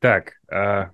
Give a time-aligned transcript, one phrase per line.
[0.00, 0.90] Так, а,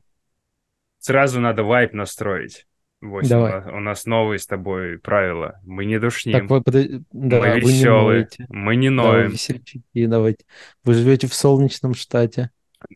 [0.99, 2.67] сразу надо вайп настроить.
[3.01, 3.29] Восемь.
[3.29, 3.61] Давай.
[3.73, 5.61] У нас- новые с тобой правила.
[5.65, 8.47] Мы не душним, Так, вы, подо- да, мы не веселые, ноете.
[8.49, 9.31] мы не Да, ноем.
[9.31, 10.45] весельчаки, давайте.
[10.83, 12.51] Вы живете в солнечном штате.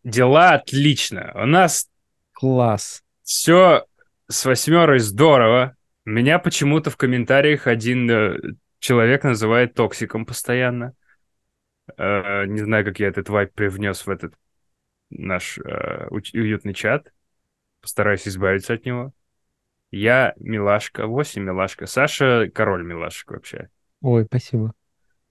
[0.04, 1.32] Дела отлично.
[1.34, 1.88] У нас
[2.32, 3.02] Класс.
[3.22, 3.84] все
[4.28, 5.76] с восьмерой здорово.
[6.06, 8.38] Меня почему-то в комментариях один э,
[8.78, 10.94] человек называет токсиком постоянно.
[11.98, 14.34] Э, не знаю, как я этот вайп привнес в этот
[15.10, 17.12] наш э, уютный чат.
[17.80, 19.12] Постараюсь избавиться от него.
[19.90, 21.86] Я милашка, 8 милашка.
[21.86, 23.68] Саша король милашек вообще.
[24.02, 24.72] Ой, спасибо.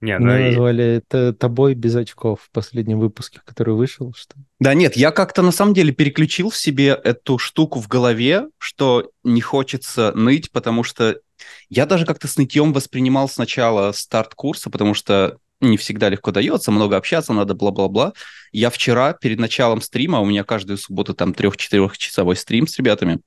[0.01, 4.13] Не, ну Меня и- назвали т- тобой без очков в последнем выпуске, который вышел.
[4.13, 4.35] Что...
[4.59, 9.11] Да нет, я как-то на самом деле переключил в себе эту штуку в голове, что
[9.23, 11.19] не хочется ныть, потому что
[11.67, 16.71] я даже как-то с нытьем воспринимал сначала старт курса, потому что не всегда легко дается,
[16.71, 18.13] много общаться надо, бла-бла-бла.
[18.51, 23.19] Я вчера перед началом стрима, у меня каждую субботу там трех-четырех часовой стрим с ребятами,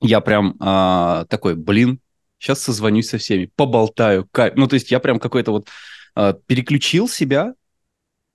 [0.00, 2.00] я прям а, такой, блин,
[2.38, 4.54] сейчас созвонюсь со всеми, поболтаю, кайф.
[4.56, 5.68] Ну, то есть я прям какой-то вот
[6.14, 7.54] а, переключил себя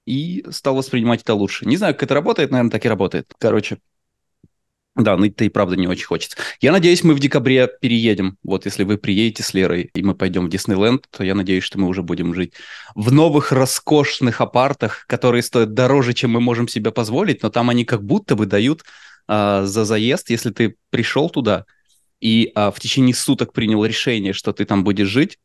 [0.05, 1.65] и стал воспринимать это лучше.
[1.65, 3.31] Не знаю, как это работает, наверное, так и работает.
[3.37, 3.77] Короче,
[4.95, 6.37] да, ныть-то и правда не очень хочется.
[6.61, 8.37] Я надеюсь, мы в декабре переедем.
[8.43, 11.79] Вот если вы приедете с Лерой, и мы пойдем в Диснейленд, то я надеюсь, что
[11.79, 12.53] мы уже будем жить
[12.93, 17.85] в новых роскошных апартах, которые стоят дороже, чем мы можем себе позволить, но там они
[17.85, 18.83] как будто бы дают
[19.27, 21.65] а, за заезд, если ты пришел туда
[22.21, 25.39] и а, в течение суток принял решение, что ты там будешь жить,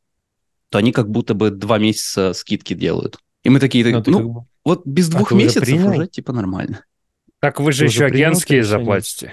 [0.68, 3.18] то они как будто бы два месяца скидки делают.
[3.42, 5.90] И мы такие, Ну, ну, как бы- вот без А двух уже месяцев принял?
[5.90, 6.84] уже типа нормально.
[7.40, 9.32] Так вы же еще агентские заплатите.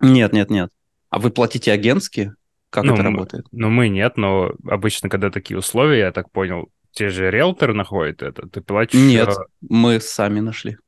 [0.00, 0.70] Нет, нет, нет.
[1.10, 2.34] А вы платите агентские?
[2.70, 3.46] Как Ну, это работает?
[3.52, 8.22] Ну, мы нет, но обычно, когда такие условия, я так понял, те же риэлтор находит
[8.22, 8.98] это, ты платишь...
[8.98, 9.32] Нет, э,
[9.68, 10.78] мы сами нашли.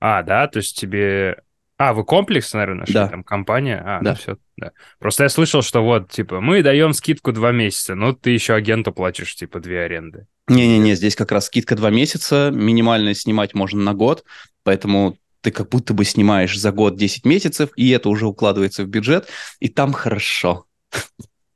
[0.00, 1.42] А, да, то есть тебе...
[1.76, 3.08] А, вы комплекс, наверное, нашли, Да.
[3.08, 3.82] там компания?
[3.84, 4.10] А, Да.
[4.10, 4.70] ну все, да.
[5.00, 8.92] Просто я слышал, что вот, типа, мы даем скидку два месяца, но ты еще агенту
[8.92, 10.28] платишь, типа, две аренды.
[10.46, 14.24] Не-не-не, здесь как раз скидка два месяца, минимально снимать можно на год,
[14.62, 18.88] поэтому ты как будто бы снимаешь за год 10 месяцев, и это уже укладывается в
[18.88, 19.28] бюджет,
[19.60, 20.64] и там хорошо.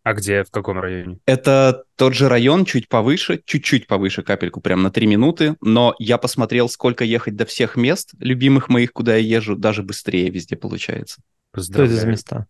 [0.02, 1.18] А где, в каком районе?
[1.24, 6.18] Это тот же район, чуть повыше, чуть-чуть повыше, капельку, прям на 3 минуты, но я
[6.18, 11.22] посмотрел, сколько ехать до всех мест, любимых моих, куда я езжу, даже быстрее везде получается.
[11.54, 12.10] Что это за Поздравляю.
[12.10, 12.46] места?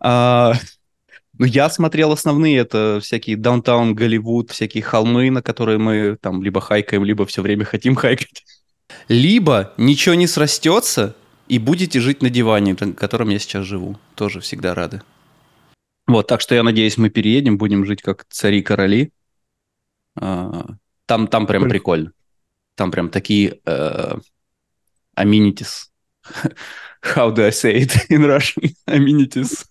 [0.00, 0.54] А,
[1.38, 6.60] ну, я смотрел основные, это всякие даунтаун, Голливуд, всякие холмы, на которые мы там либо
[6.60, 8.42] хайкаем, либо все время хотим хайкать.
[9.08, 11.14] Либо ничего не срастется,
[11.48, 13.98] и будете жить на диване, на котором я сейчас живу.
[14.14, 15.02] Тоже всегда рады.
[16.06, 19.12] Вот, так что я надеюсь, мы переедем, будем жить как цари-короли.
[20.16, 20.66] А,
[21.06, 21.70] Там, там прям Прикольно.
[21.70, 22.12] прикольно.
[22.74, 24.14] Там прям такие э,
[25.16, 25.86] amenities.
[27.02, 28.74] How do I say it in Russian?
[28.86, 29.64] Amenities.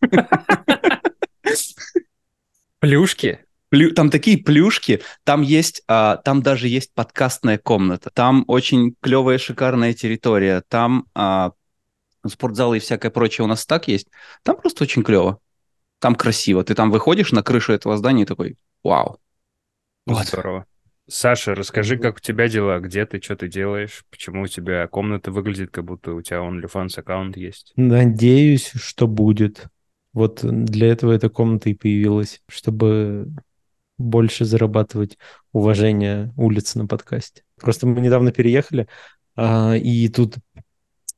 [2.80, 3.45] Плюшки?
[3.70, 9.38] Плю- Там такие плюшки, там есть, а, там даже есть подкастная комната, там очень клевая,
[9.38, 11.52] шикарная территория, там а,
[12.28, 14.08] спортзалы и всякое прочее у нас так есть,
[14.44, 15.40] там просто очень клево,
[16.00, 19.20] там красиво, ты там выходишь на крышу этого здания и такой, вау.
[20.06, 20.28] Вот.
[20.28, 20.66] Здорово.
[21.08, 25.32] Саша, расскажи, как у тебя дела, где ты, что ты делаешь, почему у тебя комната
[25.32, 27.74] выглядит, как будто у тебя OnlyFans аккаунт есть.
[27.76, 29.68] Надеюсь, что будет.
[30.14, 33.28] Вот для этого эта комната и появилась, чтобы
[33.98, 35.18] больше зарабатывать
[35.52, 37.44] уважение улиц на подкасте.
[37.60, 38.88] Просто мы недавно переехали,
[39.36, 40.36] а, и тут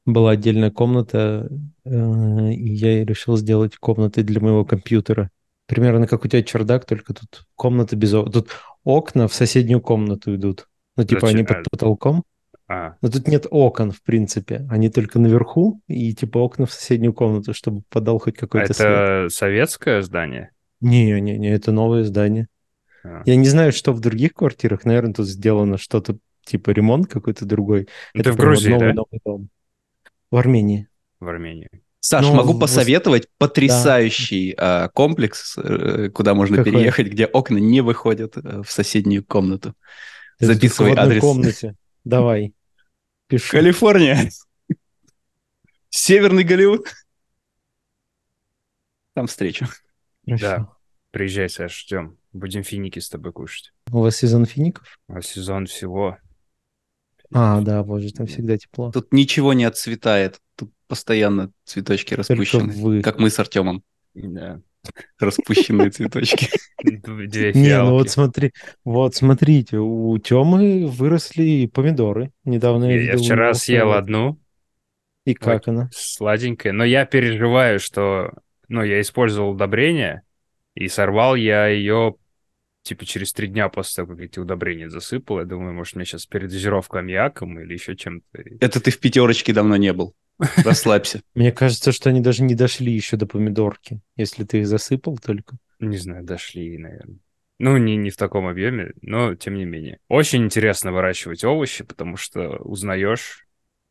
[0.05, 1.49] была отдельная комната,
[1.83, 5.29] э, и я решил сделать комнатой для моего компьютера.
[5.67, 8.31] Примерно как у тебя чердак, только тут комната без окон.
[8.31, 8.49] Тут
[8.85, 10.67] окна в соседнюю комнату идут.
[10.95, 11.35] Ну, типа Зачем?
[11.35, 12.23] они под потолком.
[12.69, 14.65] А, Но тут нет окон, в принципе.
[14.69, 18.87] Они только наверху, и типа окна в соседнюю комнату, чтобы подал хоть какой-то свет.
[18.87, 20.51] это советское здание?
[20.79, 22.47] Не-не-не, это новое здание.
[23.07, 23.23] А.
[23.25, 24.85] Я не знаю, что в других квартирах.
[24.85, 27.87] Наверное, тут сделано что-то типа ремонт какой-то другой.
[28.13, 28.93] Ну, это ты в Грузии, новый, да?
[28.93, 29.49] новый дом.
[30.31, 30.87] В Армении.
[31.19, 31.69] В Армении.
[31.99, 36.71] Саш, Ну, могу в- посоветовать потрясающий а, комплекс, э, куда можно Какой?
[36.71, 39.73] переехать, где окна не выходят э, в соседнюю комнату.
[40.39, 41.21] Это Записывай в одной адрес.
[41.21, 41.75] комнате.
[42.05, 42.53] Давай.
[43.27, 43.51] Пишу.
[43.51, 44.29] Калифорния.
[45.89, 46.87] Северный Голливуд.
[49.13, 49.65] Там встречу.
[50.25, 50.45] Хорошо.
[50.45, 50.76] Да.
[51.17, 52.15] Приезжай, Саш, ждем.
[52.31, 53.73] Будем финики с тобой кушать.
[53.91, 54.99] У вас сезон фиников?
[55.07, 56.19] А сезон всего.
[57.33, 58.91] А, да, боже, там всегда тепло.
[58.91, 60.39] Тут ничего не отцветает.
[60.55, 62.71] Тут постоянно цветочки распущены.
[62.71, 63.01] вы.
[63.01, 63.83] Как мы с Артемом.
[64.13, 64.61] Да.
[65.17, 66.49] Распущенные цветочки.
[66.83, 68.53] Две Не, ну вот смотри,
[68.85, 72.31] вот смотрите, у Темы выросли помидоры.
[72.45, 74.39] Недавно я Я, вчера съел одну.
[75.25, 75.89] И как она?
[75.91, 76.73] Сладенькая.
[76.73, 78.33] Но я переживаю, что...
[78.69, 80.23] Ну, я использовал удобрения,
[80.77, 82.15] и сорвал я ее
[82.83, 85.39] типа через три дня после того, как эти удобрения засыпал.
[85.39, 88.43] Я думаю, может, мне сейчас передозировка аммиаком или еще чем-то.
[88.61, 90.15] Это ты в пятерочке давно не был.
[90.63, 91.21] Расслабься.
[91.35, 95.57] Мне кажется, что они даже не дошли еще до помидорки, если ты их засыпал только.
[95.79, 97.17] Не знаю, дошли, наверное.
[97.59, 99.97] Ну, не, не в таком объеме, но тем не менее.
[100.09, 103.46] Очень интересно выращивать овощи, потому что узнаешь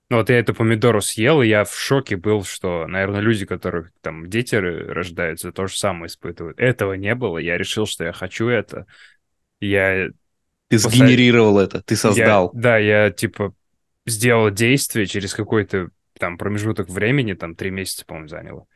[0.08, 3.90] ну, вот я эту помидору съел, и я в шоке был, что, наверное, люди, которых
[4.02, 6.60] там дети рождаются, то же самое испытывают.
[6.60, 7.38] Этого не было.
[7.38, 8.86] Я решил, что я хочу это.
[9.58, 10.10] Я...
[10.68, 10.90] Ты после...
[10.90, 12.50] сгенерировал это, ты создал.
[12.54, 13.52] Я, да, я, типа,
[14.04, 18.66] сделал действие через какой-то там промежуток времени, там три месяца, по-моему, заняло.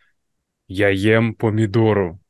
[0.66, 2.20] Я ем помидору.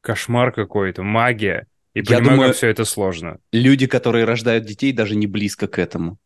[0.00, 1.66] Кошмар какой-то, магия.
[1.92, 3.38] И я понимаю, думаю, как все это сложно.
[3.52, 6.18] Люди, которые рождают детей, даже не близко к этому.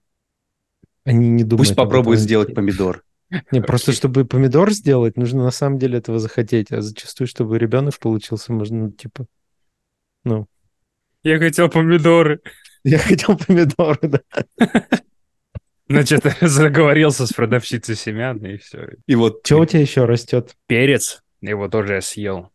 [1.05, 1.69] Они не думают.
[1.69, 3.05] Пусть попробуют сделать помидор.
[3.51, 6.71] Не, просто чтобы помидор сделать, нужно на самом деле этого захотеть.
[6.73, 9.27] А зачастую, чтобы ребенок получился, можно, ну, типа,
[10.25, 10.47] ну...
[11.23, 12.41] Я хотел помидоры.
[12.85, 14.21] Я хотел помидоры, да.
[15.89, 18.91] Значит, заговорился с продавщицей семян, и все.
[19.07, 19.41] И вот...
[19.45, 20.55] Что у тебя еще растет?
[20.67, 21.23] Перец.
[21.41, 22.51] Его тоже я съел.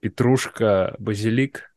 [0.00, 1.74] Петрушка, базилик,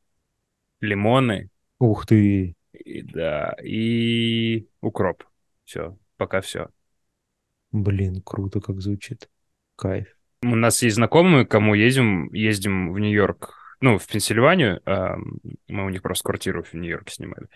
[0.80, 1.50] лимоны.
[1.80, 2.56] Ух ты.
[2.74, 5.24] И, да, и укроп.
[5.72, 6.68] Все, пока все.
[7.72, 9.30] Блин, круто как звучит.
[9.78, 10.06] Кайф.
[10.44, 14.82] У нас есть знакомые, кому ездим, ездим в Нью-Йорк, ну, в Пенсильванию.
[14.86, 15.16] Э,
[15.70, 17.48] мы у них просто квартиру в Нью-Йорке снимали.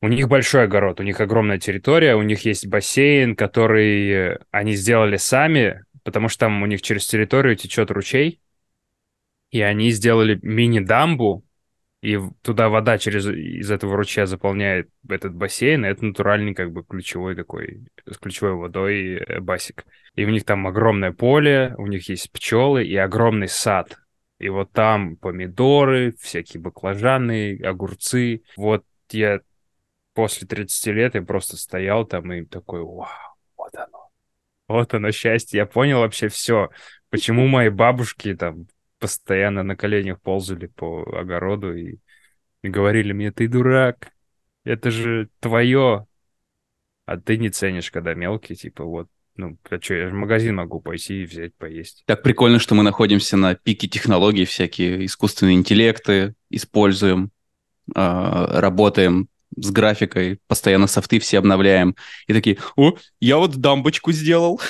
[0.00, 5.16] У них большой огород, у них огромная территория, у них есть бассейн, который они сделали
[5.16, 8.40] сами, потому что там у них через территорию течет ручей,
[9.50, 11.44] и они сделали мини-дамбу,
[12.00, 16.84] и туда вода через из этого ручья заполняет этот бассейн, и это натуральный как бы
[16.84, 19.84] ключевой такой, с ключевой водой э, басик.
[20.14, 23.98] И у них там огромное поле, у них есть пчелы и огромный сад.
[24.38, 28.42] И вот там помидоры, всякие баклажаны, огурцы.
[28.56, 29.40] Вот я
[30.14, 33.08] после 30 лет я просто стоял там и такой, вау,
[33.56, 34.10] вот оно.
[34.68, 35.58] Вот оно счастье.
[35.58, 36.70] Я понял вообще все.
[37.10, 38.68] Почему мои бабушки там
[38.98, 41.98] постоянно на коленях ползали по огороду и,
[42.62, 44.12] и говорили мне, ты дурак,
[44.64, 46.06] это же твое,
[47.06, 50.56] а ты не ценишь, когда мелкий, типа вот, ну, а что, я же в магазин
[50.56, 52.02] могу пойти и взять, поесть.
[52.06, 57.30] Так прикольно, что мы находимся на пике технологий, всякие искусственные интеллекты используем,
[57.94, 61.96] э, работаем с графикой, постоянно софты все обновляем.
[62.26, 64.60] И такие, о, я вот дамбочку сделал.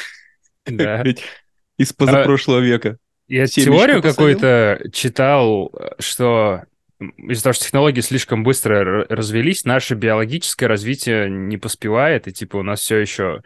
[0.66, 1.02] Да.
[1.78, 2.98] Из позапрошлого века.
[3.28, 6.64] Я теорию какую-то читал, что
[6.98, 12.62] из-за того, что технологии слишком быстро развелись, наше биологическое развитие не поспевает, и типа у
[12.62, 13.42] нас все еще...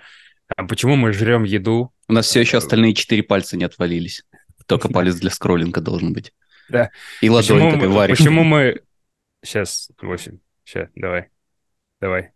[0.57, 1.93] А почему мы жрем еду?
[2.09, 4.25] У нас все еще остальные четыре пальца не отвалились.
[4.67, 6.33] Только палец для скроллинга должен быть.
[6.69, 6.91] Да.
[7.21, 8.81] И ладонь, почему мы, Почему мы...
[9.45, 10.39] Сейчас, восемь.
[10.65, 11.29] Сейчас, давай.
[12.01, 12.31] Давай.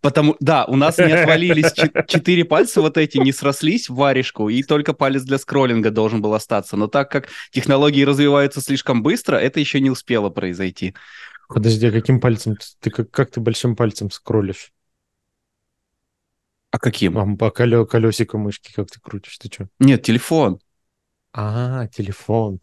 [0.00, 1.72] Потому, да, у нас не отвалились
[2.08, 6.34] четыре пальца вот эти, не срослись в варежку, и только палец для скроллинга должен был
[6.34, 6.76] остаться.
[6.76, 10.94] Но так как технологии развиваются слишком быстро, это еще не успело произойти.
[11.48, 12.56] Подожди, а каким пальцем?
[12.78, 14.72] Ты как, как ты большим пальцем скроллишь?
[16.70, 17.18] А каким?
[17.18, 19.38] А, по колё, колесику мышки как ты крутишь?
[19.38, 19.68] Ты что?
[19.80, 20.60] Нет, телефон.
[21.32, 22.60] А, телефон.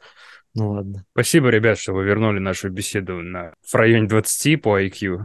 [0.53, 1.05] Ну ладно.
[1.11, 5.21] Спасибо, ребят, что вы вернули нашу беседу на в районе 20 по IQ.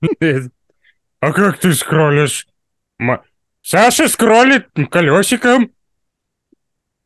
[1.22, 2.48] А как ты скроллишь?
[2.98, 3.20] М...
[3.62, 5.70] Саша скроллит колесиком.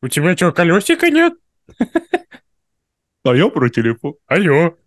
[0.01, 1.33] У тебя что, колесика нет?
[3.23, 4.15] А я про телефон.
[4.25, 4.77] Алло.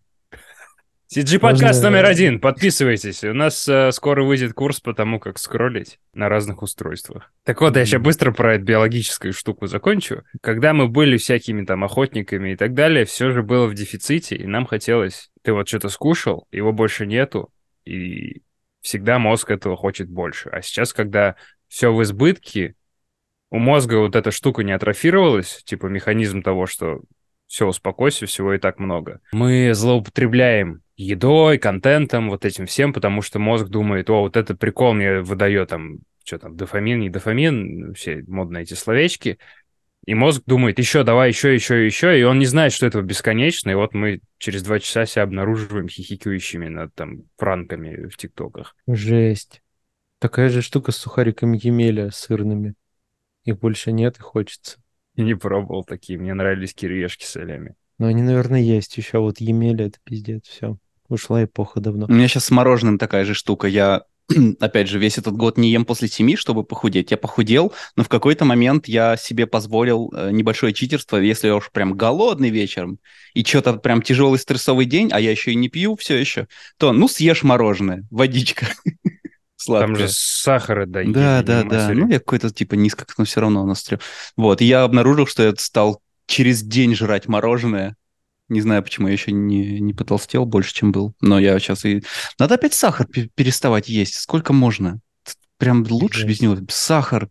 [1.14, 2.40] CG подкаст номер один.
[2.40, 3.22] Подписывайтесь.
[3.22, 7.34] У нас э, скоро выйдет курс по тому, как скроллить на разных устройствах.
[7.44, 10.24] Так вот, я сейчас быстро про эту биологическую штуку закончу.
[10.40, 14.46] Когда мы были всякими там охотниками и так далее, все же было в дефиците, и
[14.46, 15.30] нам хотелось...
[15.42, 17.52] Ты вот что-то скушал, его больше нету,
[17.84, 18.40] и
[18.80, 20.48] всегда мозг этого хочет больше.
[20.50, 21.36] А сейчас, когда
[21.68, 22.74] все в избытке,
[23.50, 27.00] у мозга вот эта штука не атрофировалась, типа механизм того, что
[27.46, 29.20] все, успокойся, всего и так много.
[29.32, 34.92] Мы злоупотребляем едой, контентом, вот этим всем, потому что мозг думает, о, вот это прикол
[34.92, 39.38] мне выдает там, что там, дофамин, не дофамин, все модные эти словечки,
[40.06, 43.70] и мозг думает, еще, давай, еще, еще, еще, и он не знает, что этого бесконечно,
[43.70, 48.74] и вот мы через два часа себя обнаруживаем хихикающими над там пранками в тиктоках.
[48.86, 49.62] Жесть.
[50.18, 52.74] Такая же штука с сухариками Емеля сырными.
[53.44, 54.78] Их больше нет и хочется.
[55.16, 57.74] Не пробовал такие, мне нравились кириешки с солями.
[57.98, 60.78] Но они, наверное, есть еще, вот Емеля это пиздец, все.
[61.08, 62.06] Ушла эпоха давно.
[62.06, 63.66] У меня сейчас с мороженым такая же штука.
[63.66, 64.04] Я
[64.60, 67.10] опять же, весь этот год не ем после семи, чтобы похудеть.
[67.10, 71.70] Я похудел, но в какой-то момент я себе позволил э, небольшое читерство, если я уж
[71.70, 72.98] прям голодный вечером,
[73.34, 76.46] и что-то прям тяжелый стрессовый день, а я еще и не пью все еще,
[76.78, 78.66] то ну съешь мороженое, водичка.
[79.56, 79.86] Сладкое.
[79.96, 81.02] Там же сахара да.
[81.04, 81.90] Да, да, да.
[81.92, 84.00] Ну, я какой-то типа низко, но все равно настрел.
[84.36, 87.96] Вот, и я обнаружил, что я стал через день жрать мороженое,
[88.50, 91.14] не знаю, почему я еще не, не потолстел больше, чем был.
[91.20, 92.02] Но я сейчас и...
[92.38, 94.14] Надо опять сахар переставать есть.
[94.14, 95.00] Сколько можно?
[95.56, 96.56] Прям лучше без него.
[96.68, 97.28] Сахар.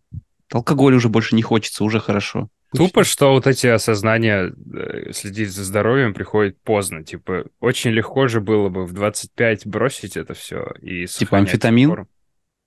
[0.52, 2.48] Алкоголь уже больше не хочется, уже хорошо.
[2.74, 7.04] Тупо, что вот эти осознания э, следить за здоровьем приходит поздно.
[7.04, 11.88] Типа, очень легко же было бы в 25 бросить это все и Типа амфетамин?
[11.88, 12.08] Форму.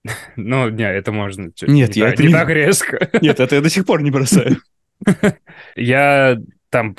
[0.36, 1.51] Ну, не, это можно.
[1.62, 3.10] Нет, я это не так резко.
[3.22, 4.57] Нет, это я до сих пор не бросаю.
[5.75, 6.38] Я
[6.74, 6.96] там,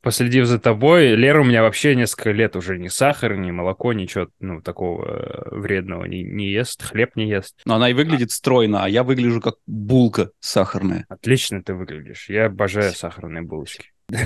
[0.00, 4.28] последив за тобой, Лера у меня вообще несколько лет уже ни сахар, ни молоко, ничего
[4.40, 7.60] ну, такого э, вредного не, не ест, хлеб не ест.
[7.66, 11.04] Но она и выглядит стройно, а я выгляжу как булка сахарная.
[11.10, 12.30] Отлично ты выглядишь.
[12.30, 13.90] Я обожаю сахарные булочки.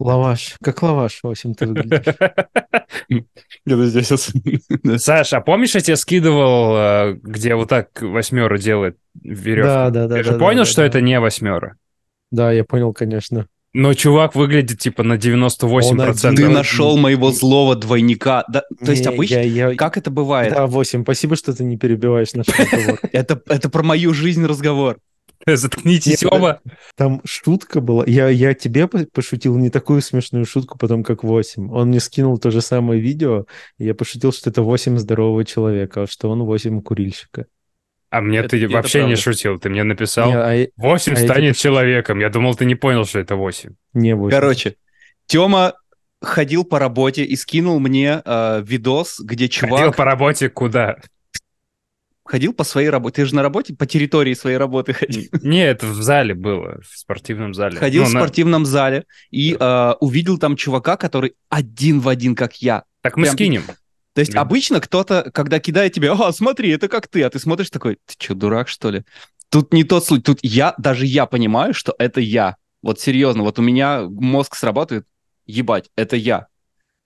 [0.00, 0.56] Лаваш.
[0.60, 2.16] Как лаваш, в общем, ты выглядишь.
[5.00, 9.68] Саш, а помнишь, я тебе скидывал, э, где вот так восьмера делает веревку?
[9.68, 10.16] Да, да, да.
[10.16, 11.76] Ты же понял, что это не восьмера?
[12.32, 13.46] Да, я понял, конечно.
[13.74, 16.34] Но чувак выглядит типа на 98%.
[16.36, 18.44] Ты нашел моего злого двойника.
[18.48, 19.74] Да, то есть обычно, я, я...
[19.74, 20.54] как это бывает?
[20.54, 21.02] Да, 8.
[21.02, 23.00] Спасибо, что ты не перебиваешь наш разговор.
[23.12, 24.98] Это, это про мою жизнь разговор.
[25.46, 26.60] Заткнитесь оба.
[26.96, 28.04] Там шутка была.
[28.06, 31.70] Я, я тебе пошутил не такую смешную шутку, потом как 8.
[31.72, 33.46] Он мне скинул то же самое видео,
[33.78, 37.46] и я пошутил, что это 8 здорового человека, а что он 8 курильщика.
[38.14, 39.10] А мне это, ты вообще правда.
[39.10, 39.58] не шутил.
[39.58, 41.58] Ты мне написал, не, а, 8 а станет эти...
[41.58, 42.20] человеком.
[42.20, 43.70] Я думал, ты не понял, что это 8.
[43.94, 44.38] Не 8.
[44.38, 44.76] Короче,
[45.26, 45.74] Тёма
[46.22, 49.80] ходил по работе и скинул мне э, видос, где чувак...
[49.80, 50.98] Ходил по работе куда?
[52.24, 53.16] Ходил по своей работе.
[53.16, 55.24] Ты же на работе, по территории своей работы ходил.
[55.42, 57.78] Нет, в зале было, в спортивном зале.
[57.78, 58.68] Ходил ну, в спортивном на...
[58.68, 62.84] зале и э, увидел там чувака, который один в один, как я.
[63.00, 63.34] Так мы Прям...
[63.34, 63.62] скинем.
[64.14, 67.70] То есть обычно кто-то, когда кидает тебе, а, смотри, это как ты, а ты смотришь
[67.70, 69.02] такой, ты что, дурак, что ли?
[69.50, 72.56] Тут не тот случай, тут я, даже я понимаю, что это я.
[72.80, 75.06] Вот серьезно, вот у меня мозг срабатывает,
[75.46, 76.46] ебать, это я.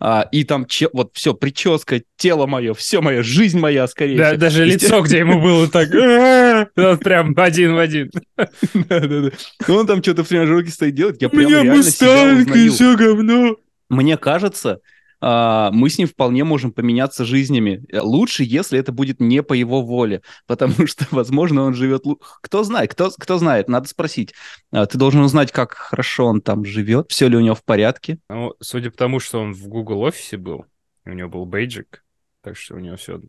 [0.00, 4.26] А, и там че, вот все, прическа, тело мое, все мое, жизнь моя, скорее да,
[4.28, 4.40] всего.
[4.40, 5.90] Даже лицо, где ему было так,
[7.00, 8.10] прям один в один.
[8.36, 9.30] Да-да-да.
[9.66, 12.72] Ну, он там что-то в тренажерке стоит делать, я прям реально себя узнаю.
[12.72, 13.56] все говно.
[13.88, 14.80] Мне кажется,
[15.20, 17.84] мы с ним вполне можем поменяться жизнями.
[17.92, 22.04] Лучше, если это будет не по его воле, потому что, возможно, он живет...
[22.40, 24.34] Кто знает, кто, кто знает, надо спросить.
[24.70, 28.18] А, ты должен узнать, как хорошо он там живет, все ли у него в порядке.
[28.28, 30.66] Ну, судя по тому, что он в Google офисе был,
[31.04, 32.04] у него был бейджик,
[32.42, 33.20] так что у него все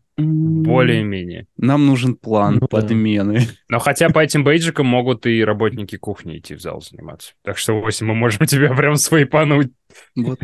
[0.69, 1.47] более-менее.
[1.57, 3.47] Нам нужен план ну, подмены.
[3.67, 7.33] Но хотя по этим бейджикам могут и работники кухни идти в зал заниматься.
[7.43, 9.71] Так что, 8, мы можем тебя прям свайпануть.
[10.15, 10.39] Вот.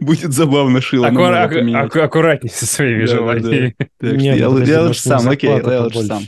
[0.00, 1.08] Будет забавно шило.
[1.08, 1.32] Аккур...
[1.32, 3.74] Ак- аккуратнее со своими да, желаниями.
[3.78, 4.16] Да, да.
[4.16, 4.48] Я, я
[4.82, 6.22] лучше сам, окей, я лучше сам.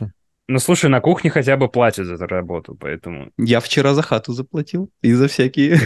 [0.49, 3.31] Ну, слушай, на кухне хотя бы платят за эту работу, поэтому...
[3.39, 5.79] Я вчера за хату заплатил и за всякие...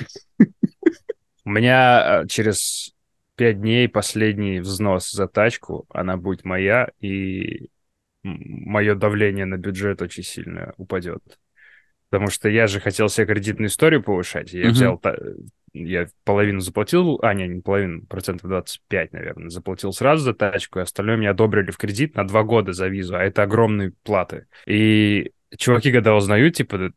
[1.44, 2.95] У меня э, через
[3.36, 7.68] пять дней последний взнос за тачку, она будет моя, и
[8.22, 11.22] мое давление на бюджет очень сильно упадет.
[12.10, 14.52] Потому что я же хотел себе кредитную историю повышать.
[14.52, 14.70] Я uh-huh.
[14.70, 15.02] взял,
[15.72, 20.82] я половину заплатил, а, не, не половину, процентов 25, наверное, заплатил сразу за тачку, и
[20.82, 24.46] остальное мне одобрили в кредит на два года за визу, а это огромные платы.
[24.66, 26.92] И чуваки, когда узнают, типа,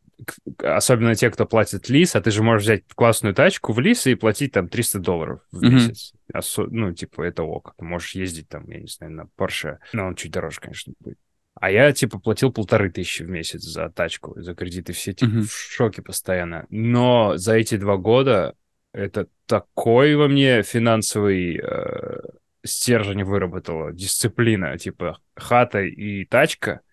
[0.57, 4.15] особенно те, кто платит лис, а ты же можешь взять классную тачку в лис и
[4.15, 5.69] платить там 300 долларов в mm-hmm.
[5.69, 6.13] месяц.
[6.33, 7.73] Осо- ну, типа, это ок.
[7.77, 9.77] Ты можешь ездить там, я не знаю, на Porsche.
[9.93, 11.17] Но он чуть дороже, конечно, будет.
[11.55, 14.93] А я, типа, платил полторы тысячи в месяц за тачку, за кредиты.
[14.93, 15.41] Все, типа, mm-hmm.
[15.41, 16.65] в шоке постоянно.
[16.69, 18.55] Но за эти два года
[18.93, 22.19] это такой во мне финансовый э,
[22.65, 26.81] стержень выработало, дисциплина, типа, хата и тачка—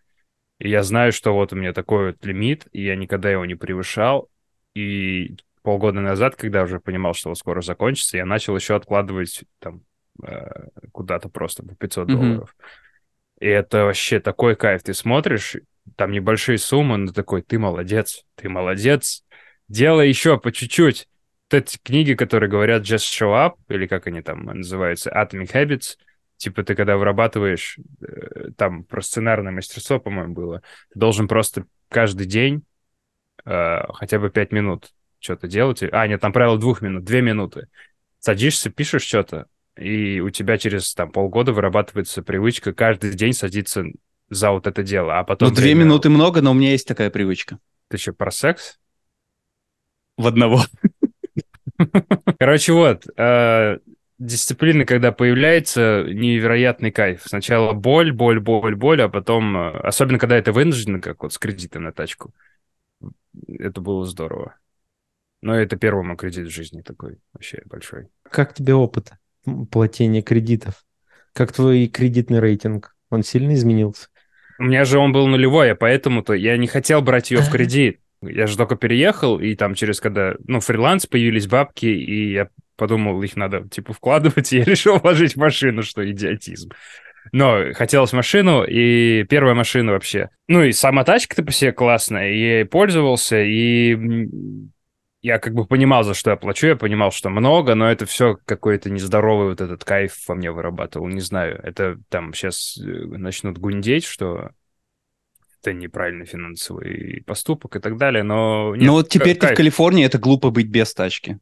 [0.59, 3.55] и я знаю, что вот у меня такой вот лимит, и я никогда его не
[3.55, 4.31] превышал.
[4.75, 9.83] И полгода назад, когда уже понимал, что вот скоро закончится, я начал еще откладывать там
[10.23, 12.15] э, куда-то просто по 500 mm-hmm.
[12.15, 12.57] долларов.
[13.41, 14.83] И это вообще такой кайф.
[14.83, 15.57] Ты смотришь,
[15.95, 19.25] там небольшие суммы, но такой, ты молодец, ты молодец.
[19.69, 21.07] Делай еще по чуть-чуть.
[21.51, 25.97] Вот эти книги, которые говорят just show up, или как они там называются, Atomic Habits,
[26.37, 30.62] Типа ты когда вырабатываешь, э, там про сценарное мастерство, по-моему, было,
[30.93, 32.62] ты должен просто каждый день
[33.45, 35.83] э, хотя бы пять минут что-то делать.
[35.83, 37.69] А, нет, там правило двух минут, две минуты.
[38.19, 43.85] Садишься, пишешь что-то, и у тебя через там полгода вырабатывается привычка каждый день садиться
[44.28, 45.49] за вот это дело, а потом...
[45.49, 47.59] Ну, две время- минуты много, но у меня есть такая привычка.
[47.88, 48.78] Ты что, про секс?
[50.16, 50.62] В одного.
[52.38, 53.78] Короче, вот, э,
[54.19, 57.23] дисциплина, когда появляется, невероятный кайф.
[57.25, 61.39] Сначала боль, боль, боль, боль, а потом, э, особенно когда это вынуждено, как вот с
[61.39, 62.35] кредитом на тачку,
[63.47, 64.57] это было здорово.
[65.43, 68.09] Но это первый мой кредит в жизни такой вообще большой.
[68.23, 69.13] Как тебе опыт
[69.71, 70.85] платения кредитов?
[71.33, 72.97] Как твой кредитный рейтинг?
[73.11, 74.09] Он сильно изменился?
[74.59, 78.01] У меня же он был нулевой, а поэтому-то я не хотел брать ее в кредит.
[78.23, 83.23] Я же только переехал, и там через когда, ну, фриланс, появились бабки, и я подумал,
[83.23, 86.71] их надо, типа, вкладывать, и я решил вложить в машину, что идиотизм.
[87.33, 90.30] Но хотелось машину, и первая машина вообще.
[90.47, 93.97] Ну, и сама тачка-то по себе классная, и я ей пользовался, и
[95.23, 98.38] я как бы понимал, за что я плачу, я понимал, что много, но это все
[98.45, 101.61] какой-то нездоровый вот этот кайф во мне вырабатывал, не знаю.
[101.64, 104.50] Это там сейчас начнут гундеть, что
[105.61, 108.76] это неправильный финансовый поступок и так далее, но...
[108.76, 109.54] нет, Но вот теперь ты в.
[109.54, 111.40] Калифорнии, это глупо быть без тачки.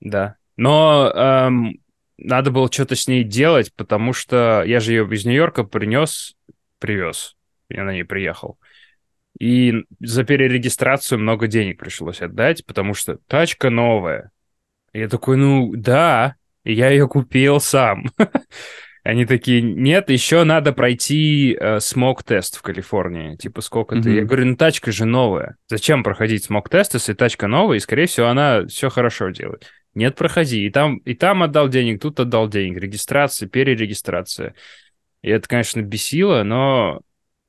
[0.00, 0.36] Да.
[0.56, 1.80] Но эм,
[2.18, 6.34] надо было что-то с ней делать, потому что я же ее из Нью-Йорка принес,
[6.78, 7.36] привез.
[7.68, 8.58] Я на ней приехал.
[9.38, 14.30] И за перерегистрацию много денег пришлось отдать, потому что тачка новая.
[14.92, 18.06] И я такой, ну да, я ее купил сам.
[19.04, 23.36] Они такие, нет, еще надо пройти э, смог-тест в Калифорнии.
[23.36, 24.14] Типа, сколько ты?
[24.14, 25.56] Я говорю, ну тачка же новая.
[25.68, 29.70] Зачем проходить смог-тест, если тачка новая, и, скорее всего, она все хорошо делает?
[29.96, 30.66] Нет, проходи.
[30.66, 32.76] И там, и там отдал денег, тут отдал денег.
[32.76, 34.54] Регистрация, перерегистрация.
[35.22, 37.00] И это, конечно, бесило, но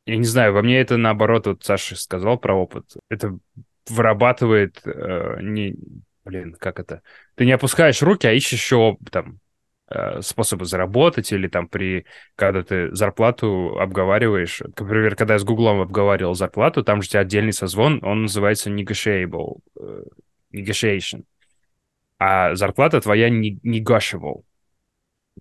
[0.06, 2.86] я не знаю, во мне это наоборот, вот Саша сказал про опыт.
[3.10, 3.38] Это
[3.90, 5.76] вырабатывает э, не...
[6.24, 7.02] Блин, как это?
[7.36, 9.40] Ты не опускаешь руки, а ищешь еще там
[9.90, 12.06] э, способы заработать или там при...
[12.38, 14.62] Когда ты зарплату обговариваешь.
[14.62, 18.70] Например, когда я с Гуглом обговаривал зарплату, там же у тебя отдельный созвон, он называется
[18.70, 19.58] negotiable.
[19.78, 20.04] э,
[20.54, 21.26] negotiation.
[22.20, 24.42] А зарплата твоя не negotiable.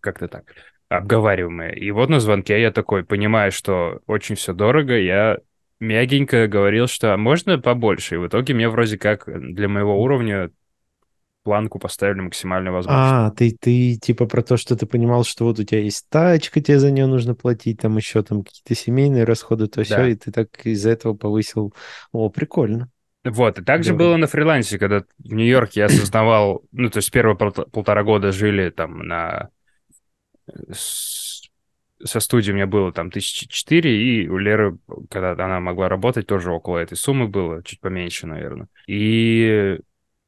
[0.00, 0.44] Как-то так.
[0.88, 1.72] Обговариваемая.
[1.72, 5.38] И вот на звонке я такой, понимаю, что очень все дорого, я
[5.80, 8.14] мягенько говорил, что «А можно побольше.
[8.14, 10.50] И в итоге мне вроде как для моего уровня
[11.42, 13.26] планку поставили максимально возможно.
[13.26, 16.60] А, ты, ты типа про то, что ты понимал, что вот у тебя есть тачка,
[16.60, 20.08] тебе за нее нужно платить, там еще там какие-то семейные расходы, то все, Да.
[20.08, 21.72] и ты так из-за этого повысил.
[22.10, 22.90] О, прикольно.
[23.30, 23.98] Вот, и также Да.
[23.98, 28.32] было на фрилансе, когда в Нью-Йорке я осознавал, ну, то есть первые полта- полтора года
[28.32, 29.50] жили там на...
[30.72, 31.48] с-
[32.04, 34.78] Со студией у меня было там тысячи четыре, и у Леры,
[35.10, 38.68] когда она могла работать, тоже около этой суммы было, чуть поменьше, наверное.
[38.86, 39.78] И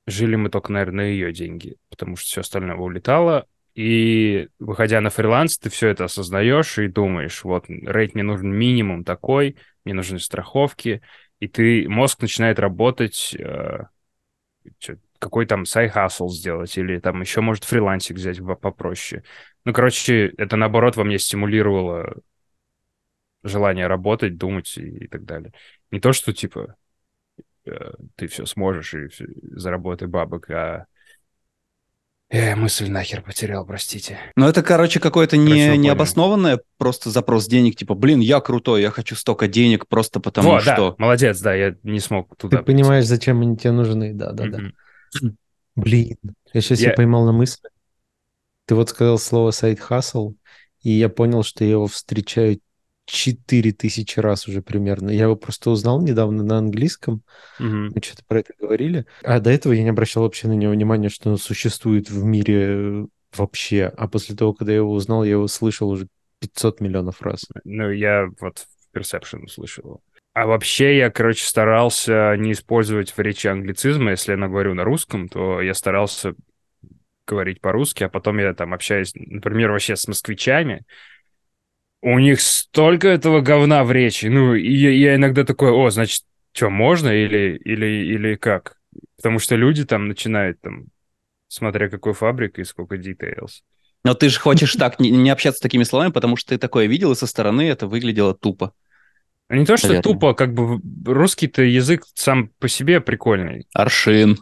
[0.07, 3.47] жили мы только, наверное, на ее деньги, потому что все остальное улетало.
[3.75, 9.05] И выходя на фриланс, ты все это осознаешь и думаешь, вот, рейд мне нужен минимум
[9.05, 11.03] такой, мне нужны страховки,
[11.41, 13.85] и ты, мозг начинает работать, э,
[15.19, 19.23] какой там сайт хасл сделать, или там еще, может, фрилансик взять по- попроще.
[19.65, 22.15] Ну, короче, это, наоборот, во мне стимулировало
[23.43, 25.53] желание работать, думать и, и так далее.
[25.91, 26.77] Не то, что, типа,
[27.67, 29.09] э, ты все сможешь и
[29.53, 30.87] заработай бабок, а...
[32.31, 34.19] Э, мысль нахер потерял, простите.
[34.37, 39.17] Но это, короче, какое-то не, необоснованное просто запрос денег, типа, блин, я крутой, я хочу
[39.17, 40.95] столько денег просто потому Во, да, что...
[40.99, 42.83] молодец, да, я не смог туда Ты прийти.
[42.83, 44.59] понимаешь, зачем они тебе нужны, да-да-да.
[44.59, 45.37] Мгм.
[45.75, 46.19] Блин,
[46.53, 47.69] я сейчас Я- себя поймал на мысли.
[48.67, 50.35] Ты вот сказал слово сайт хасл,
[50.83, 52.61] и я понял, что я его встречаю
[53.09, 55.11] 4000 раз уже примерно.
[55.11, 57.23] Я его просто узнал недавно на английском.
[57.59, 57.93] Мгм.
[57.95, 59.07] Мы что-то про это говорили.
[59.23, 62.67] А до этого я не обращал вообще на него внимания, что он существует в мире
[62.69, 63.93] э, вообще.
[63.97, 66.07] А после того, когда я его узнал, я его слышал уже
[66.41, 67.47] 500 миллионов раз.
[67.65, 68.59] Ну, я вот
[68.93, 69.85] в Perception услышал.
[69.85, 70.01] его.
[70.35, 74.11] А вообще я, короче, старался не использовать в речи англицизма.
[74.11, 76.35] Если я говорю на русском, то я старался
[77.27, 80.85] говорить по-русски, а потом я там общаюсь, например, вообще с москвичами.
[82.01, 84.27] У них столько этого говна в речи.
[84.27, 88.77] Ну, и я, я иногда такой, о, значит, что, можно или, или, или как?
[89.17, 90.87] Потому что люди там начинают там,
[91.49, 93.63] смотря какой фабрик и сколько details.
[94.05, 96.87] Но ты же хочешь так не, не общаться с такими словами, потому что ты такое
[96.87, 98.73] видел, и со стороны это выглядело тупо.
[99.49, 100.03] А Не то, что Наверное.
[100.03, 103.67] тупо, как бы русский-то язык сам по себе прикольный.
[103.73, 104.39] Аршин.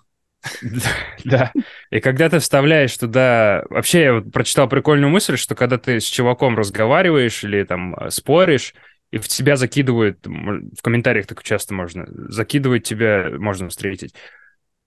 [1.24, 1.52] Да.
[1.90, 3.64] И когда ты вставляешь туда...
[3.70, 8.74] Вообще, я прочитал прикольную мысль, что когда ты с чуваком разговариваешь или там э, споришь,
[9.10, 14.14] и в тебя закидывают, в комментариях так часто можно, закидывать тебя, можно встретить,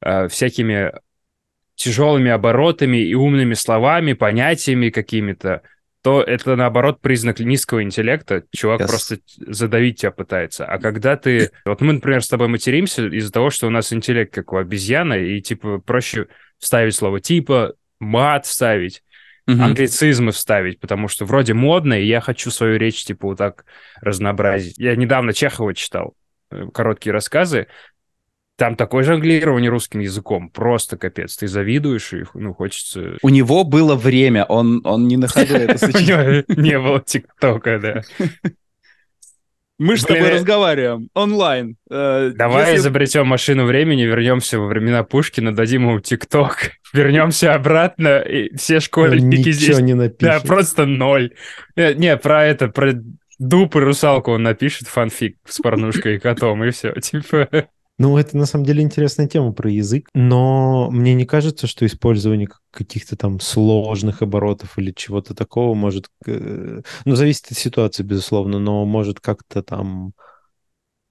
[0.01, 0.91] э, всякими
[1.75, 5.61] тяжелыми оборотами и умными словами, понятиями какими-то,
[6.01, 8.43] то это, наоборот, признак низкого интеллекта.
[8.55, 8.87] Чувак Yes.
[8.87, 10.65] просто задавить тебя пытается.
[10.65, 11.51] А когда ты...
[11.65, 15.27] Вот мы, например, с тобой материмся из-за того, что у нас интеллект как у обезьяны,
[15.29, 19.03] и, типа, проще вставить слово типа, мат вставить,
[19.45, 19.61] Мгм.
[19.63, 23.65] англицизмы вставить, потому что вроде модно, и я хочу свою речь, типа, вот так
[23.99, 24.77] разнообразить.
[24.77, 26.13] Я недавно Чехова читал,
[26.51, 27.67] э, короткие рассказы,
[28.59, 31.37] там такое жонглирование русским языком, просто капец.
[31.37, 33.17] Ты завидуешь, и, ну, хочется...
[33.23, 38.01] У него было время, он, он не на ходу это него не было ТикТока, да.
[39.79, 41.77] Мы же с тобой э, разговариваем онлайн.
[41.89, 48.19] Э, Давай если- изобретем машину времени, вернемся во времена Пушкина, дадим ему ТикТок, вернемся обратно,
[48.19, 49.79] и все школьники Ничего здесь...
[49.79, 50.43] не Да, напишет.
[50.43, 51.33] просто ноль.
[51.77, 52.91] Э, Не, про это, про
[53.39, 56.91] дуб и русалку он напишет фанфик с порнушкой и котом, и все.
[56.99, 57.47] Типа,
[57.99, 62.47] Ну, это на самом деле интересная тема про язык, но мне не кажется, что использование
[62.71, 66.07] каких-то там сложных оборотов или чего-то такого может...
[66.25, 70.13] э, Ну, зависит от ситуации, безусловно, но может как-то там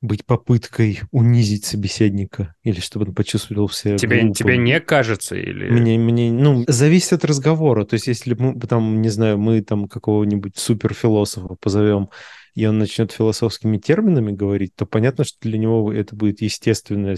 [0.01, 4.35] быть попыткой унизить собеседника или чтобы он почувствовал себя тебе, глупым.
[4.35, 5.69] тебе не кажется или...
[5.69, 7.85] Мне, мне, ну, зависит от разговора.
[7.85, 12.11] То есть, если мы там, не знаю, мы там какого-нибудь суперфилософа позовем,
[12.55, 17.15] и он начнет философскими терминами говорить, то понятно, что для него это будет естественно,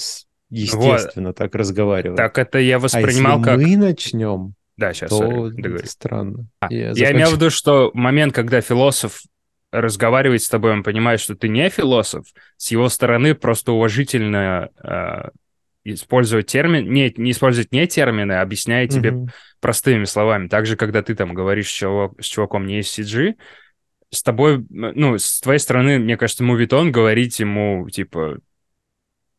[0.51, 2.17] естественно так разговаривать.
[2.17, 3.59] Так это я а воспринимал если как...
[3.59, 5.75] мы начнем, Да, сейчас, то сори, договори.
[5.81, 6.47] это странно.
[6.69, 9.21] Я имел в виду, что момент, когда философ
[9.73, 12.25] разговаривает с тобой, он понимает, что ты не философ,
[12.57, 15.29] с его стороны просто уважительно э,
[15.85, 19.29] использовать термин, не, не использовать не термины, а объясняя тебе Мгм.
[19.61, 20.49] простыми словами.
[20.49, 23.35] Также, когда ты там говоришь с, чувак- с чуваком не из CG,
[24.11, 28.39] с тобой, ну, с твоей стороны, мне кажется, мувитон говорить ему, типа,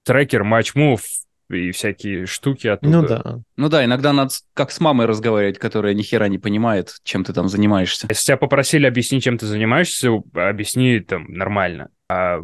[0.04, 1.02] трекер, матч-мув
[1.50, 3.02] и всякие штуки оттуда.
[3.02, 3.40] Ну да.
[3.58, 7.34] Ну да, иногда надо как с мамой разговаривать, которая ни хера не понимает, чем ты
[7.34, 8.08] там занимаешься.
[8.10, 11.90] Если тебя попросили объяснить, чем ты занимаешься, объясни там нормально.
[12.10, 12.40] А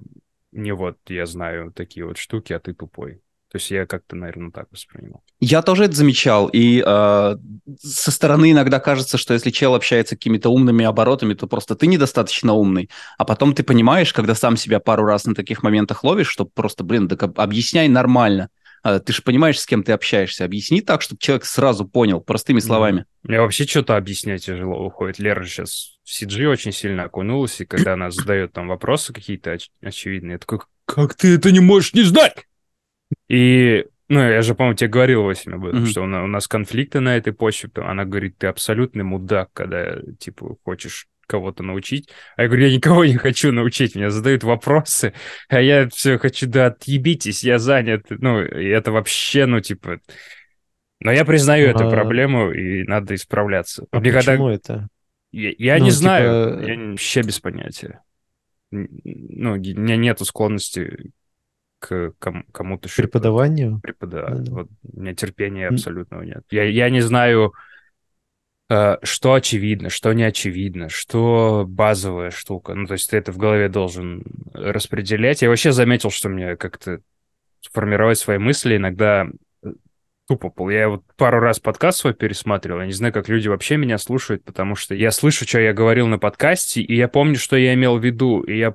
[0.52, 3.22] не вот я знаю такие вот штуки, а ты тупой.
[3.52, 5.24] То есть я как-то, наверное, так воспринимал.
[5.40, 7.36] Я тоже это замечал, и э,
[7.80, 12.54] со стороны иногда кажется, что если чел общается какими-то умными оборотами, то просто ты недостаточно
[12.54, 16.44] умный, а потом ты понимаешь, когда сам себя пару раз на таких моментах ловишь, что
[16.44, 18.50] просто, блин, так об- объясняй нормально.
[18.84, 20.46] А, Ты же понимаешь, с кем ты общаешься.
[20.46, 23.06] Объясни так, чтобы человек сразу понял, простыми словами.
[23.24, 25.20] Мне вообще что-то объяснять тяжело уходит.
[25.20, 29.70] Лера сейчас в CG очень сильно окунулась, и когда она задает там вопросы какие-то оч-
[29.82, 32.47] очевидные, я такой, как ты это не можешь не знать?
[33.28, 35.88] И, ну, я же, по-моему, тебе говорил, Васим, об этом, Мгм.
[35.90, 37.70] что у на- у нас конфликты на этой почве.
[37.70, 42.10] то Она говорит, ты абсолютный мудак, когда, типа, хочешь кого-то научить.
[42.38, 45.14] А я говорю, я никого не хочу научить, мне задают вопросы,
[45.50, 48.06] а я все хочу, да отъебитесь, я занят.
[48.10, 50.00] Ну, и это вообще, ну, типа...
[51.00, 53.86] Но я признаю эту А- проблему, и надо исправляться.
[53.92, 54.88] А Мне когда- почему это?
[55.32, 58.02] Я, я Ну, не типа, знаю, я не- вообще без понятия.
[58.72, 61.12] Ну, у меня нету склонности
[61.80, 63.80] к ком- кому-то что-то Преподаванию?
[63.82, 64.44] преподавать.
[64.44, 64.52] Да.
[64.52, 66.44] Вот у меня терпения абсолютного нет.
[66.50, 67.54] Я, я не знаю,
[68.70, 72.74] э, что очевидно, что не очевидно, что базовая штука.
[72.74, 75.42] Ну, то есть ты это в голове должен распределять.
[75.42, 77.00] Я вообще заметил, что мне как-то
[77.72, 79.28] формировать свои мысли иногда
[79.64, 79.70] э,
[80.28, 80.70] тупо был.
[80.70, 82.80] Я вот пару раз подкаст свой пересматривал.
[82.82, 86.08] Я не знаю, как люди вообще меня слушают, потому что я слышу, что я говорил
[86.08, 88.74] на подкасте, и я помню, что я имел в виду, и я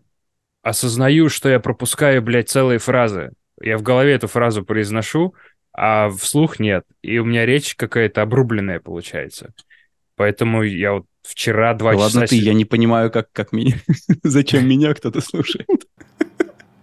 [0.62, 3.32] осознаю, что я пропускаю, блядь, целые фразы.
[3.60, 5.34] Я в голове эту фразу произношу,
[5.72, 6.84] а вслух нет.
[7.02, 9.52] И у меня речь какая-то обрубленная получается.
[10.16, 12.04] Поэтому я вот вчера два часа...
[12.04, 13.76] ладно ты, я не понимаю, как, как меня...
[14.22, 15.66] Зачем меня кто-то слушает?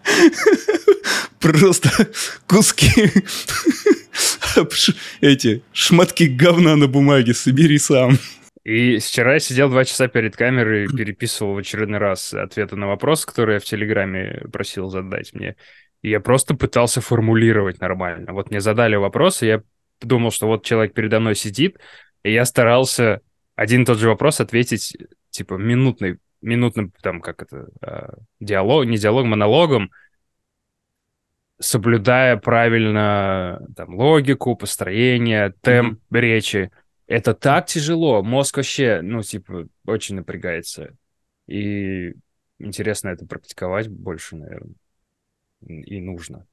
[1.39, 1.89] Просто
[2.47, 3.11] куски...
[5.21, 8.17] Эти шматки говна на бумаге собери сам.
[8.63, 12.87] И вчера я сидел два часа перед камерой и переписывал в очередной раз ответы на
[12.87, 15.55] вопросы, которые я в Телеграме просил задать мне.
[16.01, 18.33] И я просто пытался формулировать нормально.
[18.33, 19.63] Вот мне задали вопросы, я
[20.01, 21.79] думал, что вот человек передо мной сидит,
[22.23, 23.21] и я старался
[23.55, 24.95] один и тот же вопрос ответить,
[25.29, 29.91] типа, минутный, минутным, там, как это, э, диалог, не диалог, монологом,
[31.59, 36.71] соблюдая правильно там, логику, построение, темп речи.
[37.09, 38.21] Это так тяжело.
[38.21, 40.95] Мозг вообще, ну, типа, очень напрягается.
[41.47, 42.13] И
[42.59, 44.75] интересно это практиковать больше, наверное.
[45.65, 46.45] И нужно.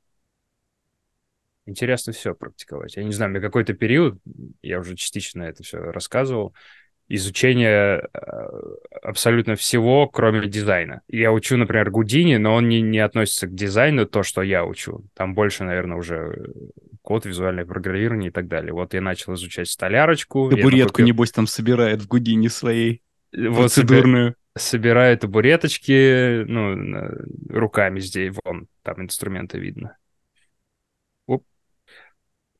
[1.66, 2.96] Интересно все практиковать.
[2.96, 4.18] Я не знаю, мне какой-то период,
[4.62, 6.54] я уже частично это все рассказывал,
[7.08, 8.18] изучение э,
[9.02, 11.02] абсолютно всего, кроме дизайна.
[11.06, 15.04] Я учу, например, Гудини, но он не, не относится к дизайну, то, что я учу.
[15.12, 16.50] Там больше, наверное, уже
[17.06, 18.72] код, визуальное программирование и так далее.
[18.72, 20.50] Вот я начал изучать столярочку.
[20.50, 23.00] Табуретку, такой, небось, там собирает в Гудине своей.
[23.32, 24.34] вот процедурную.
[24.58, 27.08] Собираю табуреточки, ну,
[27.48, 29.96] руками здесь, вон, там инструменты видно.
[31.26, 31.44] Оп.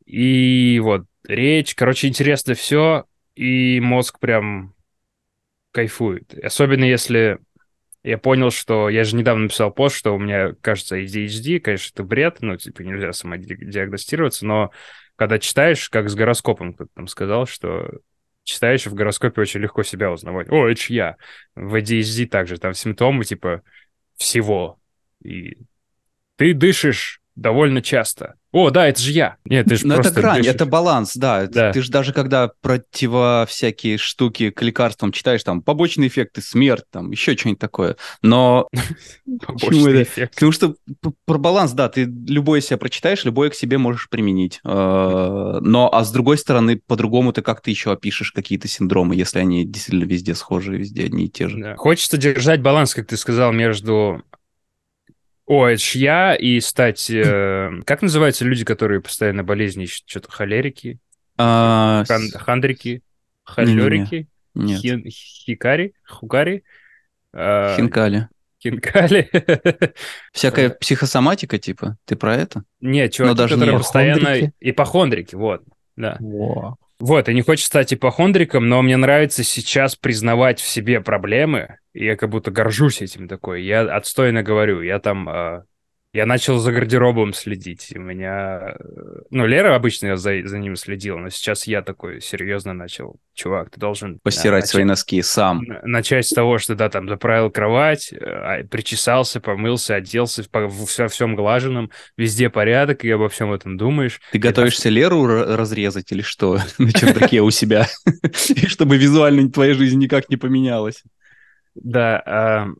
[0.04, 3.04] И вот речь, короче, интересно все,
[3.34, 4.74] и мозг прям
[5.72, 6.38] кайфует.
[6.38, 7.40] Особенно если
[8.06, 8.88] я понял, что...
[8.88, 12.82] Я же недавно написал пост, что у меня, кажется, ADHD, конечно, это бред, ну, типа,
[12.82, 14.70] нельзя самодиагностироваться, но
[15.16, 17.90] когда читаешь, как с гороскопом кто-то там сказал, что
[18.44, 20.48] читаешь, в гороскопе очень легко себя узнавать.
[20.50, 21.16] О, это я.
[21.56, 23.62] В ADHD также, там симптомы, типа,
[24.16, 24.78] всего.
[25.24, 25.56] И
[26.36, 28.36] ты дышишь довольно часто.
[28.56, 29.36] О, да, это же я.
[29.44, 30.54] Нет, ты же Но это грань, дышишь.
[30.54, 31.46] это баланс, да.
[31.46, 31.72] да.
[31.72, 37.10] Ты же даже когда противо всякие штуки к лекарствам читаешь, там, побочные эффекты, смерть, там,
[37.10, 37.96] еще что-нибудь такое.
[38.22, 38.66] Но...
[39.46, 40.36] Побочный эффект.
[40.36, 40.74] Потому что
[41.26, 44.60] про баланс, да, ты любое себя прочитаешь, любое к себе можешь применить.
[44.64, 49.66] Э, но, а с другой стороны, по-другому ты как-то еще опишешь какие-то синдромы, если они
[49.66, 51.74] действительно везде схожие, везде одни и те же.
[51.76, 54.22] Хочется держать баланс, как ты сказал, между
[55.46, 57.08] о, это ж я, и стать...
[57.08, 60.04] Э, как называются люди, которые постоянно болезни ищут?
[60.06, 60.98] Что-то холерики?
[61.38, 63.02] А, Хан, хандрики?
[63.44, 64.28] Холерики?
[64.54, 64.80] Нет.
[64.80, 65.94] Хин, хикари?
[66.04, 66.64] Хукари?
[67.32, 68.28] А, Хинкали.
[68.60, 69.30] Хинкали.
[70.32, 71.96] Всякая психосоматика, типа?
[72.06, 72.64] Ты про это?
[72.80, 74.52] Нет, чуваки, даже которые постоянно...
[74.60, 75.62] Ипохондрики, вот.
[75.94, 76.16] Да.
[76.18, 76.76] Во.
[76.98, 82.06] Вот, и не хочется стать ипохондриком, но мне нравится сейчас признавать в себе проблемы, и
[82.06, 83.62] я как будто горжусь этим такой.
[83.62, 85.64] Я отстойно говорю, я там а,
[86.16, 87.92] я начал за гардеробом следить.
[87.94, 88.74] У меня...
[88.78, 93.20] Э, ну, Лера обычно за, за ним следила, но сейчас я такой серьезно начал.
[93.34, 94.18] Чувак, ты должен...
[94.20, 95.62] Постирать начать, свои носки сам.
[95.82, 101.36] Начать с того, что, да, там, заправил кровать, э, а, причесался, помылся, оделся, во всем
[101.36, 104.18] глаженном, везде порядок, и обо всем этом думаешь.
[104.32, 107.88] Ты готовишься Леру разрезать или что на чердаке у себя?
[108.68, 111.02] Чтобы визуально твоя жизнь никак не поменялась.
[111.74, 112.72] Да,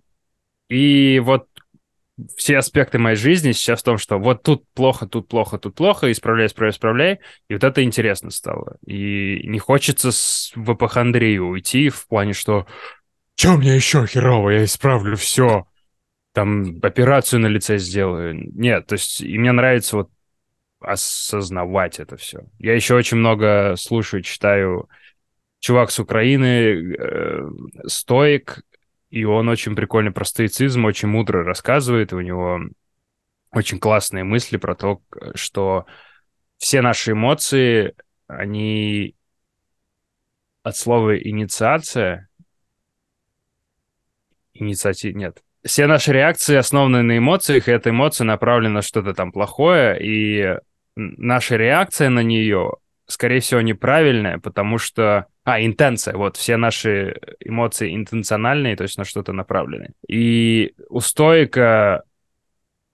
[0.70, 1.48] и вот
[2.36, 6.10] все аспекты моей жизни сейчас в том, что вот тут плохо, тут плохо, тут плохо,
[6.10, 7.20] исправляй, исправляй, исправляй.
[7.48, 8.78] И вот это интересно стало.
[8.86, 12.66] И не хочется с, в эпохондрию уйти в плане, что
[13.34, 14.50] «Чё мне еще херово?
[14.50, 15.66] Я исправлю все.
[16.32, 18.34] Там операцию на лице сделаю».
[18.34, 20.10] Нет, то есть и мне нравится вот
[20.80, 22.40] осознавать это все.
[22.58, 24.88] Я еще очень много слушаю, читаю
[25.60, 27.48] чувак с Украины, э,
[27.86, 28.62] стоик,
[29.10, 32.60] и он очень прикольно про стоицизм, очень мудро рассказывает, у него
[33.52, 35.00] очень классные мысли про то,
[35.34, 35.86] что
[36.58, 37.94] все наши эмоции,
[38.26, 39.14] они
[40.62, 42.28] от слова инициация,
[44.52, 49.32] инициатив, нет, все наши реакции основаны на эмоциях, и эта эмоция направлена на что-то там
[49.32, 50.58] плохое, и
[50.96, 52.74] наша реакция на нее,
[53.06, 56.14] скорее всего, неправильная, потому что а, интенция.
[56.14, 59.90] Вот, все наши эмоции интенциональные, то есть на что-то направлены.
[60.08, 62.02] И у стоика,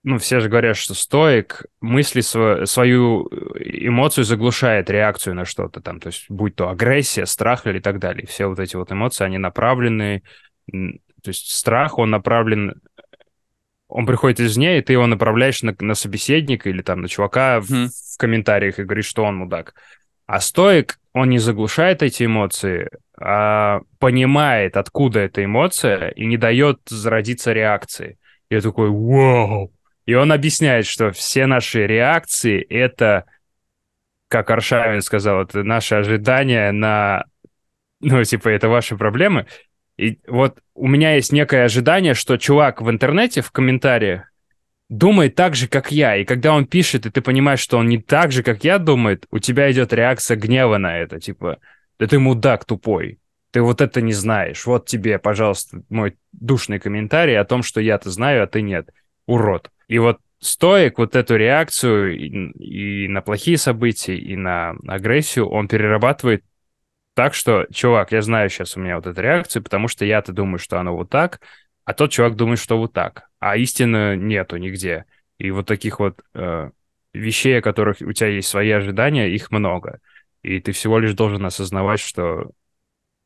[0.03, 3.27] ну, все же говорят, что стоик мысли св- свою
[3.59, 8.27] эмоцию заглушает реакцию на что-то там, то есть будь то агрессия, страх или так далее.
[8.27, 10.21] Все вот эти вот эмоции, они направлены,
[10.71, 12.81] то есть страх, он направлен
[13.87, 17.87] он приходит извне, и ты его направляешь на, на собеседника или там на чувака mm-hmm.
[17.89, 19.75] в, в комментариях и говоришь, что он мудак.
[20.25, 26.79] А стоик, он не заглушает эти эмоции, а понимает, откуда эта эмоция, и не дает
[26.87, 28.17] зародиться реакции.
[28.49, 29.71] Я такой, вау!
[30.05, 33.25] И он объясняет, что все наши реакции— это,
[34.27, 37.25] как Аршавин сказал, это наши ожидания на...
[38.01, 39.45] Ну, типа, это ваши проблемы.
[39.97, 44.32] И вот у меня есть некое ожидание, что чувак в интернете, в комментариях,
[44.97, 46.17] думает так же, как я.
[46.17, 49.25] И когда он пишет, и ты понимаешь, что он не так же, как я думает,
[49.31, 51.19] у тебя идет реакция гнева на это.
[51.19, 51.57] Типа,
[51.99, 53.19] да ты мудак тупой.
[53.51, 54.65] Ты вот это не знаешь.
[54.65, 58.89] Вот тебе, пожалуйста, мой душный комментарий о том, что я-то знаю, а ты нет.
[59.25, 59.71] Урод.
[59.87, 65.67] И вот стоик вот эту реакцию и, и на плохие события, и на агрессию он
[65.67, 66.43] перерабатывает
[67.15, 70.57] так, что, чувак, я знаю сейчас у меня вот эту реакцию, потому что я-то думаю,
[70.57, 71.41] что оно вот так,
[71.85, 75.05] а тот чувак думает, что вот так, а истины нету нигде.
[75.37, 76.69] И вот таких вот э,
[77.13, 79.99] вещей, о которых у тебя есть свои ожидания, их много.
[80.41, 82.51] И ты всего лишь должен осознавать, что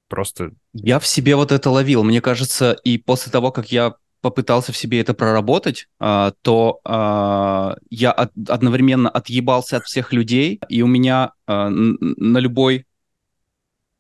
[0.07, 0.51] просто...
[0.73, 2.03] Я в себе вот это ловил.
[2.03, 7.77] Мне кажется, и после того, как я попытался в себе это проработать, а, то а,
[7.89, 12.86] я одновременно отъебался от всех людей, и у меня а, на любой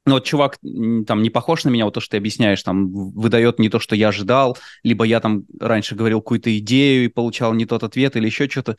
[0.07, 0.57] ну, вот чувак
[1.05, 3.95] там не похож на меня, вот то, что ты объясняешь, там, выдает не то, что
[3.95, 8.25] я ожидал, либо я там раньше говорил какую-то идею и получал не тот ответ или
[8.25, 8.77] еще что-то.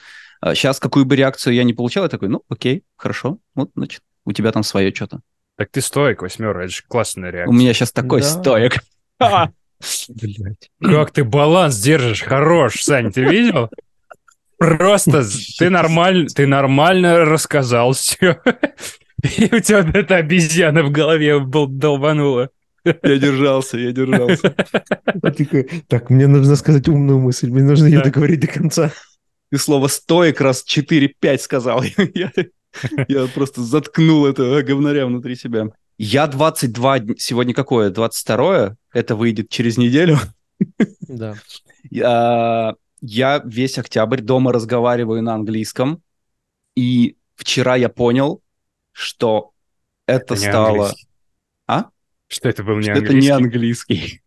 [0.54, 4.02] сейчас а какую бы реакцию я не получал, я такой, ну, окей, хорошо, вот, значит,
[4.24, 5.20] у тебя там свое что-то.
[5.56, 7.50] Так ты стоек, восьмерка, это же классная реакция.
[7.50, 8.26] У меня сейчас такой да.
[8.28, 8.78] стоек.
[10.80, 13.68] Как ты баланс держишь, хорош, Сань, ты видел?
[14.58, 15.24] Просто
[15.58, 18.40] ты нормально, ты нормально рассказал все.
[19.22, 22.50] И у тебя вот эта обезьяна в голове был долбанула.
[22.84, 24.54] Я держался, я держался.
[25.88, 28.92] Так, мне нужно сказать умную мысль, мне нужно ее договорить до конца.
[29.50, 31.82] Ты слово «стоек» раз 4-5 сказал.
[32.14, 32.32] Я,
[33.08, 35.68] я просто заткнул это говнаря внутри себя.
[35.96, 37.00] Я 22...
[37.16, 37.90] Сегодня какое?
[37.90, 40.18] 22 Это выйдет через неделю.
[41.00, 41.34] Да.
[41.90, 46.02] Я, я весь октябрь дома разговариваю на английском.
[46.76, 48.42] И вчера я понял,
[48.98, 49.52] что
[50.06, 50.68] это, это стало...
[50.68, 51.08] Английский.
[51.68, 51.84] А?
[52.26, 53.16] Что это был не что английский?
[53.16, 54.22] это не английский.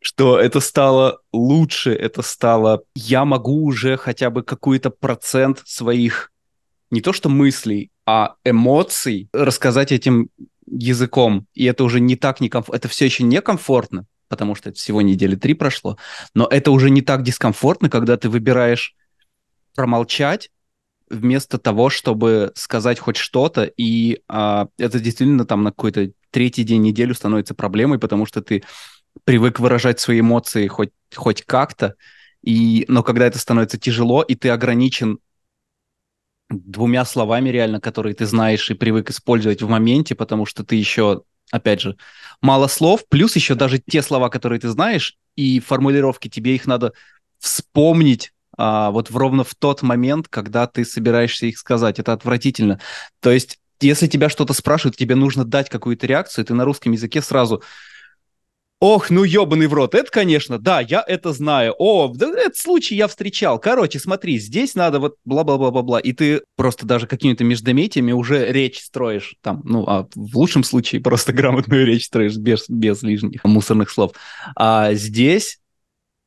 [0.00, 2.82] что это стало лучше, это стало...
[2.94, 6.30] Я могу уже хотя бы какой-то процент своих
[6.90, 10.28] не то что мыслей, а эмоций рассказать этим
[10.66, 11.46] языком.
[11.54, 12.76] И это уже не так некомфортно.
[12.76, 15.96] Это все еще некомфортно, потому что это всего недели три прошло,
[16.34, 18.94] но это уже не так дискомфортно, когда ты выбираешь
[19.74, 20.50] промолчать
[21.08, 26.82] вместо того, чтобы сказать хоть что-то, и а, это действительно там на какой-то третий день
[26.82, 28.64] неделю становится проблемой, потому что ты
[29.24, 31.94] привык выражать свои эмоции хоть, хоть как-то,
[32.42, 35.18] и, но когда это становится тяжело, и ты ограничен
[36.48, 41.22] двумя словами реально, которые ты знаешь и привык использовать в моменте, потому что ты еще,
[41.50, 41.96] опять же,
[42.40, 46.92] мало слов, плюс еще даже те слова, которые ты знаешь, и формулировки, тебе их надо
[47.38, 51.98] вспомнить а, вот в, ровно в тот момент, когда ты собираешься их сказать.
[51.98, 52.80] Это отвратительно.
[53.20, 57.22] То есть, если тебя что-то спрашивают, тебе нужно дать какую-то реакцию, ты на русском языке
[57.22, 57.62] сразу
[58.78, 61.74] Ох, ну ебаный в рот, это, конечно, да, я это знаю.
[61.78, 63.58] О, да, этот случай я встречал.
[63.58, 65.98] Короче, смотри, здесь надо вот бла-бла-бла-бла-бла.
[65.98, 71.00] И ты просто даже какими-то междометиями уже речь строишь там, ну, а в лучшем случае
[71.00, 74.12] просто грамотную речь строишь без, без лишних мусорных слов.
[74.54, 75.58] А здесь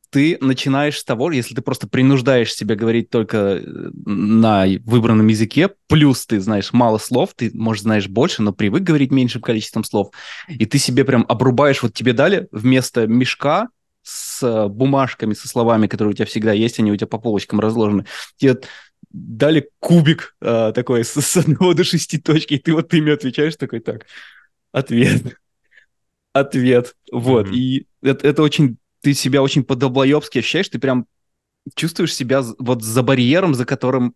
[0.10, 3.62] ты начинаешь с того, если ты просто принуждаешь себя говорить только э,
[4.06, 9.12] на выбранном языке, плюс ты знаешь мало слов, ты, может, знаешь больше, но привык говорить
[9.12, 10.12] меньшим количеством слов,
[10.48, 13.70] и ты себе прям обрубаешь, вот тебе дали вместо мешка
[14.02, 17.60] с э, бумажками, со словами, которые у тебя всегда есть, они у тебя по полочкам
[17.60, 18.06] разложены,
[18.38, 18.60] тебе
[19.12, 23.56] дали кубик э, такой с, с одного до шести точки, и ты вот ими отвечаешь
[23.58, 24.08] такой, так,
[24.72, 25.38] ответ,
[26.34, 27.56] ответ, вот, mm-hmm.
[27.56, 31.06] и это, это очень ты себя очень по-долбоебски ощущаешь, ты прям
[31.76, 34.16] чувствуешь себя вот за барьером, за которым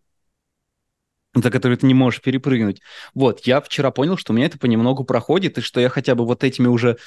[1.36, 2.82] за который ты не можешь перепрыгнуть.
[3.16, 6.26] Вот, я вчера понял, что у меня это понемногу проходит, и что я хотя бы
[6.26, 6.98] вот этими уже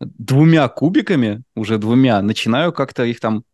[0.00, 3.44] двумя кубиками, уже двумя, начинаю как-то их там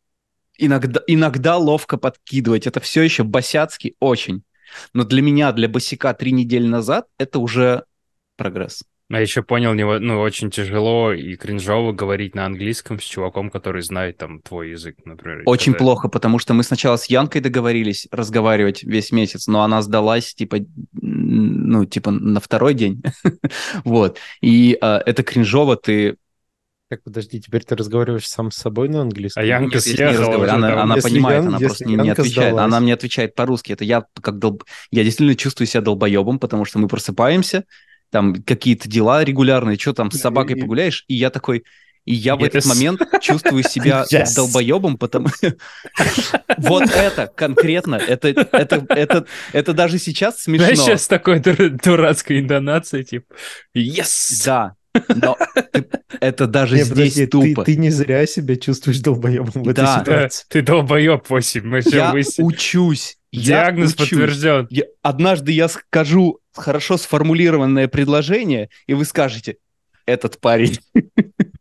[0.56, 2.66] иногда, иногда ловко подкидывать.
[2.66, 4.42] Это все еще босяцкий очень.
[4.94, 7.84] Но для меня, для босика три недели назад, это уже
[8.36, 8.84] прогресс.
[9.12, 14.16] А еще понял, ну, очень тяжело и кринжово говорить на английском с чуваком, который знает
[14.16, 15.42] там твой язык, например.
[15.44, 15.80] Очень это...
[15.80, 20.60] плохо, потому что мы сначала с Янкой договорились разговаривать весь месяц, но она сдалась, типа,
[20.92, 23.02] ну, типа, на второй день.
[23.84, 24.18] вот.
[24.40, 26.16] И а, это кринжово, ты
[26.88, 29.42] так, подожди, теперь ты разговариваешь сам с собой на английском?
[29.42, 30.52] А Янка Нет, съехала.
[30.52, 32.52] Она, она понимает, Ян, она просто не, не отвечает.
[32.52, 32.64] Сдалась.
[32.64, 33.72] Она мне отвечает по-русски.
[33.72, 34.64] Это я как долб...
[34.90, 37.64] Я действительно чувствую себя долбоебом, потому что мы просыпаемся,
[38.12, 41.64] там какие-то дела регулярные, что там с собакой погуляешь, и я такой,
[42.04, 42.38] и я yes.
[42.38, 44.36] в этот момент чувствую себя yes.
[44.36, 45.28] долбоебом, потому
[46.58, 50.66] вот это конкретно, это, это, это, это даже сейчас смешно.
[50.66, 53.34] Знаешь, сейчас такой дурацкой интонацией, типа,
[53.74, 54.44] yes!
[54.44, 54.74] Да,
[55.08, 55.36] но
[56.20, 57.64] это даже не, здесь подожди, тупо.
[57.64, 59.82] Ты, ты не зря себя чувствуешь долбоебом в да.
[59.82, 60.44] этой ситуации.
[60.48, 61.64] Ты долбоеб, 8.
[61.64, 62.46] Мы я выяснили.
[62.46, 63.18] учусь.
[63.32, 64.08] Диагноз я учусь.
[64.10, 64.66] подтвержден.
[64.70, 69.56] Я, однажды я скажу хорошо сформулированное предложение, и вы скажете,
[70.06, 70.78] этот парень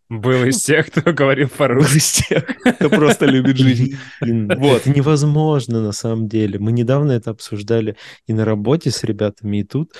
[0.09, 1.97] был из тех, кто говорил по-русски.
[1.97, 3.97] из тех, кто просто любит жизнь.
[4.19, 4.81] Вот.
[4.81, 6.59] Это невозможно на самом деле.
[6.59, 7.95] Мы недавно это обсуждали
[8.27, 9.93] и на работе с ребятами, и тут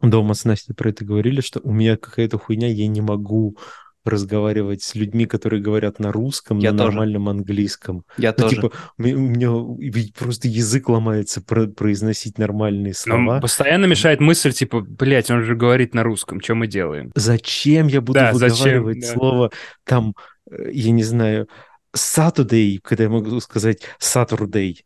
[0.00, 3.56] дома с Настей про это говорили, что у меня какая-то хуйня, я не могу
[4.04, 6.90] разговаривать с людьми, которые говорят на русском, я на тоже.
[6.90, 8.04] нормальном английском.
[8.16, 8.56] Я ну, тоже.
[8.56, 13.34] Типа, у меня просто язык ломается про произносить нормальные слова.
[13.36, 17.12] Но постоянно мешает мысль, типа, блядь, он же говорит на русском, что мы делаем?
[17.14, 19.14] Зачем я буду да, выговаривать зачем?
[19.18, 19.50] слово
[19.84, 20.14] там,
[20.50, 21.48] э, я не знаю,
[21.94, 24.76] Saturday, когда я могу сказать Saturday?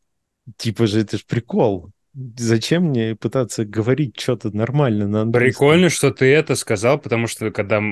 [0.57, 1.91] Типа же это же прикол.
[2.37, 5.67] Зачем мне пытаться говорить что-то нормально на английском?
[5.67, 7.83] Прикольно, что ты это сказал, потому что когда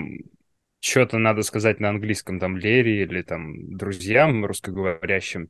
[0.80, 5.48] что-то надо сказать на английском, там, Лере или там друзьям русскоговорящим,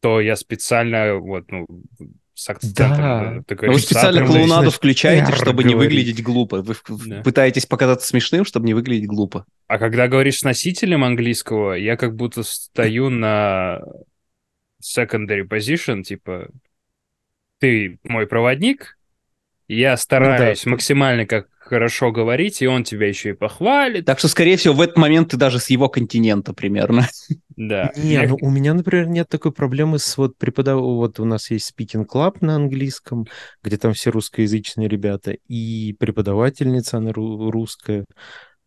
[0.00, 1.66] то я специально вот, ну,
[2.34, 2.86] с акцентом.
[2.86, 3.34] Да.
[3.38, 5.92] э, ты Ну, Вы специально клоунаду включаете, чтобы не говорить.
[5.92, 6.62] выглядеть глупо.
[6.62, 6.76] Вы
[7.06, 7.22] Да.
[7.22, 9.44] пытаетесь показаться смешным, чтобы не выглядеть глупо.
[9.66, 13.80] А когда говоришь с носителем английского, я как будто стою на
[14.80, 16.48] secondary position, типа,
[17.58, 18.98] ты мой проводник,
[19.68, 20.70] я стараюсь да.
[20.70, 24.06] максимально как хорошо говорить, и он тебя еще и похвалит.
[24.06, 27.06] Так что, скорее всего, в этот момент ты даже с его континента примерно.
[27.56, 27.92] Да.
[27.96, 30.80] Не, Я- ну у меня, например, нет такой проблемы с вот преподав...
[30.80, 33.26] Вот у нас есть speaking club на английском,
[33.62, 38.06] где там все русскоязычные ребята, и преподавательница, она ру- русская.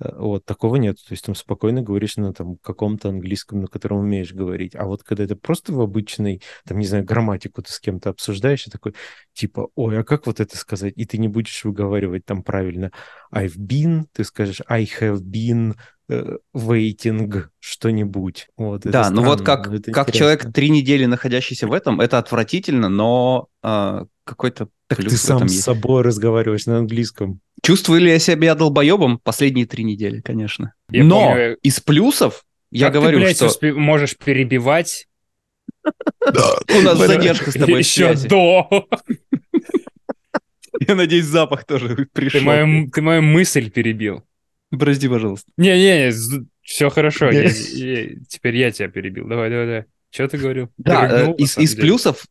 [0.02, 0.98] Э, Вот, такого нет.
[0.98, 4.76] То есть там спокойно говоришь на там каком-то английском, на котором умеешь говорить.
[4.76, 8.68] А вот когда это просто в обычной, там, не знаю, грамматику ты с кем-то обсуждаешь,
[8.68, 8.96] и такой,
[9.34, 10.94] типа, ой, а как вот это сказать?
[10.96, 12.92] И ты не будешь выговаривать там правильно.
[13.34, 15.76] I've been, ты скажешь I have been
[16.10, 18.48] э, waiting что-нибудь.
[18.58, 19.78] Вот, Да, ну вот странно, как, как
[20.10, 20.14] интересно.
[20.14, 25.54] человек три недели находящийся в этом, это отвратительно, но а, какой-то плюс ты сам с
[25.54, 25.64] есть.
[25.64, 27.40] собой разговариваешь на английском.
[27.64, 29.20] Чувствую ли я себя долбоебом?
[29.20, 30.74] Последние три недели, конечно.
[30.90, 35.08] Я но помню, из плюсов я как говорю, ты, блядь, что успе- можешь перебивать
[35.84, 38.88] у нас задержка с тобой еще до.
[40.80, 42.42] Я надеюсь, запах тоже пришел.
[42.92, 44.24] ты мою мысль перебил.
[44.72, 45.52] Прости, пожалуйста.
[45.58, 46.12] Не-не,
[46.62, 47.32] все хорошо.
[47.32, 49.28] теперь я тебя перебил.
[49.28, 49.86] Давай, давай, давай.
[50.12, 50.70] Что ты говорил?
[50.78, 51.82] Да, рыгнул, э, из, самом из деле.
[51.82, 52.26] плюсов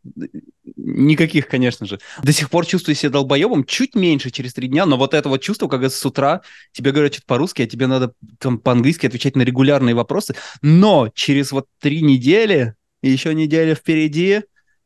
[0.77, 1.99] никаких, конечно же.
[2.23, 5.41] До сих пор чувствую себя долбоебом, чуть меньше через три дня, но вот это вот
[5.41, 9.43] чувство, когда с утра тебе говорят что-то по-русски, а тебе надо там по-английски отвечать на
[9.43, 14.43] регулярные вопросы, но через вот три недели еще неделя впереди,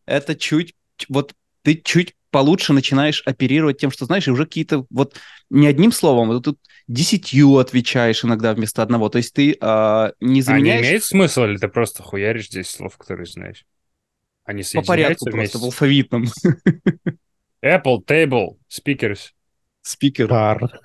[0.06, 0.74] это чуть,
[1.08, 5.14] вот ты чуть получше начинаешь оперировать тем, что знаешь, и уже какие-то вот
[5.50, 6.58] не одним словом, вот тут
[6.88, 9.08] десятью отвечаешь иногда вместо одного.
[9.08, 12.68] То есть ты а, не А не заменяешь имеет смысла, или ты просто хуяришь здесь
[12.68, 13.64] слов, которые знаешь?
[14.44, 15.66] Они по порядку соединяются просто, в вместе?
[15.66, 16.24] алфавитном.
[17.64, 19.30] Apple, table, speakers.
[19.82, 20.26] Спикер.
[20.26, 20.80] Пар.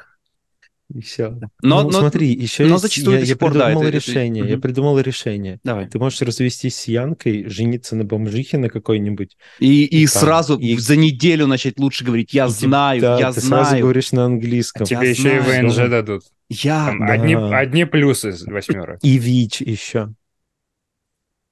[0.92, 1.30] И все.
[1.62, 4.50] Но, ну, но- смотри, еще но есть, зачастую я, я пор, да, придумал это- решение,
[4.50, 5.60] я придумал решение.
[5.64, 5.88] Давай.
[5.88, 9.38] Ты можешь развестись с Янкой, жениться на бомжихе на какой-нибудь.
[9.60, 12.34] И, и там, сразу и- за неделю начать лучше говорить.
[12.34, 13.84] Я и знаю, да, я ты сразу знаю.
[13.84, 14.88] говоришь на английском.
[14.90, 15.40] Я Тебе еще и.
[15.40, 15.88] ВНЖ Да.
[15.90, 16.24] дадут.
[16.50, 16.88] Я.
[16.88, 17.14] Там Да.
[17.14, 18.98] одни, одни плюсы восьмерок.
[19.04, 20.14] И ВИЧ еще.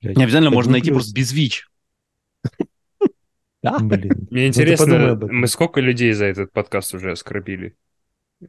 [0.02, 1.68] Не обязательно можно найти просто без ВИЧ.
[3.64, 3.78] Да?
[3.80, 4.28] Блин.
[4.32, 7.76] Мне Ну, интересно, мы сколько людей за этот подкаст уже оскорбили?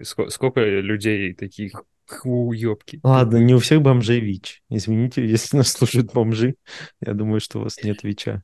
[0.02, 3.00] Ско- Сколько людей таких хуёбки?
[3.02, 4.62] Ладно, не у всех бомжей ВИЧ.
[4.70, 6.56] Извините, если нас слушают бомжи,
[7.00, 8.42] я думаю, что у вас нет ВИЧа.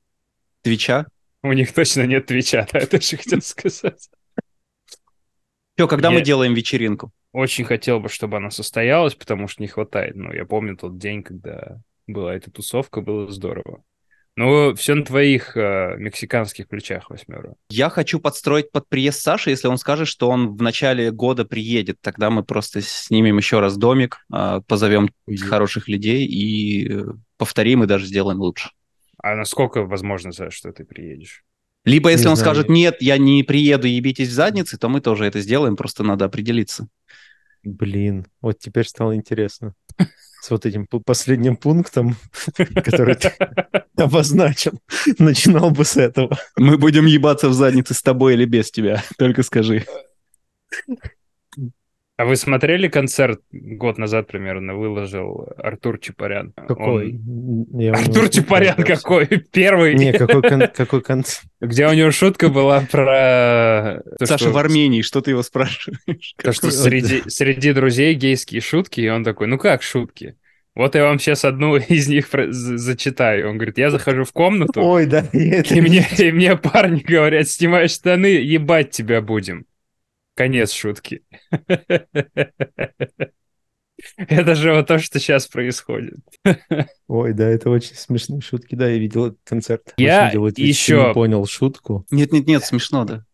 [0.62, 1.06] Твича.
[1.42, 4.08] У них точно нет твича, да, это же хотел сказать.
[5.76, 7.12] Все, когда Я- мы делаем вечеринку?
[7.32, 10.14] Очень хотел бы, чтобы она состоялась, потому что не хватает.
[10.14, 13.82] Ну, я помню тот день, когда была эта тусовка, было здорово.
[14.36, 17.54] Ну, все на твоих э, мексиканских плечах, восьмера.
[17.70, 21.98] Я хочу подстроить под приезд Саши, если он скажет, что он в начале года приедет.
[22.00, 27.04] Тогда мы просто снимем еще раз домик, а, позовем Ой, хороших людей и э,
[27.36, 28.70] повторим и даже сделаем лучше.
[29.22, 31.44] А насколько возможно, Саш, что ты приедешь?
[31.84, 32.54] Либо если Не он знаю.
[32.54, 36.24] скажет, нет, я не приеду, ебитесь в задницы, то мы тоже это сделаем, просто надо
[36.24, 36.88] определиться.
[37.62, 39.74] Блин, вот теперь стало интересно.
[40.44, 42.16] С вот этим последним пунктом,
[42.84, 43.32] который ты
[43.96, 44.78] обозначил.
[45.18, 46.38] Начинал бы с этого.
[46.58, 49.86] Мы будем ебаться в задницы с тобой или без тебя, только скажи.
[52.16, 56.52] А вы смотрели концерт год назад примерно, выложил Артур Чапарян?
[56.56, 57.14] Какой?
[57.14, 59.26] Он- Я Артур Чапарян какой?
[59.26, 59.94] Первый.
[59.94, 61.44] Не, какой, кон- какой концерт?
[61.60, 64.00] Где у него шутка была про...
[64.20, 66.34] то, Саша что- в Армении, что ты его спрашиваешь?
[66.40, 70.36] То, что среди, среди друзей гейские шутки, и он такой, ну как шутки?
[70.76, 73.50] Вот я вам сейчас одну из них зачитаю.
[73.50, 77.88] Он говорит, я захожу в комнату, Ой, да, и мне, и мне парни говорят, снимай
[77.88, 79.64] штаны, ебать тебя будем.
[80.34, 81.22] Конец шутки.
[84.16, 86.16] Это же вот то, что сейчас происходит.
[87.08, 88.74] Ой, да, это очень смешные шутки.
[88.74, 89.94] Да, я видел этот концерт.
[89.96, 92.04] Я что еще- не понял шутку.
[92.10, 93.24] Нет-нет-нет, смешно, да.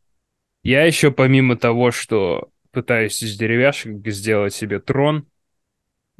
[0.62, 5.26] Я еще помимо того, что пытаюсь из деревяшек сделать себе трон,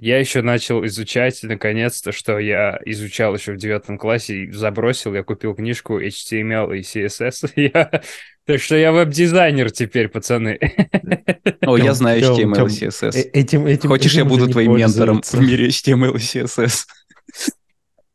[0.02, 5.22] я еще начал изучать, наконец-то, что я изучал еще в девятом классе, и забросил, я
[5.22, 7.52] купил книжку HTML и CSS.
[7.74, 8.02] Я-
[8.46, 10.58] Так что я веб-дизайнер теперь, пацаны.
[11.60, 13.16] О, я знаю HTML и CSS.
[13.16, 16.86] Э, Этим, этим, Хочешь, я буду твоим ментором в мире HTML и CSS?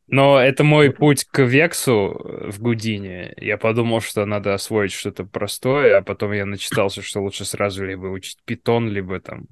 [0.08, 3.34] Но это мой путь к Вексу в Гудине.
[3.38, 8.06] Я подумал, что надо освоить что-то простое, а потом я начитался, что лучше сразу либо
[8.06, 9.46] учить питон, либо там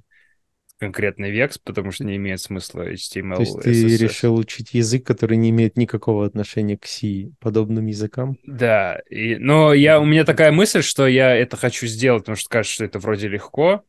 [0.78, 3.34] конкретный Векс, потому что не имеет смысла HTML.
[3.34, 3.96] То есть ты SSS.
[3.96, 8.38] решил учить язык, который не имеет никакого отношения к C, подобным языкам?
[8.46, 12.48] Да, и, но я, у меня такая мысль, что я это хочу сделать, потому что
[12.50, 13.84] кажется, что это вроде легко,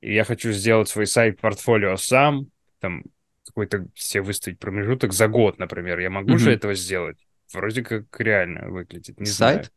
[0.00, 2.48] и я хочу сделать свой сайт-портфолио сам,
[2.80, 3.04] там
[3.46, 5.98] какой-то себе выставить промежуток за год, например.
[6.00, 6.52] Я могу же Мгм.
[6.52, 7.18] этого сделать?
[7.52, 9.30] Вроде как реально выглядит, не Сайт?
[9.30, 9.70] знаю.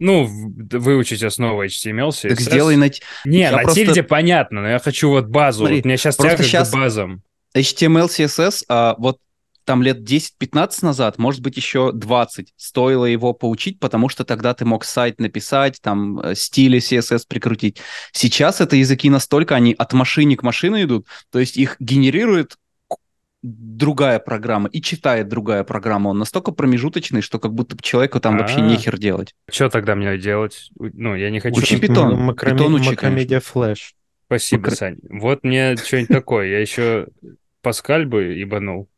[0.00, 2.28] Ну, выучить основы HTML, CSS.
[2.30, 2.90] Так сделай на...
[3.24, 5.60] Не, Я на просто- тильде понятно, но я хочу вот базу.
[5.60, 7.22] Смотри, вот меня сейчас тяга щас- к базам.
[7.56, 9.18] HTML, CSS, а, вот
[9.64, 14.64] там лет 10-15 назад, может быть, еще 20, стоило его поучить, потому что тогда ты
[14.64, 17.78] мог сайт написать, там, э, стили CSS прикрутить.
[18.12, 22.56] Сейчас это языки настолько, они от машины к машине идут, то есть их генерирует
[23.46, 26.08] другая программа и читает другая программа.
[26.08, 28.60] Он настолько промежуточный, что как будто бы человеку там вообще А.
[28.66, 29.34] нехер делать.
[29.50, 30.70] Что тогда мне делать?
[30.78, 31.60] Ну, я не хочу...
[31.60, 32.16] Учи Python.
[32.18, 33.94] Macrome- Python учи, Macromedia Flash.
[34.26, 34.96] Спасибо, Макро- Сань.
[35.10, 36.48] Вот мне что-нибудь такое.
[36.48, 37.08] Я еще
[37.60, 38.88] Паскаль бы ебанул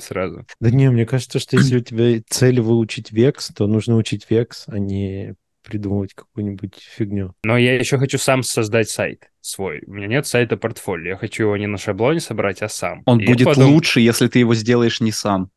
[0.00, 0.46] сразу.
[0.60, 4.64] Да не, мне кажется, что если у тебя цель выучить VEX, то нужно учить VEX,
[4.66, 5.34] а не
[5.66, 7.34] придумывать какую-нибудь фигню.
[7.44, 9.82] Но я еще хочу сам создать сайт свой.
[9.86, 11.10] У меня нет сайта портфолио.
[11.10, 13.02] Я хочу его не на шаблоне собрать, а сам.
[13.04, 15.50] Он И будет подумал, лучше, если ты его сделаешь не сам.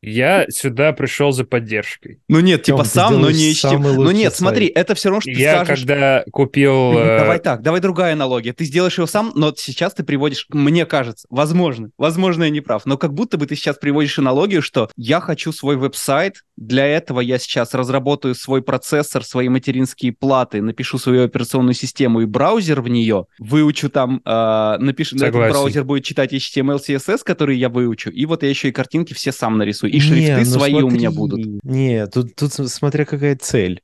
[0.00, 2.20] Я сюда пришел за поддержкой.
[2.28, 3.54] Ну нет, типа ты сам, но не HTML.
[3.54, 4.36] самый Ну нет, сайт.
[4.36, 5.80] смотри, это все равно, что ты Я скажешь...
[5.84, 6.92] когда купил...
[6.96, 8.52] э, Давай так, давай другая аналогия.
[8.52, 12.86] Ты сделаешь его сам, но сейчас ты приводишь, мне кажется, возможно, возможно, я не прав,
[12.86, 17.20] но как будто бы ты сейчас приводишь аналогию, что я хочу свой веб-сайт, для этого
[17.20, 22.88] я сейчас разработаю свой процессор, свои материнские платы, напишу свою операционную систему и браузер в
[22.88, 25.52] нее, выучу там, э, напишу, этот Согласен.
[25.52, 29.30] браузер будет читать HTML, CSS, который я выучу, и вот я еще и картинки все
[29.30, 31.16] сам нарисую, и Не, шрифты ну свои у меня смотри.
[31.36, 31.64] будут.
[31.64, 33.80] Не, тут, тут смотря какая цель.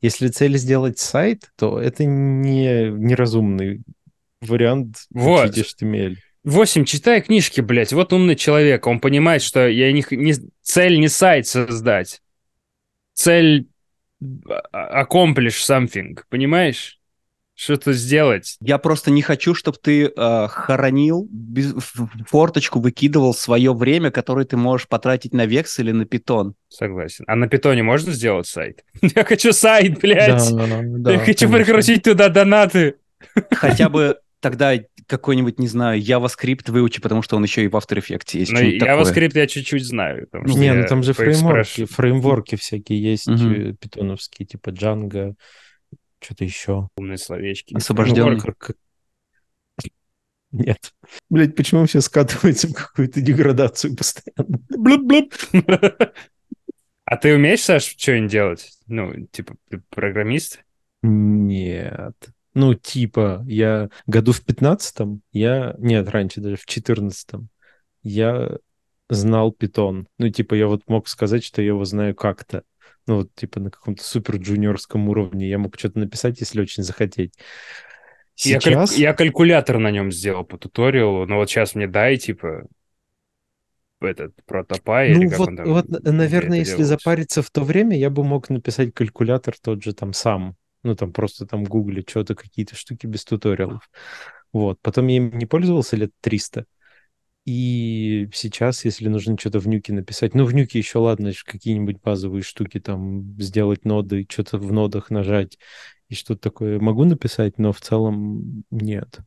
[0.00, 3.82] Если цель сделать сайт, то это не неразумный
[4.40, 5.56] вариант Вот.
[5.56, 6.16] HTML.
[6.44, 7.92] 8, читай книжки, блядь.
[7.92, 8.86] Вот умный человек.
[8.86, 12.20] Он понимает, что я не, не- цель не сайт создать.
[13.14, 13.68] Цель
[14.72, 16.18] а- accomplish something.
[16.28, 16.98] Понимаешь?
[17.56, 18.56] Что-то сделать.
[18.60, 24.44] Я просто не хочу, чтобы ты э, хоронил, без- в форточку выкидывал свое время, которое
[24.44, 26.56] ты можешь потратить на векс или на питон.
[26.68, 27.24] Согласен.
[27.28, 28.84] А на питоне можно сделать сайт?
[29.02, 30.52] Я хочу сайт, блядь.
[30.52, 31.48] да, Я хочу конечно.
[31.64, 32.96] прикрутить туда донаты.
[33.52, 34.74] Хотя бы тогда
[35.06, 38.52] какой-нибудь, не знаю, JavaScript выучи, потому что он еще и в After Effects есть.
[38.52, 38.78] Такое.
[38.78, 40.26] JavaScript я чуть-чуть знаю.
[40.30, 45.34] потому что Не, ну там же фреймворки, фреймворки всякие есть, э, питоновские, типа Django,
[46.20, 46.88] что-то еще.
[46.96, 47.74] Умные словечки.
[47.74, 48.40] Освобожденный.
[48.42, 48.74] Ну,
[50.52, 50.92] Нет.
[51.28, 54.58] Блять, почему все скатывается в какую-то деградацию постоянно?
[54.70, 55.34] Блуп-блуп.
[57.06, 58.72] А ты умеешь, Саш, что-нибудь делать?
[58.86, 60.64] Ну, типа, ты программист?
[61.02, 62.14] Нет.
[62.54, 65.74] Ну, типа, я году в пятнадцатом, я...
[65.78, 67.48] Нет, раньше даже в четырнадцатом
[68.02, 68.58] я
[69.08, 70.06] знал питон.
[70.18, 72.62] Ну, типа, я вот мог сказать, что я его знаю как-то.
[73.06, 77.34] Ну, вот, типа, на каком-то супер джуниорском уровне я мог что-то написать, если очень захотеть.
[78.38, 78.96] Я, каль- Сейчас...
[78.96, 82.66] я калькулятор на нем сделал по туториалу, но вот сейчас мне дай, типа,
[84.00, 85.68] этот протопай или Ну как вот, он там.
[85.68, 86.88] вот, наверное, если делалось.
[86.88, 90.56] запариться в то время, я бы мог написать калькулятор тот же там сам.
[90.84, 93.90] Ну, там просто там гуглить что-то, какие-то штуки без туториалов.
[94.52, 94.78] Вот.
[94.82, 96.66] Потом я им не пользовался лет 300.
[97.44, 102.42] И сейчас, если нужно что-то в нюке написать, ну, в нюке еще, ладно, какие-нибудь базовые
[102.42, 105.58] штуки, там, сделать ноды, что-то в нодах нажать
[106.08, 109.20] и что-то такое могу написать, но в целом нет.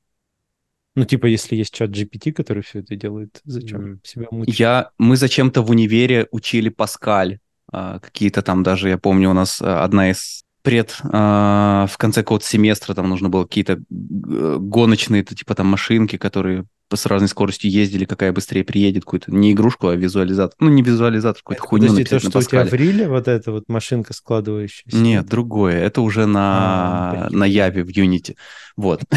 [0.95, 4.01] Ну, типа, если есть чат GPT, который все это делает, зачем Мгм.
[4.03, 4.60] себя мучить?
[4.60, 7.39] Я, мы зачем-то в универе учили Паскаль.
[7.72, 12.22] А, какие-то там даже, я помню, у нас а, одна из пред, а, в конце
[12.22, 17.70] какого-то семестра там нужно было какие-то э, гоночные, типа там машинки, которые с разной скоростью
[17.70, 20.55] ездили, какая быстрее приедет, какую-то не игрушку, а визуализатор.
[20.60, 23.28] Ну, не визуализатор, какую-то хуйню Подожди, то, написать на что у тебя в Риле вот
[23.28, 24.95] эта вот машинка складывающаяся?
[24.97, 25.80] Нет, другое.
[25.80, 27.32] Это уже А, на, блядь.
[27.32, 28.36] на Яве в Unity.
[28.76, 29.01] Вот.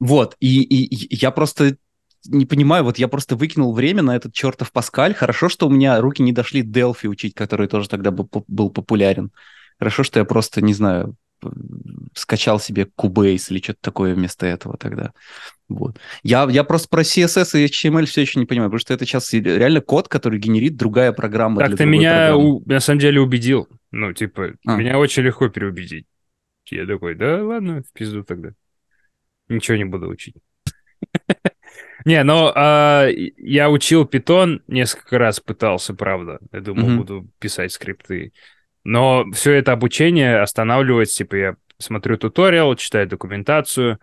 [0.00, 0.34] Вот.
[0.40, 1.76] И, я просто
[2.26, 5.12] не понимаю, вот я просто выкинул время на этот чертов Паскаль.
[5.12, 9.30] Хорошо, что у меня руки не дошли Delphi учить, который тоже тогда был популярен.
[9.80, 11.16] Хорошо, что я просто, не знаю,
[12.14, 15.12] скачал себе Cubase или что-то такое вместо этого тогда.
[15.68, 15.98] Вот.
[16.22, 19.32] Я, я просто про CSS и HTML все еще не понимаю, потому что это сейчас
[19.32, 23.68] реально код, который генерит другая программа Так ты меня у- на самом деле убедил.
[23.90, 24.76] Ну, типа, А.
[24.76, 26.06] меня очень легко переубедить.
[26.70, 28.50] Я такой, да ладно, в пизду тогда.
[29.48, 30.36] Ничего не буду учить.
[32.04, 36.38] Не, а, я учил питон несколько раз, пытался, правда.
[36.52, 38.32] Я думал, буду писать скрипты.
[38.84, 43.98] Но все это обучение останавливается, типа я смотрю туториал, читаю документацию,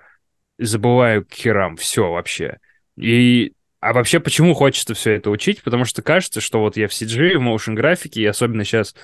[0.57, 2.59] забываю к херам все вообще.
[2.95, 5.61] И а вообще, почему хочется все это учить?
[5.63, 8.95] Потому что кажется, что вот я в CG, в motion графике, и особенно сейчас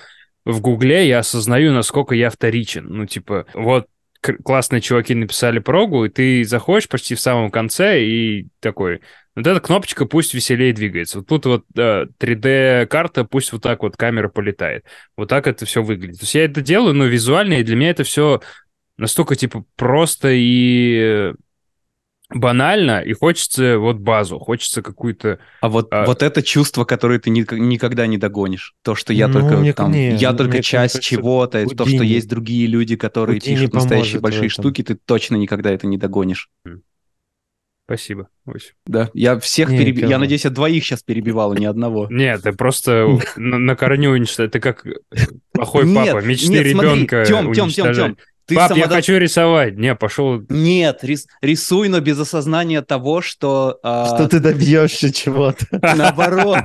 [0.45, 2.87] в Гугле, я осознаю, насколько я вторичен.
[2.89, 3.87] Ну, типа, вот
[4.43, 9.01] классные чуваки написали прогу, и ты заходишь почти в самом конце и такой,
[9.35, 11.19] вот эта кнопочка пусть веселее двигается.
[11.19, 14.85] Вот тут вот э, 3D-карта, пусть вот так вот камера полетает.
[15.17, 16.19] Вот так это все выглядит.
[16.19, 18.41] То есть я это делаю, но визуально, и для меня это все
[18.97, 21.33] настолько, типа, просто и э,
[22.29, 25.39] банально, и хочется вот базу, хочется какую-то...
[25.61, 28.75] А вот, А- вот это чувство, которое ты ни- никогда не догонишь.
[28.83, 31.85] То, что я Ну, только мне- там, не, я мне- только мне часть чего-то, то,
[31.85, 36.49] что есть другие люди, которые пишут настоящие большие штуки, ты точно никогда это не догонишь.
[37.85, 38.29] Спасибо.
[38.45, 38.73] Ось.
[38.85, 40.09] Да, я всех Не, перебил.
[40.09, 42.07] Я надеюсь, я двоих сейчас перебивал, а не одного.
[42.09, 44.51] Нет, ты просто на, корню уничтожаешь.
[44.51, 44.85] Ты как
[45.51, 48.15] плохой папа, мечты ребенка Тём, Тём, Тём, уничтожать.
[48.45, 49.77] Ты Пап, я самодо- хочу рисовать.
[49.77, 50.41] Не, пошел.
[50.49, 53.79] Нет, рис- рисуй, но без осознания того, что...
[53.83, 55.65] а, Что ты добьешься чего-то.
[55.95, 56.59] Наоборот.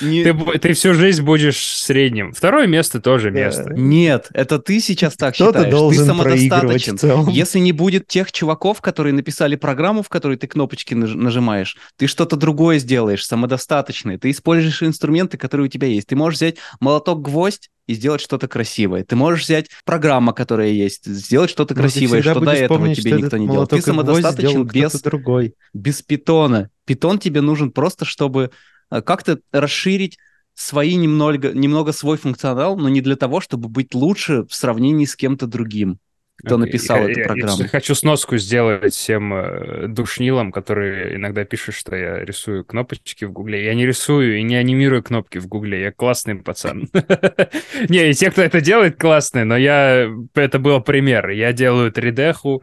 [0.00, 2.32] Ты, всю жизнь будешь средним.
[2.32, 3.38] Второе место тоже Да.
[3.40, 3.72] место.
[3.74, 5.64] Нет, это ты сейчас так считаешь.
[5.66, 7.30] Ты должен проигрывать самодостаточен.
[7.32, 12.06] Если не будет тех чуваков, которые написали программу, в которой ты кнопочки наж- нажимаешь, ты
[12.06, 14.18] что-то другое сделаешь, самодостаточное.
[14.18, 16.08] Ты используешь инструменты, которые у тебя есть.
[16.08, 19.04] Ты можешь взять молоток-гвоздь и сделать что-то красивое.
[19.04, 23.02] Ты можешь взять программа, которая есть, сделать что-то Но Ну, красивое, что до этого помнить,
[23.02, 23.66] тебе никто не делал.
[23.66, 25.54] Ты самодостаточен без, другой.
[25.72, 26.70] без питона.
[26.84, 28.50] Питон тебе нужен просто, чтобы
[28.90, 30.18] э, как-то расширить
[30.54, 35.14] свои немного, немного свой функционал, но не для того, чтобы быть лучше в сравнении с
[35.14, 35.98] кем-то другим,
[36.38, 36.66] кто Окей.
[36.66, 37.68] написал Я- эту я- я программу.
[37.68, 43.64] хочу сноску сделать всем э, душнилам, которые иногда пишут, что я рисую кнопочки в Гугле.
[43.64, 45.80] Я не рисую и не анимирую кнопки в Гугле.
[45.80, 46.88] Я классный пацан.
[47.88, 50.08] Не, и те, кто это делает, классные, но я...
[50.34, 51.30] Это был пример.
[51.30, 52.62] Я делаю 3D-ху,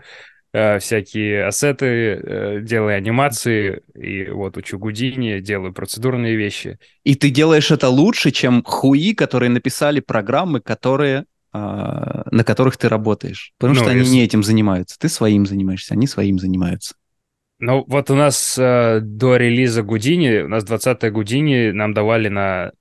[0.54, 6.78] э, всякие ассеты, э, делаю анимации, и вот учу Гудини, делаю процедурные вещи.
[7.04, 12.90] И ты делаешь это лучше, чем хуи, которые написали программы, которые, а, на которых ты
[12.90, 13.54] работаешь.
[13.58, 14.98] Потому Ну, что они если- не этим занимаются.
[15.00, 16.96] Ты своим занимаешься, они своим занимаются.
[17.60, 22.72] Ну, вот у нас э, до релиза Гудини, у нас 20-е Гудини нам давали на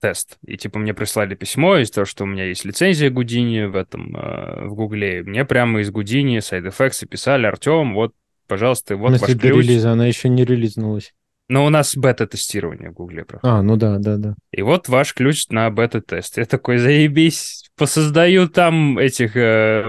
[0.00, 0.38] тест.
[0.46, 4.16] И типа мне прислали письмо из того, что у меня есть лицензия Гудини в этом,
[4.16, 5.22] э, в Гугле.
[5.24, 8.14] Мне прямо из Гудини, Side Effects писали, Артем, вот,
[8.46, 9.42] пожалуйста, вот ваш ключ.
[9.42, 11.12] релиза, она еще не релизнулась.
[11.50, 13.52] Но у нас бета-тестирование в Гугле проходит.
[13.54, 14.34] А, ну да, да, да.
[14.52, 16.38] И вот ваш ключ на бета-тест.
[16.38, 19.84] Я такой, заебись, посоздаю там этих э,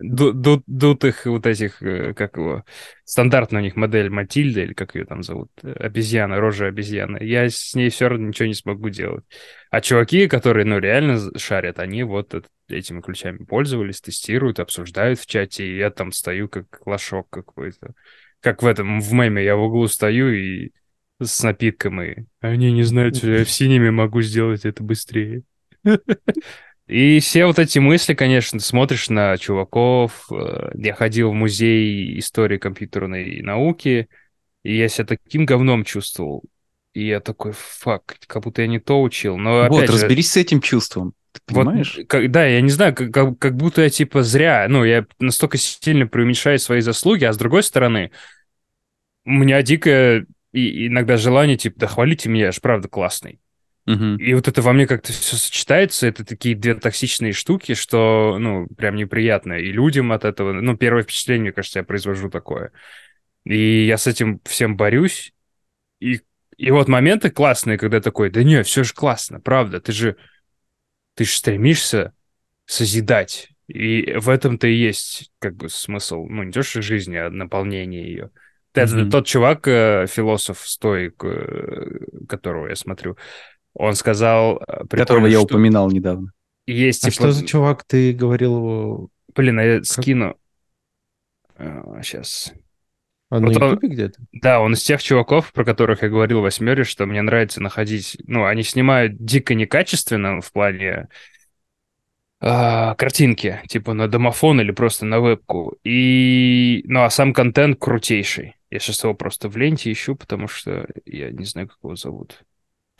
[0.00, 2.64] ду- ду- дутых вот этих, э, как его,
[3.02, 7.18] стандартная у них модель Матильда, или как ее там зовут, обезьяна, рожа обезьяны.
[7.20, 9.24] Я с ней все равно ничего не смогу делать.
[9.72, 15.26] А чуваки, которые, ну, реально шарят, они вот эт- этими ключами пользовались, тестируют, обсуждают в
[15.26, 17.94] чате, и я там стою как лошок какой-то.
[18.40, 20.70] Как в этом, в меме, я в углу стою и
[21.22, 25.42] с напитком, и они не знают, что я в синими могу сделать это быстрее.
[26.86, 30.26] И все вот эти мысли, конечно, ты смотришь на чуваков.
[30.32, 34.08] э, Я ходил в музей истории компьютерной науки,
[34.64, 36.42] и я себя таким говном чувствовал.
[36.92, 39.36] И я такой, фак, как будто я не то учил.
[39.38, 41.14] Но вот, опять же, разберись с этим чувством.
[41.32, 41.98] Ты вот, понимаешь?
[42.08, 45.58] как- да, я не знаю, как, как, как будто я типа зря, ну, я настолько
[45.58, 48.10] сильно преуменьшаю свои заслуги, а с другой стороны,
[49.24, 53.40] у меня дикое и, иногда желание, типа, да хвалите меня, я же правда классный.
[53.86, 54.16] Мгм.
[54.16, 58.66] И вот это во мне как-то все сочетается, это такие две токсичные штуки, что, ну,
[58.76, 59.54] прям неприятно.
[59.54, 62.72] И людям от этого, ну, первое впечатление, мне кажется, я произвожу такое.
[63.44, 65.32] И я с этим всем борюсь.
[66.00, 66.20] И,
[66.56, 70.16] и вот моменты классные, когда такой, да не, все же классно, правда, ты же,
[71.20, 72.14] ты же стремишься
[72.64, 73.50] созидать.
[73.66, 78.04] И в этом-то и есть, как бы, смысл, ну, не то, что жизни, а наполнение
[78.08, 78.30] ее.
[78.72, 79.10] Это Мгм.
[79.10, 83.18] тот чувак, э, философ, стоик, э, которого я смотрю,
[83.74, 84.62] он сказал...
[84.66, 86.32] э, Которого я упоминал недавно.
[86.66, 87.24] Есть, А типа...
[87.24, 90.38] что за чувак, ты говорил его Блин, а я скину.
[92.00, 92.54] сейчас.
[93.30, 94.20] А, на Вот он- Ютубе где-то?
[94.32, 98.18] Да, он из тех чуваков, про которых я говорил в «Восьмере», что мне нравится находить...
[98.26, 101.08] Ну, они снимают дико некачественно в плане
[102.40, 105.76] а, картинки, типа на домофон или просто на вебку.
[105.84, 106.82] И...
[106.86, 108.56] Ну, а сам контент крутейший.
[108.70, 112.42] Я сейчас его просто в ленте ищу, потому что я не знаю, как его зовут.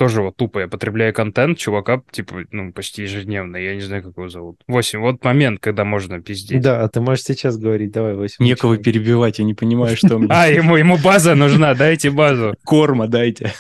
[0.00, 4.16] Тоже вот тупо я потребляю контент чувака, типа, ну, почти ежедневно, я не знаю, как
[4.16, 4.62] его зовут.
[4.66, 6.62] 8, вот момент, когда можно пиздеть.
[6.62, 8.42] Да, а ты можешь сейчас говорить, давай, 8.
[8.42, 10.28] Некого перебивать, я не понимаю, что мне.
[10.30, 12.54] А, ему, ему база нужна, дайте базу.
[12.64, 13.52] Корма дайте.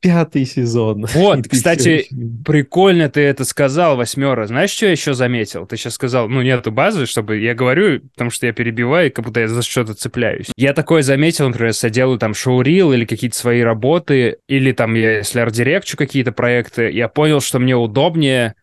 [0.00, 1.06] Пятый сезон.
[1.14, 4.46] Вот, И кстати, ещё- Прикольно ты это сказал, восьмера.
[4.46, 5.66] Знаешь, что я еще заметил?
[5.66, 7.38] Ты сейчас сказал, ну, нету базы, чтобы...
[7.38, 10.46] Я говорю, потому что я перебиваю, как будто я за что-то цепляюсь.
[10.56, 14.94] Я такое заметил, например, если я делаю там шоурил или какие-то свои работы, или там
[14.94, 18.54] я, если арт-дирекчу какие-то проекты, я понял, что мне удобнее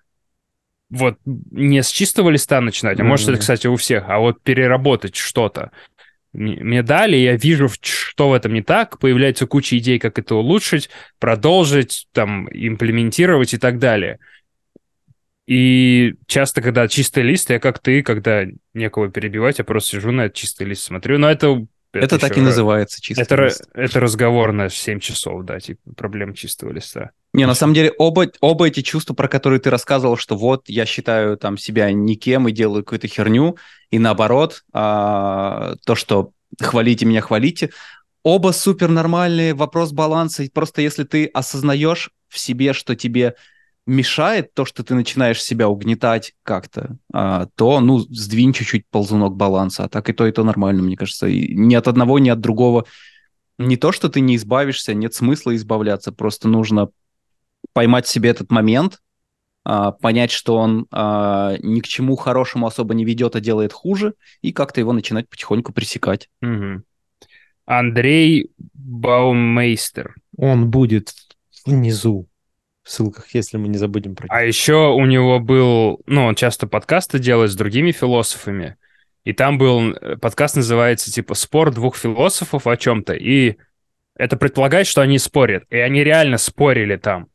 [0.90, 5.16] вот не с чистого листа начинать, а может, это, кстати, у всех, а вот переработать
[5.16, 5.72] что-то.
[6.36, 10.36] Мне мне дали, я вижу, что в этом не так, появляется куча идей, как это
[10.36, 14.20] улучшить, продолжить, там, имплементировать и так далее.
[15.48, 20.26] И часто, когда чистый лист, я как ты, когда некого перебивать, я просто сижу на
[20.26, 21.20] этот чистый лист, смотрю.
[21.20, 21.66] Но это...
[22.00, 23.22] Это так ещё и называется чисто.
[23.24, 27.12] Это, это разговор на 7 часов, да, типа проблем чистого листа.
[27.34, 30.86] Не, на самом деле, оба, оба эти чувства, про которые ты рассказывал, что вот я
[30.86, 33.58] считаю там себя никем и делаю какую-то херню,
[33.92, 36.32] и наоборот, а, то, что
[36.62, 37.72] хвалите меня, хвалите,
[38.24, 40.44] оба супер нормальные, вопрос баланса.
[40.44, 43.36] И просто если ты осознаешь в себе, что тебе
[43.86, 49.84] мешает то, что ты начинаешь себя угнетать как-то, а, то, ну, сдвинь чуть-чуть ползунок баланса.
[49.84, 51.28] А так и то, и то нормально, мне кажется.
[51.28, 52.86] И ни от одного, ни от другого.
[53.58, 56.90] Не то, что ты не избавишься, нет смысла избавляться, просто нужно
[57.74, 59.02] поймать себе этот момент,
[59.64, 64.16] а, понять, что он а, ни к чему хорошему особо не ведет, а делает хуже,
[64.42, 66.30] и как-то его начинать потихоньку пресекать.
[66.42, 66.84] Мгм.
[67.66, 70.16] Андрей Баумейстер.
[70.38, 71.14] Он будет
[71.66, 72.28] внизу
[72.86, 76.68] в ссылках, если мы не забудем про А еще у него был, ну, он часто
[76.68, 78.78] подкасты делает с другими философами,
[79.24, 83.58] и там был, э, подкаст называется типа «Спор двух философов о чем-то», и
[84.16, 87.28] это предполагает, что они спорят, и они реально спорили там.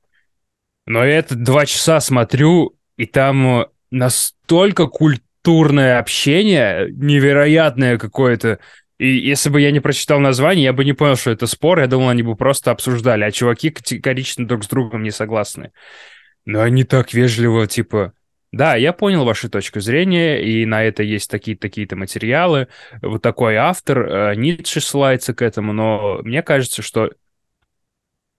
[0.86, 8.60] Но я это два часа смотрю, и там э, настолько культурное общение, невероятное какое-то,
[9.00, 11.80] и если бы я не прочитал название, я бы не понял, что это спор.
[11.80, 15.72] Я думал, они бы просто обсуждали, а чуваки категорично друг с другом не согласны.
[16.44, 18.12] Но они так вежливо, типа,
[18.52, 22.68] да, я понял вашу точку зрения, и на это есть такие-то материалы.
[23.00, 27.10] Вот такой автор, э, Ницше ссылается к этому, но мне кажется, что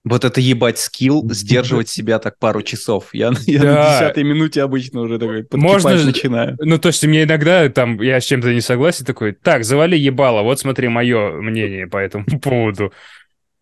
[0.04, 3.10] Вот это ебать скилл, сдерживать себя так пару часов.
[3.12, 3.92] Я, я на Да.
[4.00, 6.56] десятой минуте обычно уже такой Можно начинаю.
[6.60, 10.42] Ну, то есть мне иногда там, я с чем-то не согласен, такой, так, завали ебало,
[10.42, 12.92] вот смотри мое мнение по этому поводу.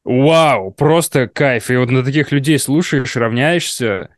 [0.02, 1.70] Вау, просто кайф.
[1.70, 4.08] И вот на таких людей слушаешь, равняешься.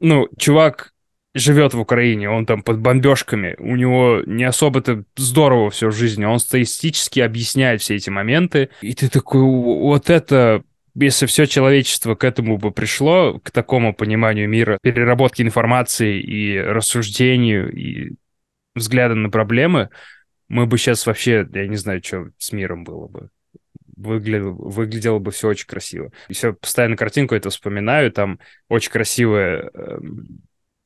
[0.00, 0.92] Ну, чувак
[1.34, 6.24] живет в Украине, он там под бомбежками, у него не особо-то здорово все в жизни,
[6.24, 10.62] он статистически объясняет все эти моменты, и ты такой, вот это
[11.00, 17.72] если все человечество к этому бы пришло, к такому пониманию мира, переработке информации и рассуждению,
[17.72, 18.16] и
[18.74, 19.90] взгляда на проблемы,
[20.48, 23.30] мы бы сейчас вообще, я не знаю, что с миром было бы.
[23.96, 26.12] Выглядело, выглядело бы все очень красиво.
[26.28, 28.38] И все, постоянно картинку это вспоминаю, там
[28.68, 30.40] очень красивое, эм,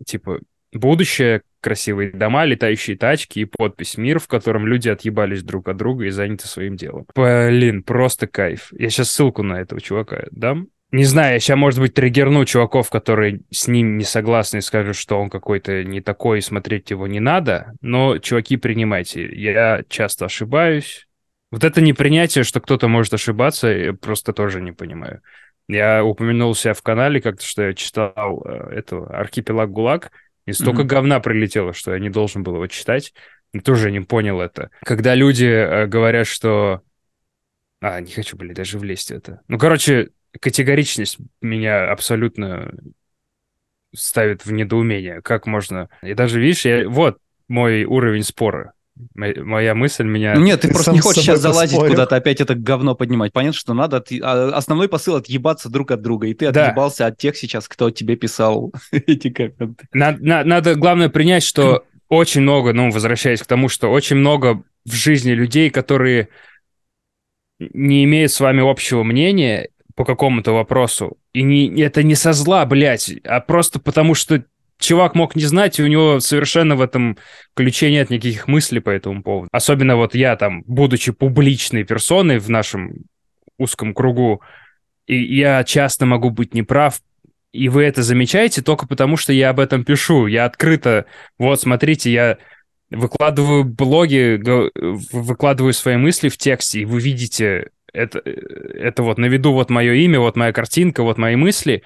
[0.05, 0.41] типа,
[0.73, 6.07] будущее, красивые дома, летающие тачки и подпись «Мир», в котором люди отъебались друг от друга
[6.07, 7.07] и заняты своим делом.
[7.15, 8.73] Блин, просто кайф.
[8.73, 10.69] Я сейчас ссылку на этого чувака дам.
[10.91, 14.97] Не знаю, я сейчас, может быть, триггерну чуваков, которые с ним не согласны и скажут,
[14.97, 17.73] что он какой-то не такой, и смотреть его не надо.
[17.81, 19.27] Но, чуваки, принимайте.
[19.27, 21.07] Я часто ошибаюсь.
[21.51, 25.23] Вот это непринятие, что кто-то может ошибаться, я просто тоже не понимаю.
[25.67, 30.11] Я упомянул себя в канале как-то, что я читал э, этого «Архипелаг ГУЛАГ»,
[30.47, 30.89] и столько Мгм.
[30.89, 33.13] говна прилетело, что я не должен был его читать.
[33.53, 34.71] И тоже не понял это.
[34.83, 36.81] Когда люди э, говорят, что...
[37.81, 39.41] А, не хочу, блин, даже влезть в это.
[39.49, 40.09] Ну, короче,
[40.41, 42.73] категоричность меня абсолютно
[43.95, 45.21] ставит в недоумение.
[45.21, 45.91] Как можно...
[46.03, 46.89] И даже, видишь, я...
[46.89, 47.19] вот
[47.49, 48.73] мой уровень спора.
[49.15, 50.35] Мо- Моя мысль меня...
[50.35, 53.33] Ну нет, ты, Ты просто не хочешь сейчас залазить куда-то, опять это говно поднимать.
[53.33, 53.99] Понятно, что надо...
[53.99, 56.27] от- а, Основной посыл отъебаться друг от друга.
[56.27, 56.67] И ты Да.
[56.67, 59.87] отъебался от тех сейчас, кто тебе писал эти комменты.
[59.93, 64.63] На- на- Надо, главное, принять, что очень много, ну, возвращаясь к тому, что очень много
[64.85, 66.29] в жизни людей, которые
[67.61, 71.19] не имеют с вами общего мнения по какому-то вопросу.
[71.33, 74.45] И не, это не со зла, блядь, а просто потому, что
[74.83, 77.17] чувак мог не знать, и у него совершенно в этом
[77.55, 79.49] ключе нет никаких мыслей по этому поводу.
[79.53, 83.05] Особенно вот я там, будучи публичной персоной в нашем
[83.59, 84.43] узком кругу,
[85.07, 87.01] и я часто могу быть неправ,
[87.53, 90.27] и вы это замечаете только потому, что я об этом пишу.
[90.27, 91.05] Я открыто,
[91.39, 92.39] вот, смотрите, я
[92.91, 94.41] выкладываю блоги,
[95.13, 99.93] выкладываю свои мысли в тексте, и вы видите это, это вот на виду вот мое
[99.95, 101.83] имя, вот моя картинка, вот мои мысли.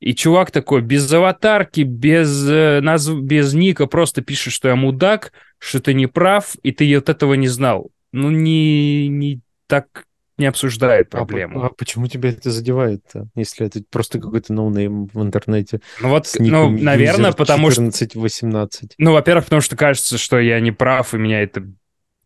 [0.00, 3.20] И чувак такой без аватарки, без, э, назв...
[3.22, 7.34] без ника просто пишет, что я мудак, что ты не прав, и ты вот этого
[7.34, 7.90] не знал.
[8.12, 10.06] Ну, не, не так
[10.38, 11.62] не обсуждает проблему.
[11.62, 15.80] А, а почему тебя это задевает-то, если это просто какой-то noname в интернете?
[16.00, 18.20] Ну вот, ну, наверное, потому 14, что...
[18.20, 18.94] 18.
[18.98, 21.66] Ну, во-первых, потому что кажется, что я не прав, и меня это,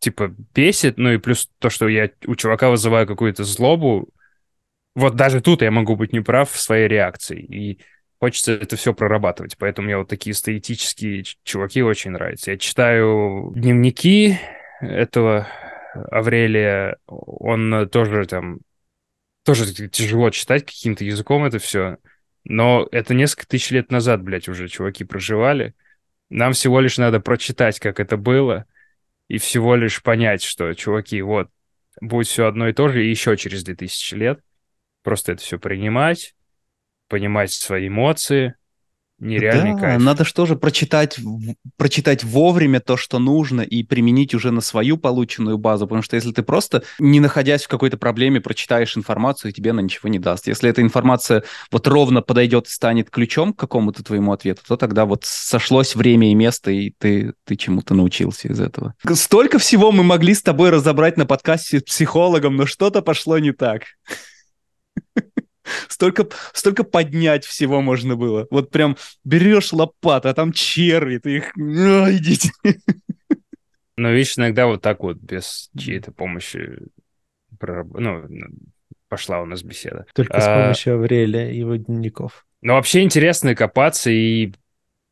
[0.01, 0.99] типа, бесит.
[0.99, 4.09] Ну и плюс то, что я у чувака вызываю какую-то злобу.
[5.01, 7.41] Вот даже тут я могу быть неправ в своей реакции.
[7.41, 7.81] И
[8.19, 9.57] хочется это все прорабатывать.
[9.57, 12.51] Поэтому мне вот такие стоитические чуваки очень нравятся.
[12.51, 14.39] Я читаю дневники
[14.83, 15.49] этого
[15.95, 18.59] Аврелия, он тоже там...
[19.43, 21.97] Тоже тяжело читать каким-то языком это все.
[22.45, 25.75] Но это несколько тысяч лет назад, блядь, уже чуваки проживали.
[26.29, 28.67] Нам всего лишь надо прочитать, как это было,
[29.29, 31.49] и всего лишь понять, что, чуваки, вот,
[32.03, 34.41] будет все одно и то же, и еще через 2000 лет.
[35.03, 36.35] Просто это все принимать,
[37.09, 38.55] понимать свои эмоции,
[39.21, 40.03] нереальный да, кайф.
[40.03, 41.19] надо что же прочитать,
[41.77, 46.33] прочитать вовремя то, что нужно, и применить уже на свою полученную базу, потому что если
[46.33, 50.47] ты просто, не находясь в какой-то проблеме, прочитаешь информацию, тебе она ничего не даст.
[50.47, 55.05] Если эта информация вот ровно подойдет и станет ключом к какому-то твоему ответу, то тогда
[55.05, 58.95] вот сошлось время и место, и ты, ты чему-то научился из этого.
[59.15, 63.53] Столько всего мы могли с тобой разобрать на подкасте с психологом, но что-то пошло не
[63.53, 63.83] так.
[65.89, 68.47] Столько, столько поднять всего можно было.
[68.51, 71.53] Вот прям берешь лопату, а там черви, ты их...
[71.57, 72.51] Ну, идите.
[73.97, 76.79] Но видишь, иногда вот так вот, без чьей-то помощи,
[77.61, 78.27] ну,
[79.09, 80.07] пошла у нас беседа.
[80.15, 82.47] Только с а, помощью Аврелия и его дневников.
[82.63, 84.53] Ну, вообще интересно копаться и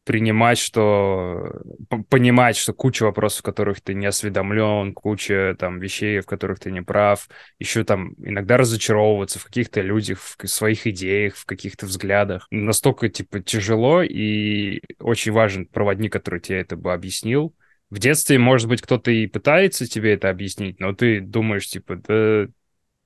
[0.09, 1.61] принимать, что...
[2.09, 6.71] понимать, что куча вопросов, в которых ты не осведомлен, куча там вещей, в которых ты
[6.71, 7.29] не прав,
[7.59, 12.47] еще там иногда разочаровываться в каких-то людях, в своих идеях, в каких-то взглядах.
[12.51, 17.55] Настолько, типа, тяжело, и очень важен проводник, который тебе это бы объяснил.
[17.91, 22.47] В детстве, может быть, кто-то и пытается тебе это объяснить, но ты думаешь, типа, да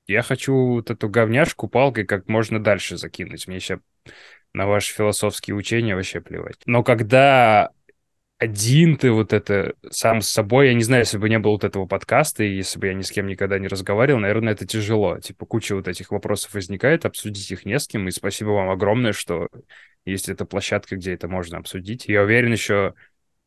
[0.06, 3.48] я хочу вот эту говняшку палкой как можно дальше закинуть.
[3.48, 3.80] Мне сейчас
[4.54, 6.58] на ваши философские учения вообще плевать.
[6.66, 7.70] Но когда
[8.38, 11.62] один ты вот это сам с собой, я не знаю, если бы не было вот
[11.62, 15.18] этого подкаста, и если бы я ни с кем никогда не разговаривал, наверное, это тяжело.
[15.20, 19.12] Типа куча вот этих вопросов возникает, обсудить их не с кем, и спасибо вам огромное,
[19.12, 19.48] что
[20.04, 22.06] есть эта площадка, где это можно обсудить.
[22.08, 22.94] Я уверен, еще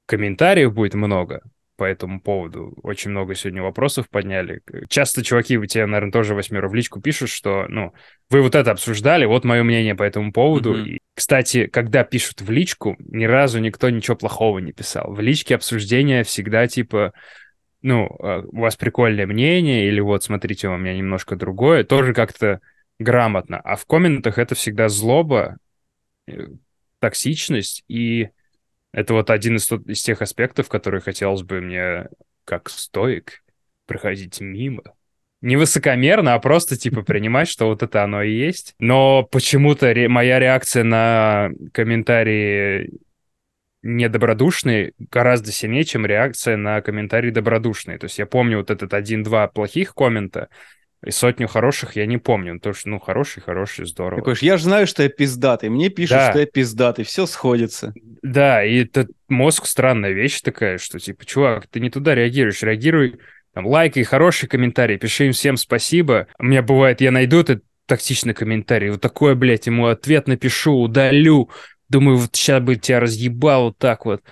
[0.06, 1.41] комментариев будет много,
[1.76, 2.73] по этому поводу.
[2.84, 4.61] Очень много сегодня вопросов подняли.
[4.88, 7.93] Часто чуваки, вы тебе, наверное, тоже восьмеру в личку пишут, что, ну,
[8.30, 10.73] вы вот это обсуждали, вот мое мнение по этому поводу.
[10.73, 10.89] Mm-hmm.
[10.89, 15.13] И, кстати, когда пишут в личку, ни разу никто ничего плохого не писал.
[15.13, 17.13] В личке обсуждения всегда типа,
[17.82, 22.61] ну, а, у вас прикольное мнение, или вот, смотрите, у меня немножко другое, тоже как-то
[22.99, 23.59] грамотно.
[23.59, 25.57] А в комментах это всегда злоба,
[26.28, 26.47] э,
[26.99, 28.30] токсичность и
[28.96, 32.08] это вот один из, из тех аспектов, которые хотелось бы мне,
[32.46, 33.43] как стоик,
[33.86, 34.84] проходить мимо.
[35.41, 38.74] Не высокомерно, а просто, типа, принимать, что вот это оно и есть.
[38.80, 42.89] Но почему-то ре- моя реакция на комментарии
[43.84, 47.98] недобродушные гораздо сильнее, чем реакция на комментарии добродушные.
[47.98, 50.48] То есть я помню вот этот один-два плохих коммента,
[51.04, 52.60] и сотню хороших я не помню.
[52.60, 54.22] То, что, ну, хороший, хороший, здорово.
[54.22, 55.70] Такой, я же знаю, что я пиздатый.
[55.70, 56.32] Мне пишут, да.
[56.32, 57.06] что я пиздатый.
[57.06, 57.93] Все сходится.
[58.24, 62.64] Да, и это мозг странная вещь такая, что, типа, чувак, ты не туда реагируешь.
[62.64, 63.20] Реагируй,
[63.54, 66.28] там, лайкай, хороший комментарий, пиши им всем спасибо.
[66.39, 71.50] У меня бывает, я найду этот токсичный комментарий, вот такой, блядь, ему ответ напишу, удалю.
[71.88, 74.24] Думаю, вот сейчас бы тебя разъебал вот так вот.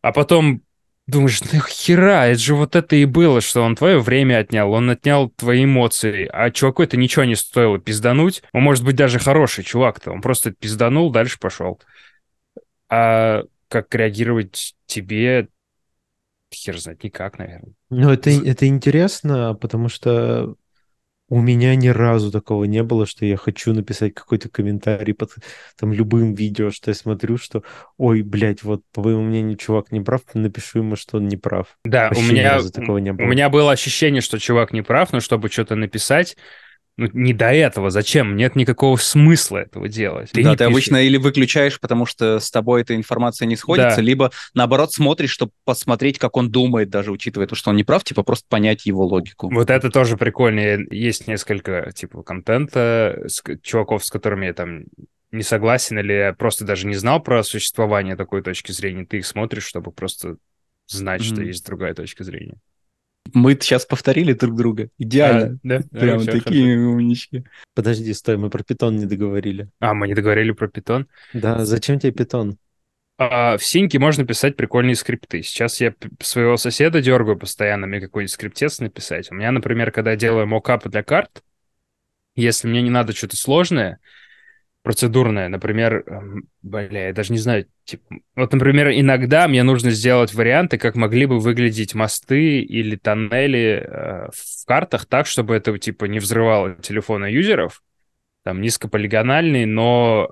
[0.00, 0.62] А потом
[1.06, 4.90] думаешь, ну хера, это же вот это и было, что он твое время отнял, он
[4.90, 8.42] отнял твои эмоции, а чуваку это ничего не стоило пиздануть.
[8.52, 11.80] Он может быть даже хороший чувак-то, он просто пизданул, дальше пошел.
[12.88, 15.48] А как реагировать тебе,
[16.52, 17.72] хер знает, никак, наверное.
[17.90, 20.54] Ну, это, это интересно, потому что
[21.28, 25.34] у меня ни разу такого не было, что я хочу написать какой-то комментарий под
[25.78, 27.62] там любым видео, что я смотрю, что,
[27.96, 31.76] ой, блядь, вот по моему мнению чувак не прав, напишу ему, что он не прав.
[31.84, 33.26] Да, Вообще у меня, такого не было.
[33.26, 36.36] у меня было ощущение, что чувак не прав, но чтобы что-то написать,
[36.98, 37.90] ну, не до этого.
[37.90, 38.36] Зачем?
[38.36, 40.30] Нет никакого смысла этого делать.
[40.30, 40.70] Ты да, ты пишешь.
[40.70, 44.02] обычно или выключаешь, потому что с тобой эта информация не сходится, да.
[44.02, 48.02] либо наоборот смотришь, чтобы посмотреть, как он думает, даже учитывая то, что он не прав,
[48.02, 49.52] типа просто понять его логику.
[49.52, 50.84] Вот это тоже прикольно.
[50.90, 54.84] Есть несколько типа контента с, чуваков, с которыми я там
[55.32, 59.04] не согласен или просто даже не знал про существование такой точки зрения.
[59.04, 60.36] Ты их смотришь, чтобы просто
[60.86, 61.24] знать, mm-hmm.
[61.24, 62.58] что есть другая точка зрения.
[63.34, 64.88] Мы сейчас повторили друг друга.
[64.98, 65.54] Идеально.
[65.54, 65.80] А, да?
[65.90, 67.44] Прям Всё, такие умнички.
[67.74, 69.68] Подожди, стой, мы про питон не договорили.
[69.80, 71.08] А, мы не договорили про питон.
[71.32, 72.58] Да, зачем тебе питон?
[73.18, 75.42] А, в синьке можно писать прикольные скрипты.
[75.42, 79.30] Сейчас я своего соседа дергаю постоянно мне какой-нибудь скриптец написать.
[79.30, 81.42] У меня, например, когда я делаю мокапы для карт,
[82.34, 83.98] если мне не надо что-то сложное,
[84.86, 88.04] процедурное, например, эм, бля, я даже не знаю, типа,
[88.36, 94.28] вот, например, иногда мне нужно сделать варианты, как могли бы выглядеть мосты или тоннели э,
[94.32, 97.82] в картах так, чтобы это, типа, не взрывало телефоны юзеров,
[98.44, 100.30] там, низкополигональный, но,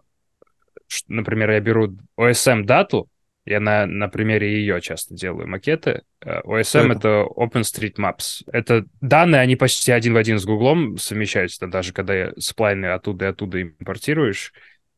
[0.87, 3.09] ш- например, я беру OSM-дату,
[3.47, 6.03] я на, на примере ее часто делаю макеты.
[6.25, 8.43] Э, OSM— это OpenStreetMaps.
[8.51, 13.29] Это данные, они почти один в один с Гуглом совмещаются, даже когда сплайны оттуда и
[13.29, 14.53] оттуда импортируешь,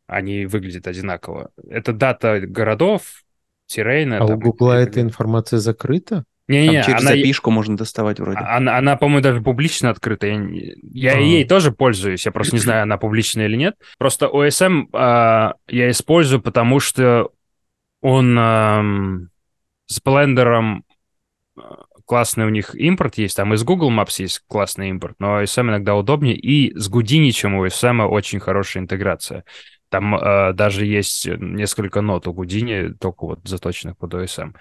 [0.06, 1.50] они выглядят одинаково.
[1.68, 3.22] Это дата городов,
[3.66, 4.18] террейна.
[4.18, 6.24] А у там, Гугла и- эта информация закрыта?
[6.48, 8.38] Не-не-не, Там через она, запишку можно доставать вроде.
[8.38, 10.28] она, она, по-моему, даже публично открыта.
[10.28, 11.18] Я, не- я А.
[11.18, 13.74] ей тоже пользуюсь, я просто не знаю, она публичная или нет.
[13.98, 17.30] Просто OSM а, я использую, потому что
[18.06, 19.30] он ам,
[19.86, 20.84] с блендером
[21.58, 25.62] а, классный у них импорт есть, там из Google Maps есть классный импорт, но OSM
[25.62, 29.44] иногда удобнее, и с Houdini, чем у OSM, очень хорошая интеграция.
[29.88, 34.54] Там а, даже есть несколько нот у Houdini, только вот заточенных под OSM.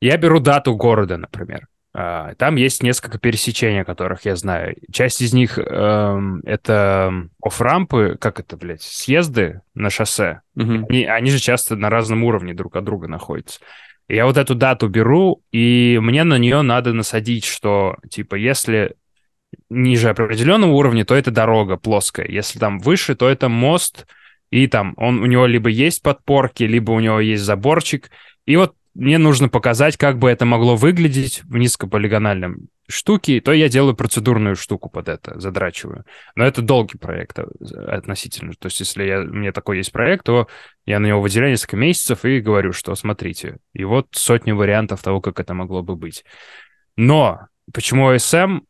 [0.00, 1.68] Я беру дату города, например.
[1.92, 4.76] А, Там есть несколько пересечений, которых я знаю.
[4.92, 7.12] Часть из них эм, это
[7.42, 10.42] офф-рампы, как это, блядь, съезды на шоссе.
[10.54, 10.86] Мгм.
[10.88, 13.60] Они, они же часто на разном уровне друг от друга находятся.
[14.08, 18.96] Я вот эту дату беру, и мне на нее надо насадить, что, типа, если
[19.68, 22.26] ниже определенного уровня, то это дорога плоская.
[22.26, 24.06] Если там выше, то это мост,
[24.50, 28.10] и там он, у него либо есть подпорки, либо у него есть заборчик.
[28.46, 33.68] И вот мне нужно показать, как бы это могло выглядеть в низкополигональном штуке, то я
[33.68, 36.04] делаю процедурную штуку под это, задрачиваю.
[36.34, 37.44] Но это долгий проект э,
[37.86, 38.52] относительно.
[38.58, 40.48] То есть если я, у меня такой есть проект, то
[40.86, 45.20] я на него выделяю несколько месяцев и говорю, что смотрите, и вот сотни вариантов того,
[45.20, 46.24] как это могло бы быть.
[46.96, 48.62] Но почему OSM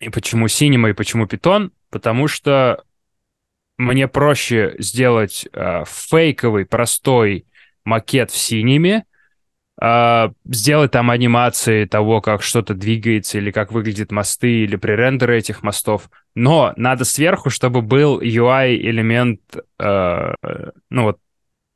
[0.00, 1.70] и почему Cinema и почему Python?
[1.90, 2.84] Потому что
[3.78, 7.46] мне проще сделать э, фейковый, простой
[7.86, 9.02] макет в Cinema,
[9.80, 15.62] э, сделать там анимации того, как что-то двигается, или как выглядят мосты, или пререндеры этих
[15.62, 16.10] мостов.
[16.34, 19.40] Но надо сверху, чтобы был UI-элемент,
[19.78, 20.34] э,
[20.90, 21.18] ну вот,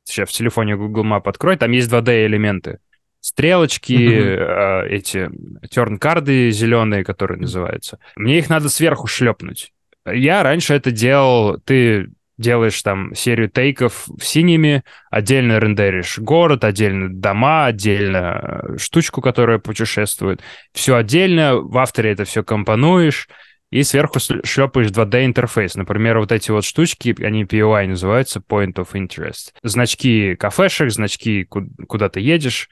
[0.04, 2.80] сейчас в телефоне Google Map открой, там есть 2D-элементы.
[3.20, 5.30] Стрелочки, э, эти
[5.70, 7.98] терн-карды зеленые, которые называются.
[8.16, 9.72] Мне их надо сверху шлепнуть.
[10.06, 12.11] Я раньше это делал, ты
[12.41, 20.41] делаешь там серию тейков синими, отдельно рендеришь город, отдельно дома, отдельно э, штучку, которая путешествует.
[20.72, 23.28] Все отдельно, в авторе это все компонуешь,
[23.70, 25.76] и сверху шлепаешь 2D интерфейс.
[25.76, 29.53] Например, вот эти вот штучки, они POI называются, Point of Interest.
[29.62, 32.68] Значки кафешек, значки ку- куда ты едешь,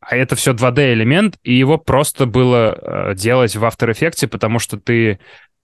[0.00, 2.78] а это все 2D элемент, и его просто было
[3.10, 5.18] э, делать в After Effects, потому что ты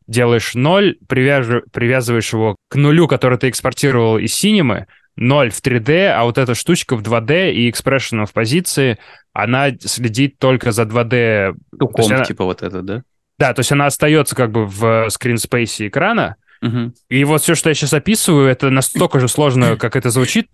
[0.07, 4.87] делаешь 0, привяжи- привязываешь его к нулю, который ты экспортировал из Cinema,
[5.17, 8.99] 0 в 3D, а вот эта штучка в 2D и экспрессионом в позиции,
[9.33, 11.55] она следит только за 2D.
[11.73, 13.03] То Туком, она- типа вот это, да?
[13.39, 16.95] Да, то есть она остается как бы в скринспейсе экрана, Мгм.
[17.09, 20.49] и вот все, что я сейчас описываю, это настолько же сложно, как это звучит.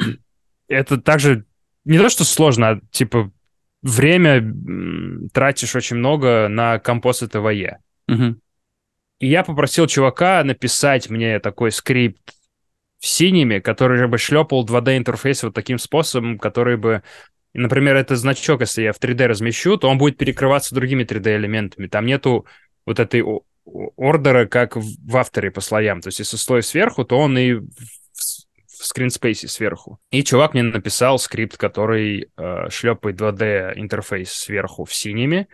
[0.68, 1.44] Это также
[1.84, 3.30] не то, что сложно, а типа
[3.82, 4.42] время
[5.32, 7.78] тратишь очень много на композ этого е.
[8.08, 8.40] Мгм.
[9.18, 12.34] И я попросил чувака написать мне такой скрипт
[12.98, 17.02] в синими, который бы шлепал 2D-интерфейс вот таким способом, который бы...
[17.54, 21.88] Например, это значок, если я в 3D размещу, то он будет перекрываться другими 3D-элементами.
[21.88, 22.46] Там нету
[22.86, 23.24] вот этой
[23.96, 26.00] ордера, как в авторе по слоям.
[26.00, 27.68] То есть если слой сверху, то он и в,
[28.14, 29.98] в скринспейсе сверху.
[30.10, 35.48] И чувак мне написал скрипт, который э, шлепает 2D-интерфейс сверху в синими,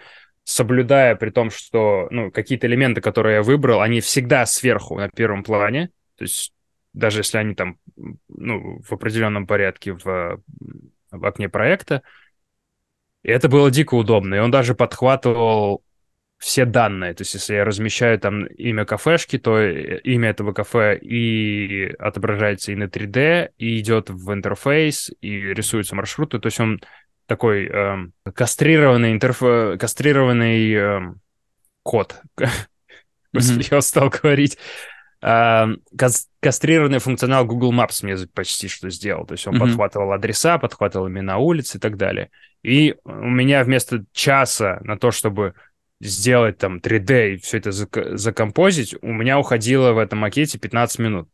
[0.45, 5.42] соблюдая при том, что ну, какие-то элементы, которые я выбрал, они всегда сверху на первом
[5.42, 5.90] плане.
[6.16, 6.53] То есть
[6.92, 7.78] даже если они там
[8.28, 10.40] ну, в определенном порядке в,
[11.11, 12.03] в окне проекта.
[13.22, 14.34] И это было дико удобно.
[14.36, 15.82] И он даже подхватывал
[16.38, 17.14] все данные.
[17.14, 22.72] То есть если я размещаю там имя кафешки, то э, имя этого кафе и отображается
[22.72, 26.38] и на 3D, и идет в интерфейс, и рисуются маршруты.
[26.38, 26.80] То есть он
[27.27, 29.41] такой эм, кастрированный, интерф...
[29.79, 31.20] кастрированный эм,
[31.83, 32.20] код.
[33.33, 34.59] Господи, я устал говорить.
[35.22, 39.27] Эм, кас- кастрированный функционал Google Maps мне почти что сделал.
[39.27, 42.31] То есть он подхватывал адреса, подхватывал имена улиц и так далее.
[42.62, 45.55] И у меня вместо часа на то, чтобы
[46.01, 50.99] сделать там 3D и все это зак- закомпозить, у меня уходило в этом макете 15
[50.99, 51.29] минут.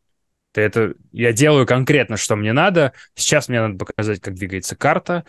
[0.55, 2.93] Это я делаю конкретно, что мне надо.
[3.15, 5.25] Сейчас мне надо показать, как двигается карта,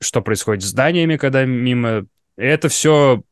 [0.00, 2.06] что происходит с зданиями, когда мимо.
[2.36, 3.22] Это все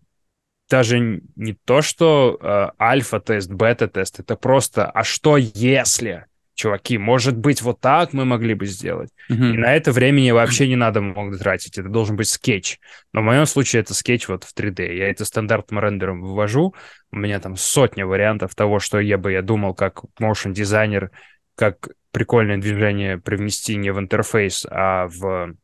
[0.71, 6.27] даже не то, что э, альфа-тест, бета-тест, это просто, а что если?
[6.55, 9.11] чуваки, может быть, вот так мы могли бы сделать.
[9.29, 9.55] Мгм.
[9.55, 11.79] И на это времени вообще не надо много тратить.
[11.79, 12.79] Это должен быть скетч.
[13.13, 14.95] Но в моем случае это скетч вот в 3D.
[14.95, 16.75] Я это стандартным рендером вывожу.
[17.11, 21.11] У меня там сотня вариантов того, что я бы я думал как motion дизайнер,
[21.57, 25.55] как прикольное движение привнести не в интерфейс, а в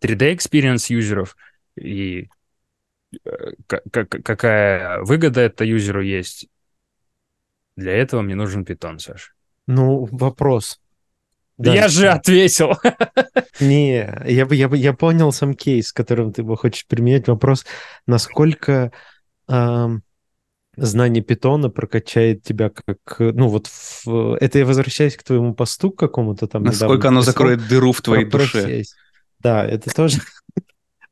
[0.00, 1.36] 3D experience юзеров.
[1.76, 2.28] И
[3.24, 6.48] э, ка- ка- какая выгода это юзеру есть.
[7.76, 9.34] Для этого мне нужен Python, Саш.
[9.66, 10.80] Ну, вопрос.
[11.58, 12.74] Да я же ответил.
[13.60, 17.26] Не, я, бы- я, бы- я понял сам кейс, которым ты его хочешь применять.
[17.28, 17.66] Вопрос,
[18.06, 18.92] насколько
[19.48, 20.02] ам,
[20.76, 22.98] знание питона прокачает тебя как...
[23.18, 27.20] Ну вот в- это я возвращаюсь к твоему посту к какому-то там недавно Насколько оно
[27.20, 28.62] писал закроет дыру в твоей душе.
[28.62, 28.96] профессию.
[29.40, 30.18] Да, это тоже...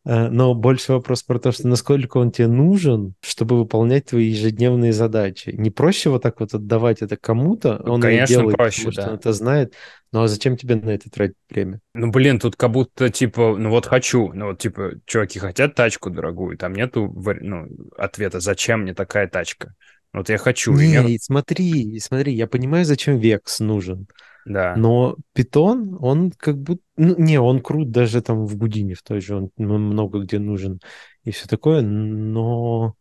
[0.08, 4.92] Э, Но больше вопрос про то, что насколько он тебе нужен, чтобы выполнять твои ежедневные
[4.92, 5.50] задачи.
[5.50, 9.02] Не проще вот так вот отдавать это кому-то, Ну, он конечно, делает, проще, потому что
[9.02, 9.08] да.
[9.08, 9.74] он это знает.
[10.12, 11.80] Ну а зачем тебе на это тратить время?
[11.92, 14.32] Ну, блин, тут как будто, типа, ну вот хочу.
[14.32, 17.66] Ну, вот, типа, чуваки хотят тачку дорогую, там нету ну,
[17.98, 19.74] ответа, зачем мне такая тачка.
[20.12, 20.72] Вот я хочу.
[20.72, 24.06] Не, и смотри, смотри, я понимаю, зачем Векс нужен,
[24.46, 24.76] Да.
[24.76, 26.80] но Питон, он как будто...
[26.96, 30.38] Ну, не, он крут даже там в Гудине в той же, он ну, много где
[30.38, 30.80] нужен
[31.24, 32.94] и все такое, но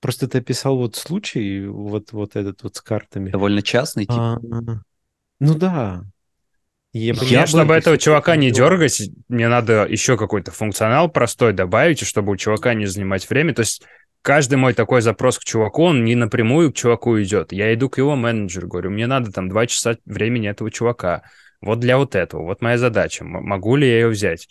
[0.00, 3.30] просто ты описал вот случай, вот, вот этот вот с картами.
[3.30, 4.14] Довольно частный тип.
[4.16, 4.38] А,
[5.40, 6.04] ну да.
[6.92, 12.02] Я, понимаю, чтобы что этого чувака не дергать, мне надо еще какой-то функционал простой добавить,
[12.02, 13.54] и чтобы у чувака не занимать время.
[13.54, 13.82] То есть
[14.22, 17.52] каждый мой такой запрос к чуваку, он не напрямую к чуваку идет.
[17.52, 21.22] Я иду к его менеджеру, говорю, мне надо там два часа времени этого чувака.
[21.60, 23.24] Вот для вот этого, вот моя задача.
[23.24, 24.48] Могу ли я ее взять?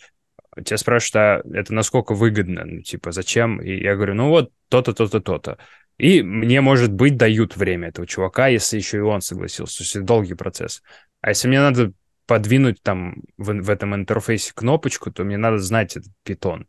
[0.63, 2.63] Тебя спрашивают, а это насколько выгодно?
[2.65, 3.61] Ну, типа, зачем?
[3.61, 5.57] И я говорю, ну вот то-то, то-то, то-то.
[5.97, 9.78] И мне, может быть, дают время этого чувака, если еще и он согласился.
[9.78, 10.82] То есть это долгий процесс.
[11.22, 11.93] А если мне надо
[12.26, 16.67] подвинуть там в, в этом интерфейсе кнопочку, то мне надо знать этот питон,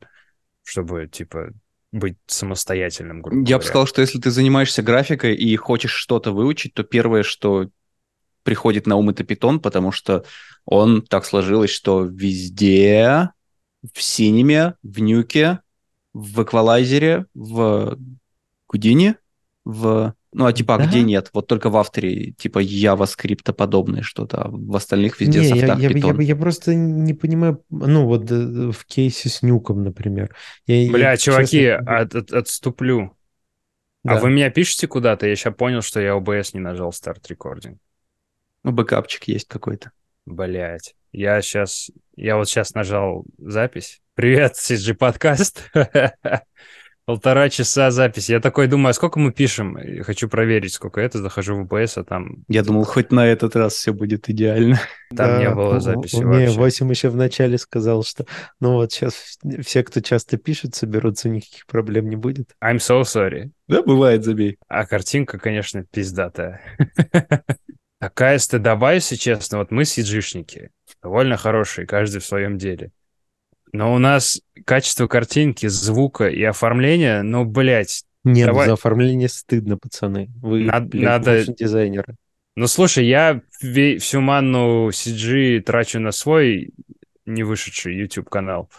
[0.64, 1.52] чтобы, типа,
[1.92, 6.74] быть самостоятельным, грубо Я бы сказал, что если ты занимаешься графикой и хочешь что-то выучить,
[6.74, 7.68] то первое, что
[8.42, 10.24] приходит на ум, это питон, потому что
[10.64, 13.30] он так сложилось, что везде,
[13.94, 15.60] в синеме, в нюке,
[16.12, 17.98] в эквалайзере, в
[18.68, 19.16] Гудине,
[19.64, 20.14] в...
[20.34, 20.86] Ну, а типа, а Да?
[20.86, 21.28] где нет?
[21.34, 25.78] Вот только в авторе, типа, JavaScript подобное что-то, а в остальных везде Не, я, софтах
[25.78, 26.20] я, питон.
[26.20, 30.34] я- я просто не понимаю, ну вот э, в кейсе с Нюком, например.
[30.66, 33.14] Я- я, Бля, чуваки, честно, от- от- отступлю.
[34.04, 34.20] А да.
[34.20, 35.26] вы меня пишете куда-то?
[35.26, 37.76] Я сейчас понял, что я OBS не нажал Start Recording.
[38.64, 39.92] Ну, бэкапчик есть какой-то.
[40.24, 40.94] Блять.
[41.12, 41.90] Я сейчас...
[42.16, 44.00] Я вот сейчас нажал запись.
[44.14, 45.70] Привет, CG подкаст.
[47.12, 48.32] Полтора часа записи.
[48.32, 49.76] Я такой думаю, а сколько мы пишем?
[49.78, 51.18] И Хочу проверить, сколько это.
[51.18, 54.80] Захожу в OBS, а там, Я думал, хоть на этот раз все будет идеально.
[55.14, 56.58] там не Да, было у- записи у- Не, вообще.
[56.58, 58.24] Васим еще вначале сказал, что
[58.60, 62.52] ну вот сейчас все, кто часто пишет, соберутся, никаких проблем не будет.
[62.64, 63.50] I'm so sorry.
[63.68, 64.56] Да, бывает, забей.
[64.68, 66.62] А картинка, конечно, пиздатая.
[68.00, 69.58] Такая стыдоба, если честно.
[69.58, 70.70] Вот мы сиджишники,
[71.02, 72.90] довольно хорошие, каждый в своем деле.
[73.72, 78.04] Но у нас качество картинки, звука и оформления, ну, блядь.
[78.24, 78.66] Нет, Давай.
[78.68, 80.28] за оформление стыдно, пацаны.
[80.40, 82.16] Вы, Над- блядь, надо- моушн-дизайнеры.
[82.54, 86.70] Ну, слушай, я всю манну CG трачу на свой
[87.24, 88.70] не вышедший YouTube-канал.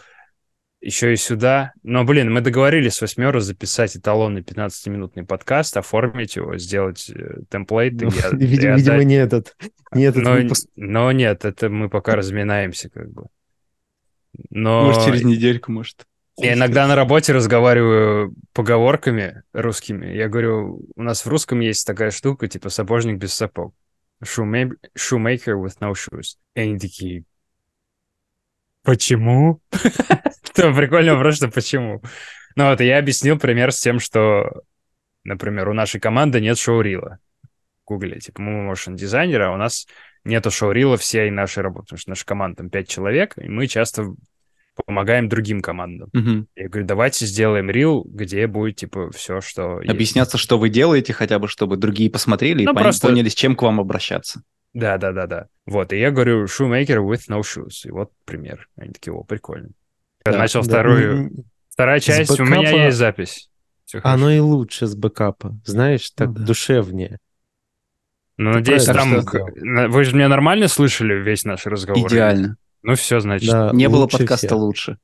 [0.80, 1.72] Еще и сюда.
[1.82, 7.94] Но, блин, мы договорились с восьмеру записать эталонный 15-минутный подкаст, оформить его, сделать э, темплейт.
[7.94, 9.56] Ну, я- видимо, и видимо, не этот,
[9.92, 10.68] не этот но, выпуск.
[10.76, 13.26] но нет, это мы пока разминаемся как бы.
[14.50, 16.06] Но Может, через недельку, может.
[16.36, 20.06] я иногда на работе разговариваю поговорками русскими.
[20.14, 23.74] Я говорю, у нас в русском есть такая штука, типа сапожник без сапог.
[24.24, 26.36] Shoema- Shoemaker with no shoes.
[26.54, 27.24] И они такие,
[28.82, 29.60] почему?
[29.70, 32.02] Это прикольный вопрос, что почему.
[32.56, 34.62] Ну вот, я объяснил пример с тем, что,
[35.24, 37.18] например, у нашей команды нет шоурила.
[37.86, 39.86] Гугле, типа, мы motion дизайнера, а у нас
[40.24, 44.14] нету шоурила всей нашей работы, потому что наша команда там 5 человек, и мы часто
[44.86, 46.08] помогаем другим командам.
[46.12, 46.48] Мгм.
[46.56, 49.80] Я говорю, давайте сделаем рил, где будет, типа, все, что...
[49.80, 49.90] есть.
[49.92, 53.34] Объясняться, что вы делаете, хотя бы, чтобы другие посмотрели и Ну, пон- просто- поняли, с
[53.34, 54.42] чем к вам обращаться.
[54.72, 55.46] Да, да, да, да.
[55.66, 57.84] Вот, и я говорю, shoemaker with no shoes.
[57.86, 58.68] И вот пример.
[58.76, 59.68] Они такие, о, прикольно.
[60.26, 60.68] Я Да, начал да.
[60.68, 61.16] вторую...
[61.26, 61.30] М,
[61.70, 63.50] Вторая часть, у меня бэкапа- есть запись.
[63.84, 64.30] Всё Оно хорошо.
[64.30, 65.56] и лучше с бэкапа.
[65.64, 66.42] Знаешь, так да.
[66.44, 67.18] душевнее.
[68.36, 69.20] Ну, надеюсь, там...
[69.22, 72.08] Вы же меня нормально слышали весь наш разговор?
[72.08, 72.56] Идеально.
[72.82, 73.50] Ну, все, значит.
[73.50, 74.52] Да, Не было подкаста всех.
[74.58, 74.98] лучше.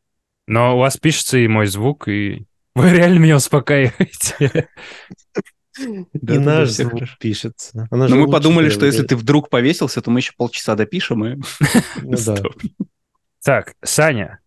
[0.47, 4.69] Но у вас пишется и мой звук, и вы реально меня успокаиваете.
[5.79, 7.17] И Да-да-да, наш звук хорошо.
[7.21, 7.89] пишется.
[7.91, 11.37] Но мы подумали, что если ты вдруг повесился, то мы еще полчаса допишем и...
[12.03, 12.37] Ну да.
[13.43, 14.41] Так, Саня,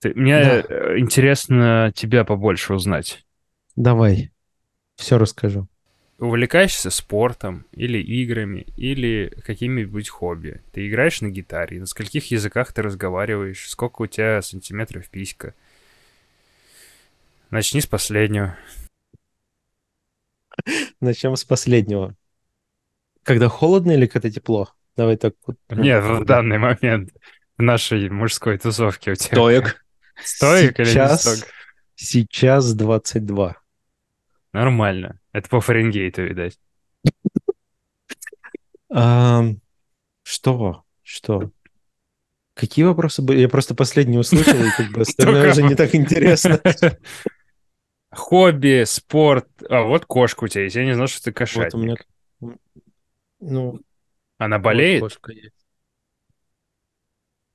[0.00, 0.64] ты- мне Да.
[0.68, 3.24] э, интересно тебя побольше узнать.
[3.74, 4.30] Давай.
[4.96, 5.66] Все расскажу.
[6.18, 10.60] Увлекаешься спортом или играми, или какими-нибудь хобби?
[10.72, 11.78] Ты играешь на гитаре?
[11.78, 13.68] На скольких языках ты разговариваешь?
[13.70, 15.54] Сколько у тебя сантиметров писька?
[17.50, 18.58] Начни с последнего.
[21.00, 22.16] Начнем с последнего.
[23.22, 24.72] Когда холодно или когда тепло?
[24.96, 25.56] Давай так вот.
[25.70, 27.12] Нет, в данный момент
[27.56, 29.36] в нашей мужской тусовке у тебя.
[29.36, 29.84] Стоек.
[30.24, 31.44] Стоик или не Сейчас- стоик?
[31.94, 33.56] Сейчас 22.
[34.52, 35.20] Нормально.
[35.38, 36.58] Это по Фаренгейту, видать.
[40.24, 40.82] Что?
[41.02, 41.52] Что?
[42.54, 43.38] Какие вопросы были?
[43.38, 46.60] Я просто последний услышал, и как бы остальное уже не так интересно.
[48.10, 49.46] Хобби, спорт.
[49.68, 50.74] А вот кошка у тебя есть.
[50.74, 51.74] Я не знал, что ты Вот кошатник.
[51.74, 52.56] у меня...
[53.38, 53.78] Ну,
[54.38, 55.02] Она вот болеет?
[55.02, 55.54] кошка есть.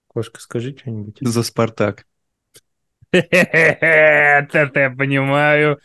[0.07, 1.17] Кошка, скажи что-нибудь.
[1.19, 2.05] За Спартак.
[3.11, 5.79] Это я понимаю.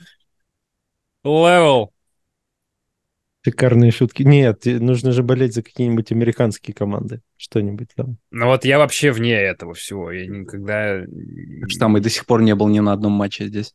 [1.25, 1.93] Левел.
[3.45, 4.23] Шикарные шутки.
[4.23, 7.21] Нет, нужно же болеть за какие-нибудь американские команды.
[7.37, 8.17] Что-нибудь там.
[8.31, 10.11] Ну вот я вообще вне этого всего.
[10.11, 11.03] Я никогда...
[11.69, 13.75] Что там и до сих пор не был ни на одном матче здесь.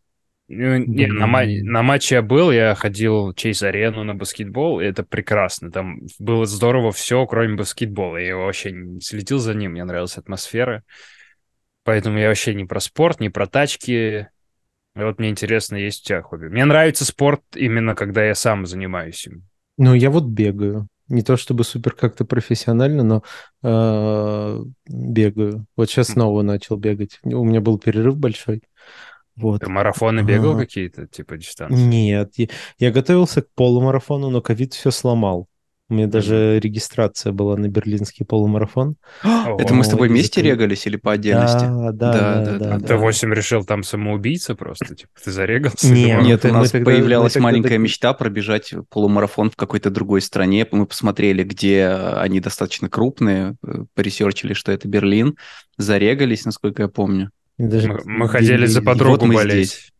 [0.50, 4.86] Ну, не, на, ма- на матче я был, я ходил в Чейз-арену на баскетбол, и
[4.86, 5.72] это прекрасно.
[5.72, 8.18] Там было здорово все, кроме баскетбола.
[8.18, 10.84] Я вообще не следил за ним, мне нравилась атмосфера.
[11.86, 14.28] Поэтому я вообще не про спорт, не про тачки.
[14.96, 16.48] Вот мне интересно, есть у тебя хобби.
[16.48, 19.44] Мне нравится спорт именно, когда я сам занимаюсь им.
[19.78, 20.88] Ну, я вот бегаю.
[21.10, 23.24] Не то чтобы супер как-то профессионально, но
[23.64, 25.66] э, бегаю.
[25.76, 27.20] Вот сейчас снова начал бегать.
[27.24, 28.62] У меня был перерыв большой.
[29.36, 29.62] Вот.
[29.62, 30.62] Ты марафоны бегал Ага.
[30.62, 31.76] какие-то, типа дистанции?
[31.76, 32.48] Нет, я,
[32.78, 35.48] я готовился к полумарафону, но ковид все сломал.
[35.94, 38.96] У меня даже регистрация была на берлинский полумарафон.
[39.24, 41.66] Это мы с тобой Ой, вместе регались или по отдельности?
[41.66, 42.80] Да, да, Да.
[42.80, 42.98] Ты да.
[42.98, 44.96] 8 решил там самоубийца просто?
[44.96, 45.88] Типа ты зарегался?
[45.94, 50.68] Нет, у нас появлялась маленькая мечта пробежать полумарафон в какой-то другой стране.
[50.72, 55.38] Мы посмотрели, где они достаточно крупные, э, поресерчили, что это Берлин,
[55.78, 57.30] зарегались, насколько я помню.
[57.60, 59.68] Даже Мы, хотели за подругу болеть.
[59.68, 59.92] здесь.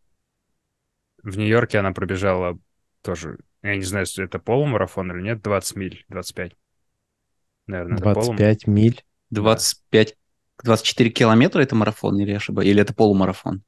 [1.22, 2.58] В Нью-Йорке она пробежала
[3.00, 3.38] тоже,
[3.70, 6.52] я не знаю, это полумарафон или нет, 20 миль, 25.
[7.66, 8.36] Наверное, это полум.
[8.36, 9.02] 25 миль.
[9.30, 10.16] 25,
[10.62, 12.68] 24 километра это марафон или я ошибаюсь?
[12.68, 13.62] Или это полумарафон?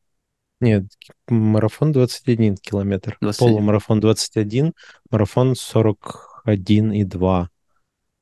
[0.60, 0.84] Нет,
[1.28, 3.16] марафон 21 километр.
[3.20, 3.54] 21.
[3.56, 4.72] Полумарафон 21,
[5.10, 7.48] марафон 41,2.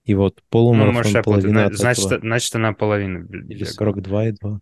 [0.04, 1.42] И вот Ну, полумарафон может, я путаю.
[1.42, 2.20] половина На- от Значит, этого.
[2.20, 3.74] значит, она половину б- Или бегает.
[3.74, 4.60] 42,2.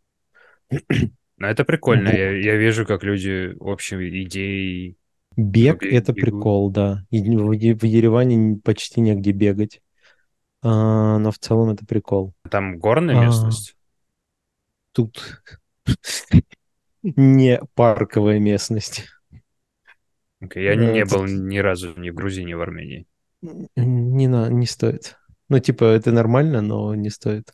[1.38, 2.10] Но это прикольно.
[2.10, 2.16] Вот.
[2.16, 4.96] Я, я вижу, как люди общие идеи.
[5.36, 6.24] Бег— бе- это бегут.
[6.30, 7.04] прикол, да.
[7.10, 9.80] И В в Ереване почти негде бегать.
[10.62, 12.34] А, но в целом это прикол.
[12.50, 13.24] Там горная А.
[13.26, 13.76] местность.
[14.92, 15.42] Тут
[17.02, 19.04] не парковая местность.
[20.40, 23.06] Окей, Я э, не тут- был ни разу ни в Грузии, ни в Армении.
[23.76, 25.16] Не, на, не стоит.
[25.48, 27.52] Ну, типа, это нормально, но не стоит.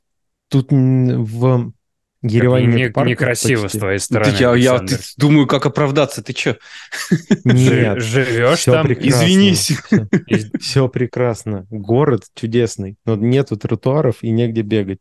[0.49, 1.73] Тут в
[2.23, 3.77] Ереване не- парков некрасиво почти.
[3.79, 6.23] с твоей Ты- стороны, я, я ты- думаю, как оправдаться.
[6.23, 6.59] Ты что?
[7.45, 8.87] Нет, Живешь все там?
[8.87, 9.25] прекрасно.
[9.25, 9.71] Извинись.
[10.27, 11.67] и- Все прекрасно.
[11.71, 14.99] Город чудесный, но нету тротуаров и негде бегать.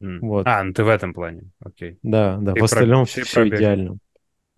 [0.00, 0.20] М.
[0.20, 0.46] Вот.
[0.46, 1.50] А, ну ты в этом плане.
[1.60, 1.98] Окей.
[2.02, 2.52] Да, да.
[2.54, 3.54] Ты В остальном про- все, бег.
[3.58, 3.98] идеально.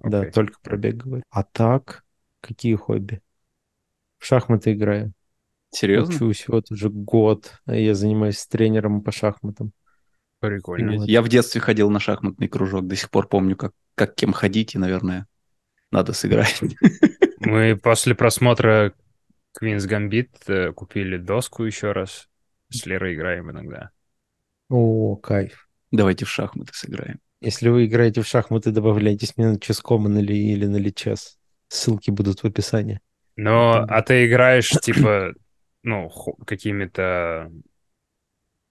[0.03, 0.33] Да, окей.
[0.33, 1.23] только про бег говорю.
[1.31, 2.05] А так,
[2.41, 3.21] какие хобби?
[4.19, 5.13] В шахматы играю.
[5.71, 6.15] Серьезно?
[6.15, 7.59] Учусь вот уже год.
[7.67, 9.73] а Я занимаюсь тренером по шахматам.
[10.49, 10.99] Прикольно.
[10.99, 11.09] Вот.
[11.09, 12.87] Я в детстве ходил на шахматный кружок.
[12.87, 15.27] До сих пор помню, как, как кем ходить, и, наверное,
[15.91, 16.61] надо сыграть.
[17.41, 18.93] Мы после просмотра
[19.61, 22.29] Queen's Gambit э, купили доску еще раз.
[22.71, 23.91] С Лерой играем иногда.
[24.69, 25.69] О, кайф.
[25.93, 27.21] Давайте в шахматы сыграем.
[27.41, 31.39] Если вы играете в шахматы, добавляйтесь мне на Ческоман или, или на Личес.
[31.69, 33.01] Ссылки будут в описании.
[33.37, 35.35] Но, а ты играешь, типа,
[35.83, 36.11] ну,
[36.47, 37.51] какими-то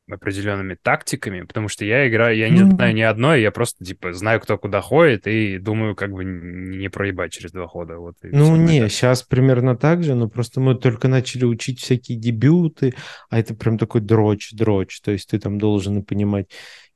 [0.09, 4.11] определенными тактиками, потому что я играю, я не Ну, знаю ни одной, я просто, типа,
[4.13, 7.97] знаю, кто куда ходит, и думаю, как бы не проебать через два хода.
[7.97, 12.17] Вот, Ну, не, это- сейчас примерно так же, но просто мы только начали учить всякие
[12.17, 12.93] дебюты,
[13.29, 16.47] а это прям такой дрочь-дрочь, то есть ты там должен понимать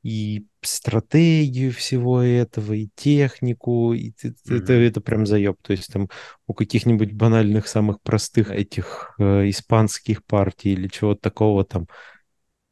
[0.04, 5.58] и стратегию всего этого, и технику, и ты- ты- это, это прям заеб.
[5.62, 6.08] То есть там
[6.46, 11.88] у каких-нибудь банальных, самых простых этих э, испанских партий или чего-то такого там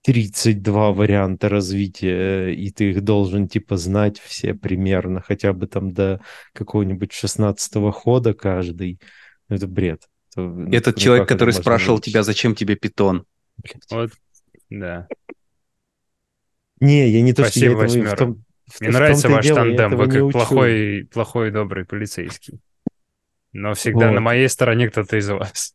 [0.05, 6.21] 32 варианта развития, и ты их должен типа знать все примерно, хотя бы там до
[6.53, 8.99] какого-нибудь 16 хода каждый.
[9.49, 10.07] Ну, Это бред.
[10.35, 12.11] Это, Этот ну, человек, это который можно спрашивал выучить?
[12.11, 13.25] тебя, зачем тебе питон.
[13.57, 13.83] Блядь.
[13.89, 14.11] Вот,
[14.69, 15.07] да.
[16.79, 18.17] Не, я не то, что я Спасибо, этого в восьмерка.
[18.17, 18.43] том...
[18.67, 19.95] в- Мне в нравится ваш дело, тандем.
[19.97, 22.59] Вы как плохой, плохой добрый полицейский.
[23.53, 24.19] Но всегда на Вот.
[24.21, 25.74] моей стороне кто-то из вас.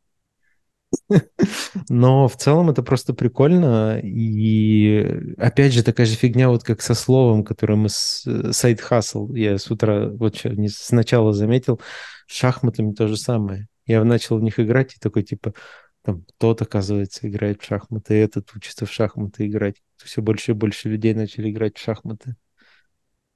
[1.88, 4.00] Но в целом это просто прикольно.
[4.02, 9.32] И опять же, такая же фигня, вот как со словом, которое мы с сайт хасл.
[9.34, 11.80] Я с утра, вот сначала заметил,
[12.26, 13.68] с шахматами то же самое.
[13.86, 15.54] Я начал в них играть, и такой, типа,
[16.02, 19.76] там, тот, оказывается, играет в шахматы, этот учится в шахматы играть.
[19.96, 22.36] Все больше и больше людей начали играть в шахматы.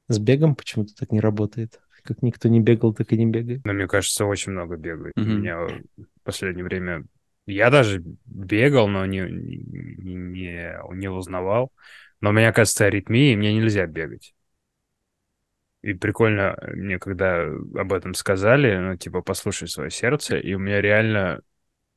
[0.09, 1.81] С бегом почему-то так не работает.
[2.03, 3.65] Как никто не бегал, так и не бегает.
[3.65, 5.15] Но мне кажется, очень много бегает.
[5.17, 5.41] У Мгм.
[5.41, 5.81] меня в
[6.23, 7.05] последнее время...
[7.47, 11.73] Я даже бегал, но не, не, не, узнавал.
[12.21, 14.35] Но у меня, кажется, аритмия, и мне нельзя бегать.
[15.83, 20.81] И прикольно мне, когда об этом сказали, ну, типа, послушай свое сердце, и у меня
[20.81, 21.43] реально...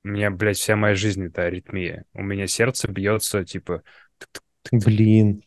[0.04, 2.06] У меня, блядь, вся моя жизнь— это аритмия.
[2.14, 3.84] У меня сердце бьется, типа...
[4.72, 5.44] Блин,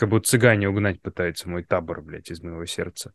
[0.00, 3.12] Как будто цыгане угнать пытаются мой табор, блядь, из моего сердца.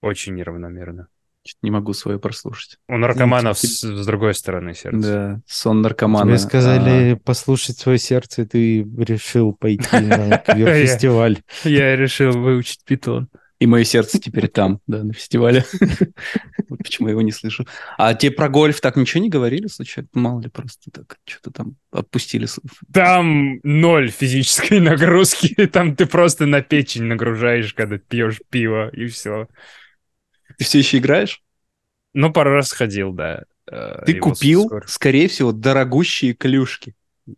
[0.00, 1.08] Очень неравномерно.
[1.48, 2.76] Чё-то Не могу свое прослушать.
[2.88, 5.00] У наркоманов с, с другой стороны сердца.
[5.00, 6.32] Да, сон наркомана.
[6.32, 11.38] Тебе сказали А, послушать свое сердце, и ты решил пойти на квир-фестиваль.
[11.64, 13.28] Я решил выучить питон.
[13.60, 15.64] и мое сердце теперь там, да, на фестивале.
[16.68, 17.66] Вот почему я его не слышу.
[17.96, 20.08] А тебе про гольф так ничего не говорили, случайно?
[20.12, 22.46] Мало ли, просто так что-то там отпустили.
[22.92, 25.54] Там ноль физической нагрузки.
[25.66, 29.48] Там ты просто на печень нагружаешь, когда пьешь пиво, и все.
[30.58, 31.42] Ты все еще играешь?
[32.12, 33.44] Ну, пару раз ходил, да.
[33.70, 36.94] Э, Ты его купил, скоро- скорее всего, дорогущие клюшки.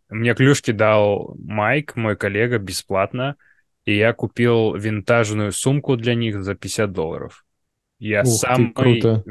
[0.08, 3.36] Мне клюшки дал Майк, мой коллега, бесплатно.
[3.84, 7.44] И я купил винтажную сумку для них за 50 долларов.
[7.98, 8.72] Я Ух ты, самый...
[8.72, 9.22] круто.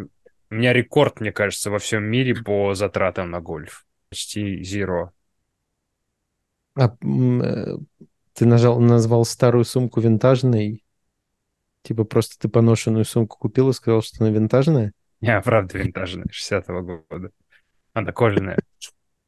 [0.52, 3.86] У меня рекорд, мне кажется, во всем мире по затратам на гольф.
[4.10, 5.10] Почти zero.
[6.76, 7.78] А э,
[8.34, 10.84] ты нажал, назвал старую сумку винтажной?
[11.90, 14.94] Типа просто ты поношенную сумку купил и сказал, что она винтажная?
[15.22, 17.32] Не, правда, винтажная, 60-го года.
[17.94, 18.60] Она кожаная.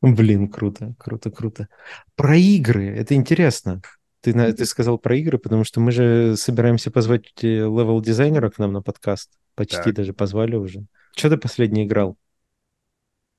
[0.02, 1.70] Блин, круто, круто, круто.
[2.16, 3.82] Про игры, это интересно.
[4.20, 8.74] Ты, ты сказал про игры, потому что мы же собираемся позвать э, левел-дизайнера к нам
[8.74, 9.32] на подкаст.
[9.56, 9.96] Почти Так.
[9.96, 10.86] даже позвали уже.
[11.16, 12.16] Что ты последний играл?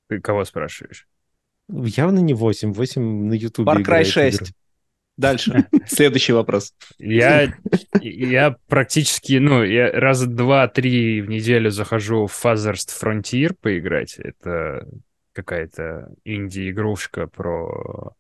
[0.09, 1.07] Ты кого спрашиваешь?
[1.69, 2.73] Явно не 8.
[2.73, 4.37] 8 на Ютубе Far Cry играет 6.
[4.41, 4.53] игры.
[5.17, 5.67] Дальше.
[5.87, 6.75] Следующий вопрос.
[6.99, 7.53] Я,
[8.01, 14.17] я практически, ну, я раза два-три в неделю захожу в Farthest Frontier поиграть.
[14.19, 14.87] Это
[15.33, 18.15] какая-то инди-игрушка про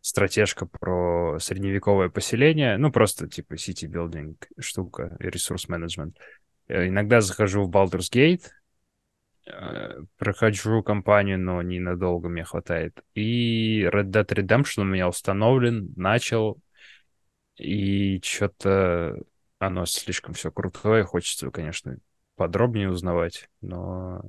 [0.00, 2.76] стратежка про средневековое поселение.
[2.76, 6.16] Ну, просто типа city-building штука и resource management.
[6.68, 8.42] Э, Иногда захожу в Baldur's Gate,
[10.16, 12.98] прохожу кампанию, но ненадолго мне хватает.
[13.14, 16.60] И Red Dead Redemption у меня установлен, начал,
[17.56, 19.22] и что-то
[19.58, 21.98] оно слишком все крутое, хочется, конечно,
[22.36, 24.22] подробнее узнавать, но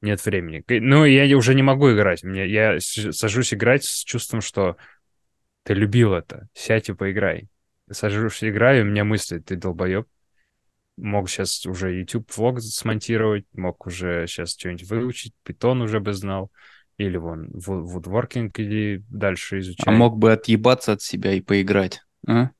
[0.00, 0.64] нет времени.
[0.68, 2.22] Ну, я уже не могу играть.
[2.22, 4.76] Мне, я сажусь играть с чувством, что
[5.64, 7.48] ты любил это, сядь и поиграй.
[7.90, 10.06] Сажусь, играю, у меня мысли, ты долбоеб.
[11.00, 16.50] Мог сейчас уже YouTube-влог смонтировать, мог уже сейчас что-нибудь выучить, питон уже бы знал.
[16.96, 19.84] Или вон, woodworking иди дальше изучай.
[19.86, 22.02] А мог бы отъебаться от себя и поиграть.
[22.26, 22.50] а?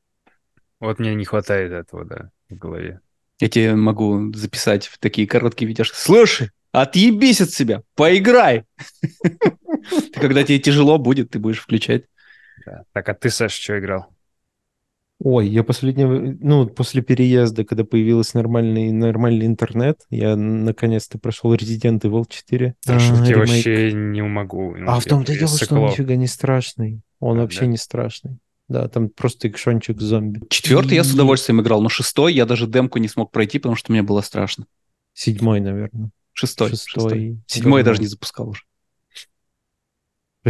[0.79, 3.01] Вот мне не хватает этого, да, в голове.
[3.41, 5.97] Я тебе могу записать в такие короткие видяшки.
[5.97, 8.65] Слушай, отъебись от себя, поиграй.
[10.15, 12.05] Когда тебе тяжело будет, ты будешь включать.
[12.93, 14.07] Так, а ты, Саш, что играл?
[15.21, 22.01] Ой, я последнего, ну, после переезда, когда появился нормальный, нормальный интернет, я наконец-то прошел Resident
[22.03, 22.75] Evil 4.
[22.87, 23.37] Потому а, я ремейк.
[23.37, 24.77] вообще не могу.
[24.77, 27.03] Ну, А в том-то и дело, что он нифига не страшный.
[27.19, 27.67] Он А, вообще да?
[27.67, 28.39] не страшный.
[28.69, 30.41] Да, там просто экшончик зомби.
[30.51, 33.75] Четвертый я с И удовольствием играл, но шестой я даже демку не смог пройти, потому
[33.75, 34.67] что мне было страшно.
[35.15, 36.11] Седьмой, наверное.
[36.33, 36.69] Шестой.
[36.69, 37.39] Шестой шестой.
[37.47, 38.63] Седьмой я даже не запускал уже.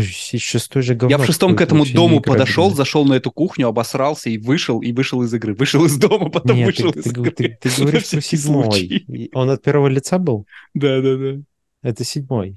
[0.00, 1.10] Шестой же говно.
[1.16, 4.92] Я в шестом к этому дому подошел, зашел на эту кухню, обосрался и вышел, и
[4.92, 5.54] вышел из игры.
[5.54, 7.30] Вышел из дома, потом Нет, вышел ты, из ты игры.
[7.30, 9.30] ты- ты говоришь всякий седьмой.
[9.34, 10.46] Он от первого лица был?
[10.74, 11.40] Да, да, да.
[11.82, 12.56] Это седьмой.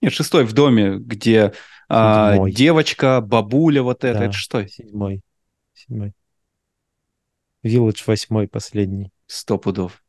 [0.00, 1.52] Нет, шестой в доме, где
[1.88, 4.24] А, девочка, бабуля, вот это, Да.
[4.26, 4.66] это что?
[4.68, 5.22] Седьмой.
[5.74, 6.12] Седьмой.
[7.64, 9.10] Village восьмой, последний.
[9.26, 10.02] Сто пудов.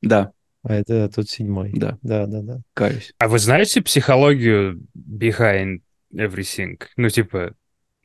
[0.00, 1.72] Да, А это тут седьмой.
[1.74, 2.60] да, Да, да, да.
[2.74, 3.12] каюсь.
[3.18, 5.80] А вы знаете психологию behind
[6.12, 6.80] everything?
[6.96, 7.54] Ну, типа,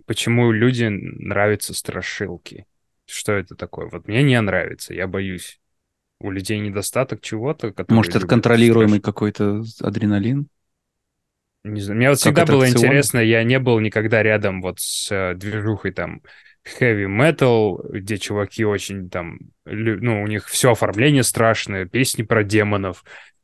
[0.06, 2.66] почему людям нравятся страшилки?
[3.06, 3.88] Что это такое?
[3.90, 5.60] Вот мне не нравится, я боюсь.
[6.20, 10.48] У людей недостаток чего-то, Может, это контролируемый страш- какой-то адреналин?
[11.64, 11.98] Не знаю.
[11.98, 15.92] Мне вот Как всегда было интересно, я не был никогда рядом вот с э, движухой
[15.92, 16.22] там
[16.80, 23.04] heavy metal, где чуваки очень там, ну, у них все оформление страшное, песни про демонов,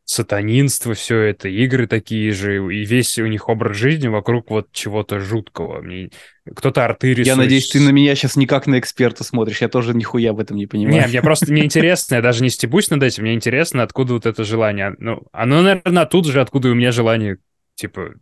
[0.10, 5.19] сатанинство, все это, игры такие же, и весь у них образ жизни вокруг вот чего-то
[5.19, 5.81] жуткого.
[5.81, 6.10] Мне...
[6.52, 9.61] Кто-то арты Я рисует надеюсь, ты на меня сейчас не как на эксперта смотришь.
[9.61, 11.07] Я тоже нихуя в этом не понимаю.
[11.07, 14.44] мне просто не интересно, я даже не стебусь над этим, мне интересно, откуда вот это
[14.44, 14.95] желание.
[14.98, 17.38] Ну, оно, наверное, оттуда же, откуда у меня желание,
[17.76, 18.15] типа,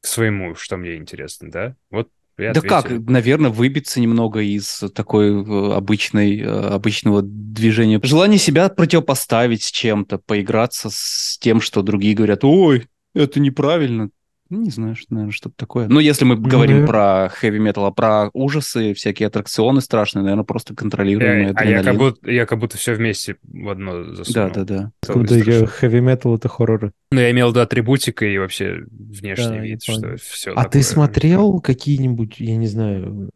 [0.00, 1.76] к своему, что мне интересно, да?
[1.90, 2.08] Вот
[2.40, 3.04] я Да как, ответил.
[3.10, 8.00] наверное, выбиться немного из такой э, обычной, э, обычного движения.
[8.02, 14.10] Желание себя противопоставить с чем-то, поиграться с тем, что другие говорят, ой, это неправильно.
[14.50, 15.86] Ну, Не знаю, что, наверное, что-то такое.
[15.86, 16.86] Ну, если мы говорим наверно.
[16.88, 21.96] про хэви-метал, а про ужасы, всякие аттракционы страшные, наверное, просто контролируемый Я- а я как,
[21.96, 24.50] будто, я как будто все вместе в одно Да, засунул.
[24.52, 24.92] да, да.
[25.02, 26.92] Откуда я- heavy metal это хорроры.
[27.12, 30.82] Ну, я имел в виду атрибутика и вообще внешний Да, вид, что все А ты
[30.82, 33.30] смотрел какие-нибудь, я не знаю,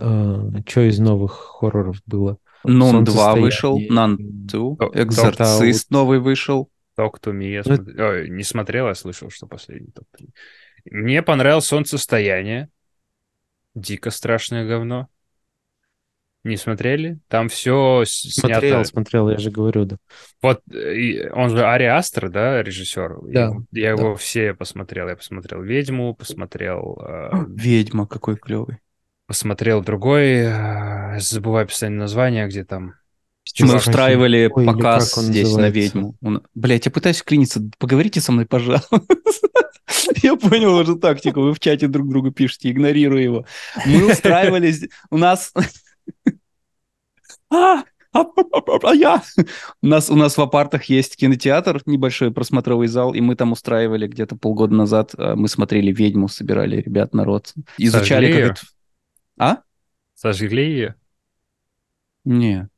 [0.66, 2.38] что из новых хорроров было?
[2.64, 6.70] Нон 2 Солнцестояние, вышел, Нан 2, Док- Экзорцист новый вышел.
[6.98, 7.50] Talk to me.
[7.52, 10.28] Я смотр- Ой, не смотрел, я слышал, что последний Talk to me.
[10.90, 12.68] Мне понравилось «Солнцестояние».
[13.74, 15.08] Дико страшное говно.
[16.44, 17.18] Не смотрели?
[17.28, 18.60] Там все снято...
[18.60, 19.96] Смотрел, смотрел, я же говорю, да.
[20.42, 23.16] Вот э, он же Ари Астер, да, режиссер?
[23.22, 25.08] Да, Я, я его все посмотрел.
[25.08, 27.00] Я посмотрел «Ведьму», посмотрел...
[27.02, 28.76] э, Ведьма, какой клевый.
[29.26, 30.42] посмотрел другой...
[30.42, 32.94] э, забываю постоянно название, где там...
[33.60, 35.78] Мы устраивали Ой, показ здесь на называется?
[35.80, 36.16] ведьму.
[36.22, 37.62] Он- Блядь, я пытаюсь вклиниться.
[37.78, 39.02] Поговорите со мной, пожалуйста.
[40.22, 41.40] Я понял уже тактику.
[41.42, 43.46] Вы в чате друг другу пишете, игнорирую его.
[43.86, 44.70] Мы устраивали...
[44.70, 45.52] зд- У нас...
[47.50, 49.22] А, а, а, а я.
[49.82, 54.06] У нас, у нас в апартах есть кинотеатр, небольшой просмотровый зал, и мы там устраивали
[54.06, 55.14] где-то полгода назад.
[55.16, 57.52] э, Мы смотрели «Ведьму», собирали ребят, народ.
[57.78, 58.60] Изучали, как это...
[59.38, 59.58] А?
[60.14, 60.94] Сожгли ее?
[62.24, 62.68] Не.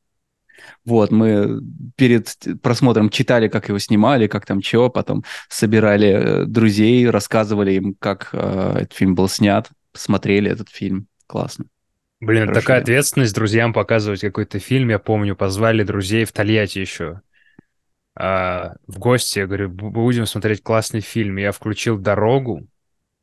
[0.85, 1.61] Вот, мы
[1.97, 7.95] перед просмотром читали, как его снимали, как там чего, потом собирали э, друзей, рассказывали им,
[7.99, 11.07] как э, этот фильм был снят, смотрели этот фильм.
[11.27, 11.67] Классно.
[12.21, 14.89] Блин, Хорошо, такая ответственность друзьям показывать какой-то фильм.
[14.89, 17.21] Я помню, позвали друзей в Тольятти еще
[18.19, 19.41] а, в гости.
[19.41, 21.37] Я говорю, «Бу- будем смотреть классный фильм.
[21.37, 22.67] Я включил «Дорогу».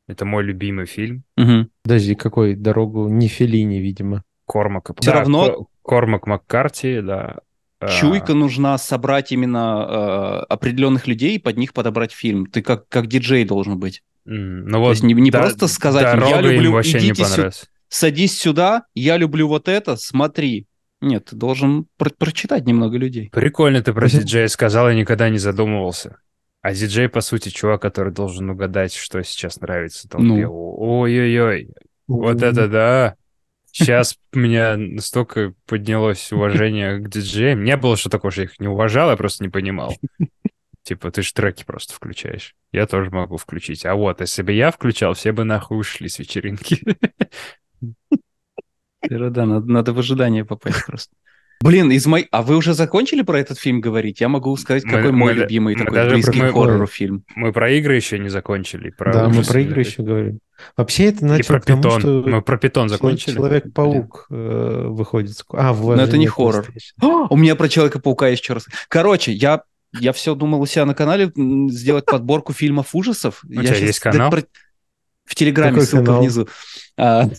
[0.06, 1.24] Это мой любимый фильм.
[1.36, 1.70] Мгм.
[1.82, 3.08] Подожди, какой дорогу?
[3.08, 4.22] Не Феллини, видимо.
[4.46, 4.94] Кормака.
[5.00, 7.38] Всё Да, равно- Кормак Маккарти, да.
[7.80, 12.46] А, Чуйка нужна собрать именно э, определенных людей и под них подобрать фильм.
[12.46, 14.02] Ты как, как диджей должен быть.
[14.26, 17.28] м, Ну вот, есть не- не да- просто сказать «Я люблю, вообще не идите сю-
[17.30, 17.64] понравилось.
[17.88, 20.66] Садись сюда, я люблю вот это, смотри.
[21.02, 23.28] Нет, ты должен про- прочитать немного людей.
[23.30, 26.16] Прикольно ты про диджея сказал, я никогда не задумывался.
[26.62, 30.26] А диджей, по сути, чувак, который должен угадать, что сейчас нравится толпе.
[30.26, 30.74] Ну.
[30.78, 31.68] Ой-ой-ой,
[32.08, 33.14] Вот это да.
[33.76, 37.64] Сейчас у меня настолько поднялось уважение к диджеям.
[37.64, 39.96] Не было, что такого, что я их не уважал, я просто не понимал.
[40.84, 42.54] Типа, ты же треки просто включаешь.
[42.70, 43.84] Я тоже могу включить.
[43.84, 46.84] А вот, если бы я включал, все бы нахуй ушли с вечеринки.
[49.06, 51.16] Да, надо в ожидание попасть просто.
[51.62, 52.26] Блин, из моей...
[52.30, 54.20] А вы уже закончили про этот фильм говорить?
[54.20, 56.52] Я могу сказать, Мы- какой мой мы да- любимый мы такой даже близкий про- к
[56.52, 57.24] хоррору фильм.
[57.36, 58.90] Мы про игры еще не закончили.
[58.90, 60.40] Про Да, мы про игры еще говорим.
[60.76, 62.00] Вообще это И начало про к тому, питон.
[62.00, 63.34] что Мы про питон закончили.
[63.34, 65.36] Человек-паук э, выходит.
[65.52, 66.66] А, вас Но это не хоррор.
[66.66, 66.92] PlayStation.
[67.02, 68.66] А, У меня про Человека-паука что раз.
[68.88, 69.62] Короче, я,
[69.98, 71.32] я все думал у себя на канале
[71.70, 73.42] сделать подборку фильмов ужасов.
[73.44, 74.30] У Я тебя есть канал?
[74.30, 74.44] про-
[75.24, 76.20] В Телеграме Какой ссылка канал?
[76.20, 76.48] внизу.
[76.98, 77.30] А,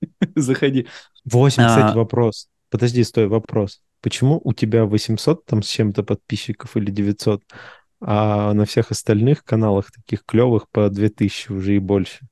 [0.36, 0.86] Заходи.
[1.24, 2.48] 8, кстати, вопрос.
[2.74, 3.82] Подожди, стой, вопрос.
[4.00, 7.44] Почему у тебя 800 там с чем-то подписчиков или 900,
[8.00, 12.26] а на всех остальных каналах таких клевых по 2000 уже и больше?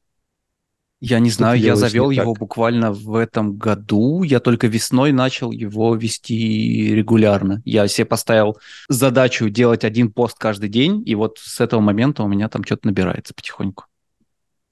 [0.98, 2.40] Я не Что знаю, я завел его так?
[2.40, 4.24] буквально в этом году.
[4.24, 7.62] Я только весной начал его вести регулярно.
[7.64, 8.58] Я себе поставил
[8.88, 12.88] задачу делать один пост каждый день, и вот с этого момента у меня там что-то
[12.88, 13.84] набирается потихоньку.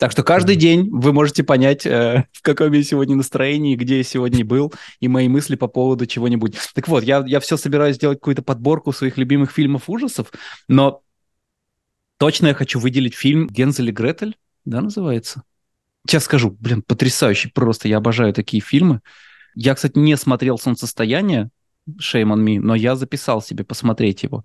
[0.01, 4.03] Так что каждый день вы можете понять, э, в каком я сегодня настроении, где я
[4.03, 6.57] сегодня был, и мои мысли по поводу чего-нибудь.
[6.75, 10.33] Так вот, я, я все собираюсь сделать какую-то подборку своих любимых фильмов ужасов,
[10.69, 11.03] но
[12.17, 15.43] точно я хочу выделить фильм «Гензель и Гретель», да, называется?
[16.07, 19.03] Сейчас скажу, блин, потрясающий просто, я обожаю такие фильмы.
[19.55, 21.51] Я, кстати, не смотрел «Солнцестояние»,
[21.91, 24.45] shame on me, но я записал себе посмотреть его.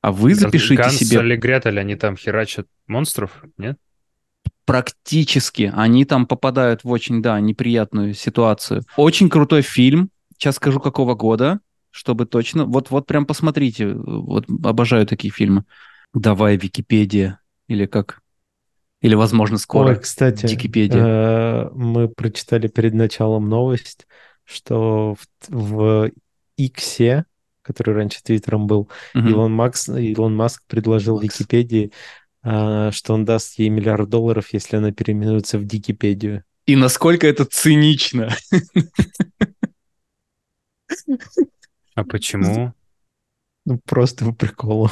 [0.00, 3.78] А вы запишите Ганс себе или Гретель, они там херачат монстров, нет?
[4.64, 5.72] Практически.
[5.74, 8.82] Они там попадают в очень, да, неприятную ситуацию.
[8.96, 10.10] Очень крутой фильм.
[10.36, 11.60] Сейчас скажу, какого года,
[11.90, 12.64] чтобы точно...
[12.64, 13.92] Вот, вот прям посмотрите.
[13.94, 15.64] Вот обожаю такие фильмы.
[16.12, 17.40] Давай, Википедия.
[17.68, 18.20] Или как?
[19.00, 19.88] Или, возможно, скоро.
[19.90, 21.04] Ой, кстати, Википедия.
[21.04, 24.06] э, мы прочитали перед началом новость,
[24.44, 25.14] что
[25.48, 26.10] в, в
[26.56, 27.26] Иксе,
[27.62, 29.28] который раньше Твиттером был, Мгм.
[29.28, 31.38] Илон, Макс, Илон Маск предложил Макс.
[31.38, 31.92] Википедии,
[32.44, 36.44] что он даст ей миллиард долларов, если она переименуется в Дикипедию.
[36.66, 38.34] И насколько это цинично.
[41.94, 42.74] А почему?
[43.64, 44.90] Ну, просто по приколу.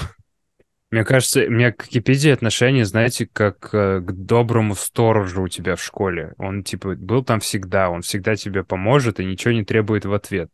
[0.91, 5.75] Мне кажется, у меня к Википедии отношение, знаете, как э, к доброму сторожу у тебя
[5.75, 6.35] в школе.
[6.37, 10.51] Он, типа, был там всегда, он всегда тебе поможет и ничего не требует в ответ.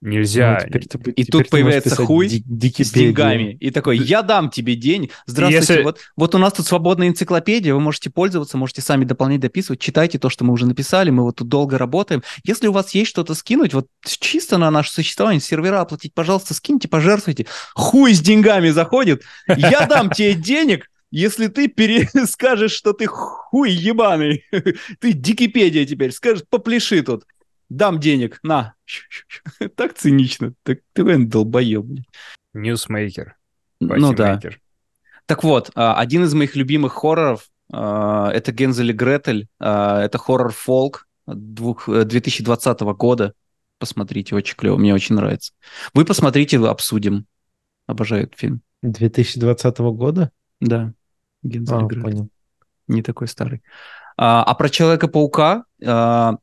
[0.00, 0.58] Нельзя.
[0.60, 3.56] Ну, теперь ты И теперь тут появляется хуй Ди- с деньгами.
[3.58, 5.10] И такой, я дам тебе денег.
[5.26, 9.40] Здравствуйте, Если- вот, вот у нас тут свободная энциклопедия, вы можете пользоваться, можете сами дополнять,
[9.40, 12.22] дописывать, читайте то, что мы уже написали, мы вот тут долго работаем.
[12.44, 16.86] Если у вас есть что-то скинуть, вот чисто на наше существование, сервера оплатить, пожалуйста, скиньте,
[16.86, 17.46] пожертвуйте.
[17.74, 24.44] Хуй с деньгами заходит, я дам тебе денег, если ты перескажешь, что ты хуй ебаный,
[25.00, 27.24] ты дикипедия теперь, скажешь, попляши тут,
[27.68, 28.74] дам денег, на.
[29.76, 31.86] Так цинично, так ты блин, долбоеб.
[32.54, 33.36] Ньюсмейкер.
[33.80, 34.40] Ну да.
[35.26, 39.48] Так вот, а, один из моих любимых хорроров а, это Гензель и Гретель.
[39.60, 43.34] А, Это хоррор-фолк двух- э, 2020 года.
[43.78, 45.52] Посмотрите, очень клево, мне очень нравится.
[45.94, 47.26] Вы посмотрите, обсудим.
[47.86, 48.62] Обожаю этот фильм.
[48.82, 50.30] 2020 года?
[50.60, 50.92] Да.
[51.42, 52.02] Гензель А, Гретель.
[52.02, 52.28] понял.
[52.88, 53.62] Не такой старый.
[54.16, 56.38] А, а про Человека-паука а,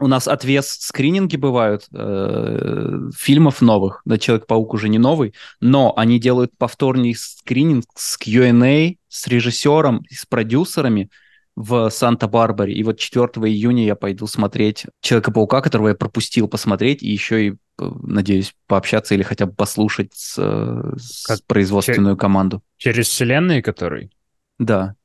[0.00, 4.02] у нас отвес скрининги бывают э, фильмов новых.
[4.04, 10.26] Да, Человек-паук уже не новый, но они делают повторный скрининг с Q&A, с режиссером, с
[10.26, 11.10] продюсерами
[11.54, 12.74] в Санта-Барбаре.
[12.74, 17.50] И вот 4 июня я пойду смотреть Человека-паука, которого я пропустил посмотреть, и еще и,
[17.52, 17.54] э,
[18.02, 22.62] надеюсь, пообщаться или хотя бы послушать с, э, с Как- производственную команду.
[22.78, 24.10] Через вселенные, который
[24.58, 24.96] Да.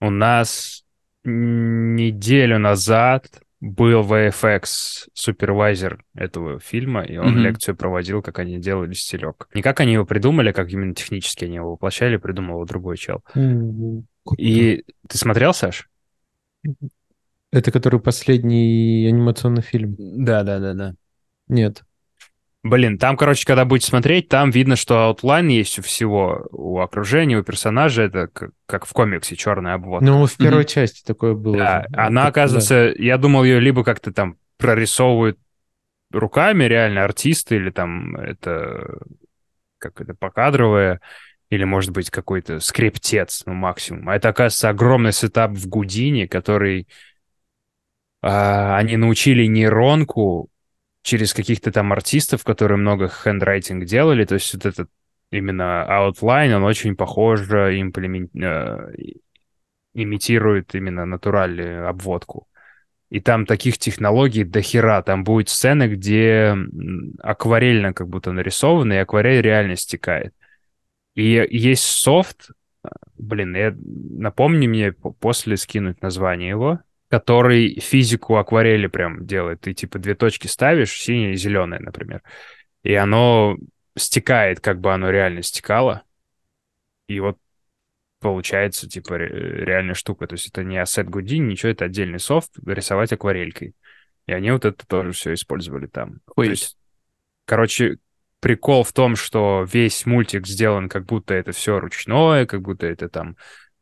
[0.00, 0.84] у нас
[1.24, 3.26] неделю назад
[3.60, 7.38] был VFX супервайзер этого фильма, и он Мгм.
[7.40, 9.48] лекцию проводил, как они делали стилек.
[9.54, 13.22] Не как они его придумали, как именно технически они его воплощали, придумал его другой чел.
[13.32, 14.42] Круто.
[14.42, 15.88] И ты смотрел, Саш?
[17.50, 19.96] Это который последний анимационный фильм?
[19.98, 20.94] Да, да, да, да.
[21.48, 21.82] Нет.
[22.64, 27.38] Блин, там, короче, когда будете смотреть, там видно, что outline есть у всего, у окружения,
[27.38, 30.10] у персонажа, это как, как в комиксе, черная обводка.
[30.10, 30.68] Ну, в первой Мгм.
[30.68, 31.56] части такое было.
[31.56, 31.96] Да, же.
[31.96, 35.38] она, Так, оказывается, я думал, ее либо как-то там прорисовывают
[36.10, 38.98] руками реально артисты, или там это
[39.78, 41.00] как это покадровое,
[41.50, 44.08] или, может быть, какой-то скриптец, ну, максимум.
[44.08, 46.88] А это, оказывается, огромный setup в Гудини, который
[48.20, 50.50] а, они научили нейронку
[51.08, 54.90] через каких-то там артистов, которые много хендрайтинг делали, то есть вот этот
[55.30, 58.92] именно outline, он очень похоже имплемен- э,
[59.94, 62.46] имитирует именно натуральную обводку.
[63.08, 65.00] И там таких технологий до хера.
[65.02, 66.54] Там будет сцены, где
[67.22, 70.34] акварельно как будто нарисовано, и акварель реально стекает.
[71.14, 72.50] И есть софт,
[72.82, 79.62] а, блин, я, напомни мне по- после скинуть название его, который физику акварели прям делает.
[79.62, 82.22] Ты типа две точки ставишь, синяя и зеленая, например.
[82.82, 83.56] И оно
[83.96, 86.02] стекает, как бы оно реально стекало.
[87.08, 87.38] И вот
[88.20, 90.26] получается, типа, ре- реальная штука.
[90.26, 93.74] То есть это не ассет Houdini, ничего, это отдельный софт, рисовать акварелькой.
[94.26, 96.20] И они вот это тоже все использовали там.
[96.36, 96.76] То есть,
[97.46, 97.98] короче,
[98.40, 103.08] прикол в том, что весь мультик сделан как будто это все ручное, как будто это
[103.08, 103.36] там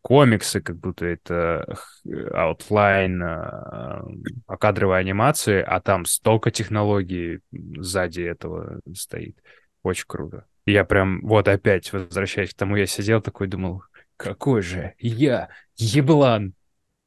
[0.07, 4.05] комиксы, как будто это х- outline, а,
[4.47, 9.37] а, кадровые анимации, а там столько технологий сзади этого стоит.
[9.83, 10.45] Очень круто.
[10.65, 13.83] Я прям, вот опять возвращаясь к тому, я сидел такой, думал,
[14.17, 16.55] какой же я еблан,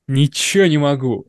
[0.07, 1.27] ничего не могу.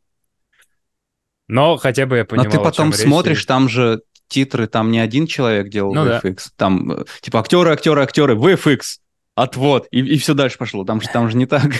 [1.46, 4.66] Но хотя бы я Но понимал, ты о потом речь, смотришь, и- там же титры,
[4.66, 6.18] там не один человек делал Ну да.
[6.20, 8.98] VFX, там э, типа актеры, актеры, актеры, VFX,
[9.34, 10.84] отвод, и, и все дальше пошло.
[10.84, 11.72] Там же, там же не так.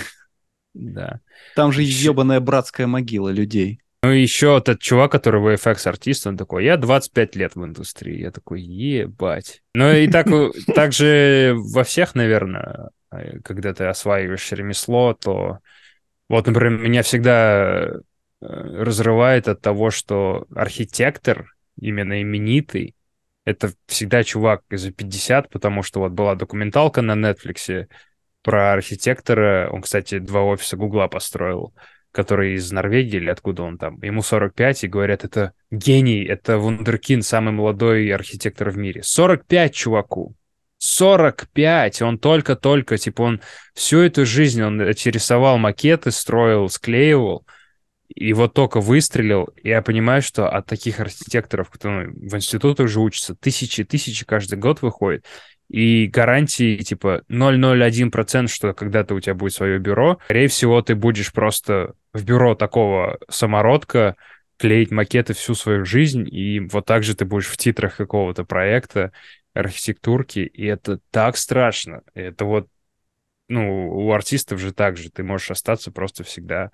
[0.75, 1.21] Да.
[1.57, 3.81] Там же ебаная братская могила людей.
[4.03, 8.21] Ну, еще этот чувак, который VFX-артист, он такой, я 25 лет в индустрии.
[8.21, 9.63] Я такой, ебать.
[9.75, 10.27] Ну, и так,
[10.75, 15.59] так же во всех, наверное, э, когда ты осваиваешь ремесло, то
[16.29, 18.01] Вот, например, меня всегда э,
[18.41, 22.95] разрывает от того, что архитектор, именно именитый,
[23.51, 27.87] это всегда чувак за 50, потому что вот была документалка на Netflix
[28.43, 29.69] про архитектора.
[29.71, 31.75] Он, кстати, два офиса Гугла построил,
[32.13, 34.01] который из Норвегии или откуда он там.
[34.03, 39.03] Ему 45, и говорят, это гений, это вундеркин, самый молодой архитектор в мире.
[39.03, 40.35] 45 чуваку.
[40.79, 42.03] 45!
[42.03, 43.41] Он только-только, типа, он
[43.75, 47.47] всю эту жизнь, он рисовал макеты, строил, склеивал,
[48.15, 53.01] и вот только выстрелил, я понимаю, что от таких архитекторов, кто ну, в институтах уже
[53.01, 55.25] учатся, тысячи-тысячи каждый год выходит,
[55.69, 61.33] и гарантии типа 0,01%, что когда-то у тебя будет свое бюро, скорее всего, ты будешь
[61.33, 64.17] просто в бюро такого самородка
[64.59, 69.13] клеить макеты всю свою жизнь, и вот так же ты будешь в титрах какого-то проекта,
[69.55, 72.03] архитектурки, и это так страшно.
[72.15, 72.69] Это вот,
[73.49, 76.73] ну, у артистов же так же, ты можешь остаться просто всегда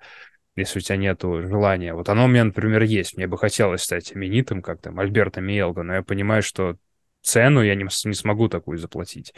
[0.57, 1.93] если у тебя нет желания.
[1.93, 3.15] Вот оно у меня, например, есть.
[3.15, 6.77] Мне бы хотелось стать именитым, как там Альберто Миелго, но я понимаю, что
[7.21, 9.33] цену я не, не смогу такую заплатить.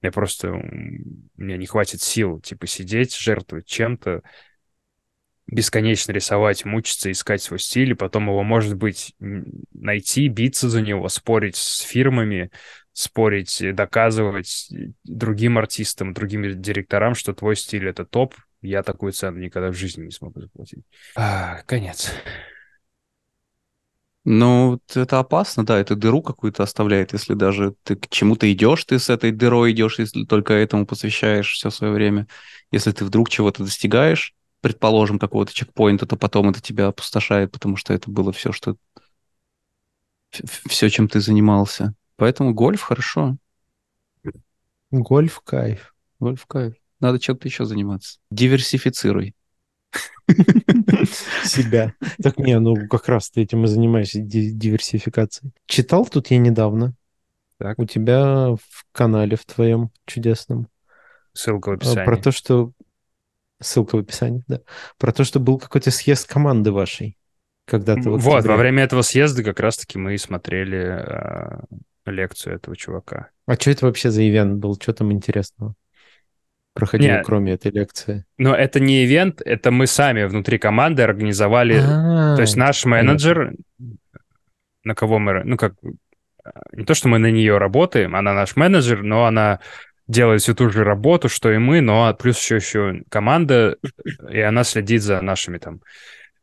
[0.00, 0.48] Я просто...
[1.36, 4.22] Меня не хватит сил, типа, сидеть, жертвовать чем-то,
[5.48, 11.08] бесконечно рисовать, мучиться, искать свой стиль, и потом его, может быть, найти, биться за него,
[11.08, 12.52] спорить с фирмами,
[12.92, 14.68] спорить, доказывать
[15.02, 20.04] другим артистам, другим директорам, что твой стиль— это топ, я такую цену никогда в жизни
[20.04, 20.84] не смогу заплатить.
[21.16, 22.12] А, конец.
[24.24, 28.98] Ну, это опасно, да, это дыру какую-то оставляет, если даже ты к чему-то идешь, ты
[28.98, 32.26] с этой дырой идешь, если только этому посвящаешь все свое время.
[32.70, 37.94] Если ты вдруг чего-то достигаешь, предположим, какого-то чекпоинта, то потом это тебя опустошает, потому что
[37.94, 38.76] это было все, что...
[40.30, 41.94] Все, чем ты занимался.
[42.16, 43.36] Поэтому гольф хорошо.
[44.90, 45.94] Гольф кайф.
[46.20, 46.74] Гольф кайф.
[47.00, 48.18] Надо чем-то еще заниматься.
[48.30, 49.34] Диверсифицируй.
[51.44, 51.94] Себя.
[52.22, 55.52] Так не, ну как раз ты этим и занимаешься, диверсификацией.
[55.66, 56.94] Читал тут я недавно.
[57.58, 57.78] Так.
[57.78, 60.68] У тебя в канале в твоем чудесном.
[61.32, 62.04] Ссылка в описании.
[62.06, 62.72] Про то, что...
[63.60, 64.60] Ссылка в описании, да.
[64.98, 67.18] Про то, что был какой-то съезд команды вашей.
[67.66, 71.60] Когда-то вот, вот во время этого съезда как раз-таки мы и смотрели э,
[72.06, 73.28] лекцию этого чувака.
[73.46, 74.76] А что это вообще за ивент был?
[74.80, 75.74] Что там интересного?
[76.74, 78.24] Проходило, Нет, кроме этой лекции?
[78.38, 81.78] Но это не ивент, это мы сами внутри команды организовали.
[81.78, 82.36] А-а-а.
[82.36, 83.54] То есть наш менеджер,
[84.84, 85.74] на кого мы, ну как,
[86.72, 89.60] не то, что мы на нее работаем, она наш менеджер, но она
[90.08, 93.76] делает всю ту же работу, что и мы, но плюс еще еще команда,
[94.28, 95.80] и она следит за нашими там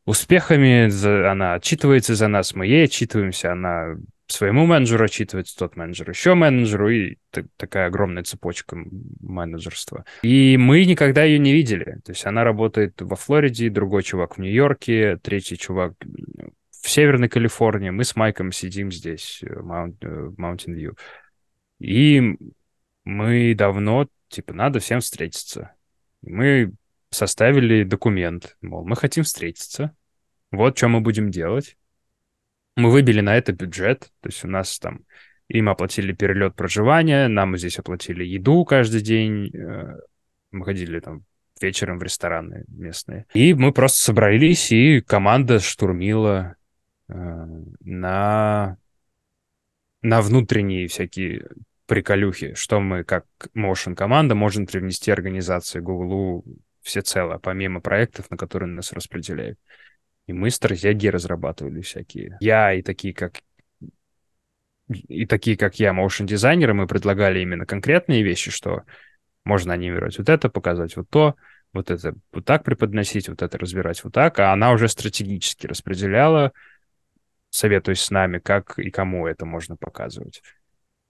[0.05, 3.95] успехами, за, она отчитывается за нас, мы ей отчитываемся, она
[4.27, 7.17] своему менеджеру отчитывается, тот менеджер еще менеджеру, и
[7.57, 8.77] такая огромная цепочка
[9.21, 10.05] менеджерства.
[10.21, 11.99] И мы никогда ее не видели.
[12.03, 15.93] То есть она работает во Флориде, другой чувак в Нью-Йорке, третий чувак
[16.81, 17.89] в Северной Калифорнии.
[17.89, 20.97] Мы с Майком сидим здесь, э, в э, Mountain View.
[21.79, 22.37] И
[23.03, 25.73] мы давно, типа, надо всем встретиться.
[26.21, 26.73] Мы
[27.09, 29.95] составили документ, мол, мы хотим встретиться.
[30.51, 31.77] Вот что мы будем делать
[32.77, 35.01] мы выбили на это бюджет, то есть у нас там
[35.49, 39.97] им оплатили перелет проживания, нам здесь оплатили еду каждый день, э,
[40.51, 41.23] мы ходили там
[41.59, 43.25] вечером в рестораны местные.
[43.33, 46.55] И мы просто собрались, и команда штурмила
[47.09, 47.13] э,
[47.79, 48.77] на,
[50.03, 51.47] на внутренние всякие
[51.87, 53.25] приколюхи, что мы как
[53.55, 56.45] motion команда можем привнести организации Google
[56.83, 59.57] всецело, помимо проектов, на которые нас распределяют.
[60.27, 62.37] И мы стратегии разрабатывали всякие.
[62.39, 63.41] Я и такие, как
[64.89, 68.83] и такие, как я, моушн-дизайнеры, мы предлагали именно конкретные вещи, что
[69.43, 71.35] можно анимировать вот это, показать вот то,
[71.73, 76.51] вот это вот так преподносить, вот это разбирать вот так, а она уже стратегически распределяла,
[77.49, 80.41] советуясь с нами, как и кому это можно показывать.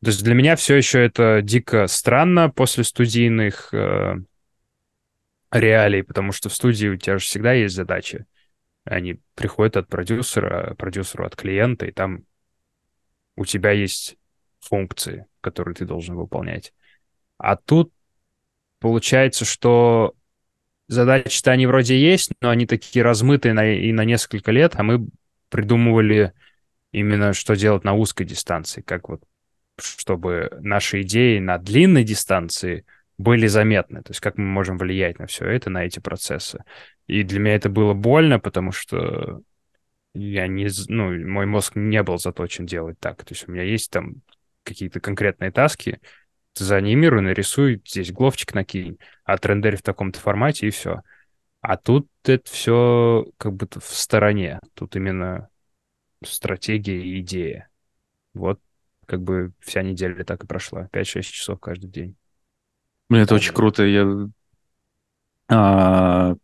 [0.04, 4.16] То есть для меня все еще это дико странно после студийных э,
[5.52, 8.26] реалий, потому что в студии у тебя же всегда есть задачи.
[8.90, 12.24] Они приходят от продюсера, продюсеру от клиента, и там
[13.36, 14.18] у тебя есть
[14.60, 16.74] функции, которые ты должен выполнять.
[17.38, 17.94] А тут
[18.80, 20.14] получается, что
[20.88, 25.08] задачи-то они вроде есть, но они такие размытые на, и на несколько лет, а мы
[25.50, 26.34] придумывали
[26.92, 29.24] именно, что делать на узкой дистанции, как вот
[29.80, 32.86] чтобы наши идеи на длинной дистанции
[33.18, 36.64] были заметны, то есть как мы можем влиять на все это, на эти процессы.
[37.08, 39.42] И для меня это было больно, потому что
[40.14, 43.24] я не, ну, мой мозг не был заточен делать так.
[43.24, 44.22] То есть у меня есть там
[44.64, 46.00] какие-то конкретные таски,
[46.56, 51.02] заанимируй, нарисуй, здесь гловчик накинь, отрендерь в таком-то формате, и все.
[51.62, 54.60] А тут это все как будто в стороне.
[54.74, 55.50] Тут именно
[56.24, 57.70] стратегия и идея.
[58.34, 58.60] Вот
[59.06, 60.88] как бы вся неделя так и прошла.
[60.92, 62.16] 5-6 часов каждый день.
[63.10, 63.84] Блин, это очень круто.
[63.84, 64.30] Я,
[65.50, 66.36] а,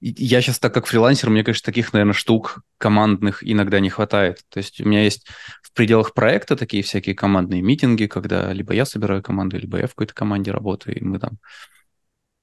[0.00, 4.42] я сейчас, так как фрилансер, мне, конечно, таких, наверное, штук командных иногда не хватает.
[4.48, 5.26] То есть у меня есть
[5.62, 9.90] в пределах проекта такие всякие командные митинги, когда либо я собираю команду, либо я в
[9.90, 11.38] какой-то команде работаю, и мы там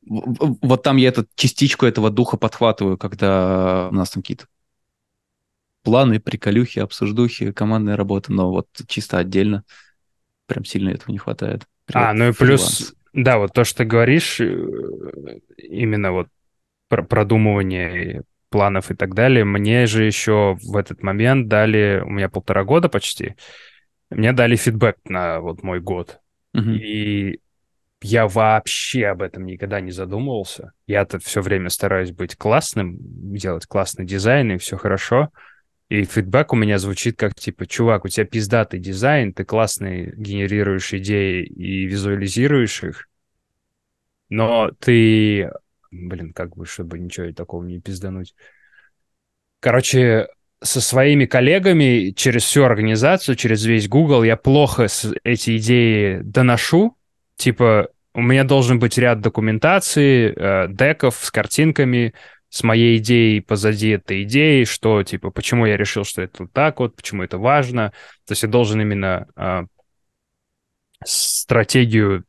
[0.05, 4.47] вот там я эту частичку этого духа подхватываю, когда у нас там какие-то
[5.83, 9.63] планы, приколюхи, обсуждухи, командная работа, но вот чисто отдельно
[10.47, 11.63] прям сильно этого не хватает.
[11.85, 12.77] Привет, а, ну и фриланс.
[12.77, 14.45] плюс, да, вот то, что ты говоришь, э,
[15.57, 16.27] именно вот
[16.89, 22.63] продумывание планов и так далее, мне же еще в этот момент дали, у меня полтора
[22.63, 23.35] года почти,
[24.09, 26.19] мне дали фидбэк на вот мой год.
[26.53, 26.69] Угу.
[26.69, 27.39] И
[28.01, 30.73] я вообще об этом никогда не задумывался.
[30.85, 35.29] Я-то все время стараюсь быть классным, делать классный дизайн, и все хорошо.
[35.89, 40.93] И фидбэк у меня звучит как, типа, чувак, у тебя пиздатый дизайн, ты классный генерируешь
[40.93, 43.07] идеи и визуализируешь их,
[44.29, 45.51] но ты...
[45.93, 48.35] Блин, как бы, чтобы ничего такого не пиздануть.
[49.59, 50.27] Короче,
[50.61, 54.87] со своими коллегами через всю организацию, через весь Google я плохо
[55.23, 56.97] эти идеи доношу,
[57.35, 62.13] Типа, у меня должен быть ряд документации, э, деков с картинками,
[62.49, 66.79] с моей идеей позади этой идеи, что, типа, почему я решил, что это вот так
[66.79, 67.91] вот, почему это важно.
[68.25, 69.63] То есть я должен именно э,
[71.03, 72.23] стратегию,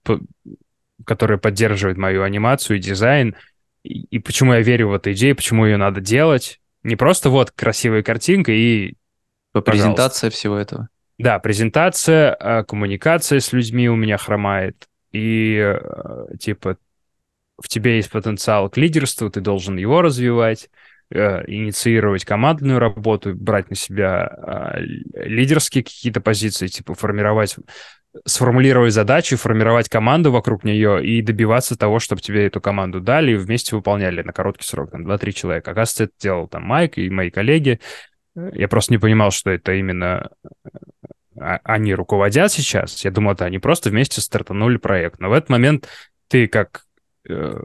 [1.05, 3.37] которая поддерживает мою анимацию и дизайн,
[3.85, 6.61] и, и почему я верю в эту идею, почему ее надо делать.
[6.83, 8.95] Не просто вот красивая картинка и...
[9.53, 10.89] Презентация всего этого.
[11.19, 16.77] Да, презентация, э, коммуникация с людьми у меня хромает и э, типа
[17.63, 20.71] в тебе есть потенциал к лидерству, ты должен его развивать,
[21.11, 24.81] инициировать командную работу, брать на себя э,
[25.27, 27.57] лидерские какие-то позиции, типа формировать,
[28.27, 33.37] сформулировать задачи, формировать команду вокруг нее и добиваться того, чтобы тебе эту команду дали и
[33.37, 35.71] вместе выполняли на короткий срок, там, 2-3 человека.
[35.73, 37.81] Оказывается, это делал там Майк и мои коллеги.
[38.35, 40.31] Я просто не понимал, что это именно
[41.41, 43.05] а, они руководят сейчас.
[43.05, 45.21] Я думал, это они просто вместе стартанули проект.
[45.21, 45.89] Но в этот момент
[46.29, 46.85] ты как
[47.29, 47.61] э,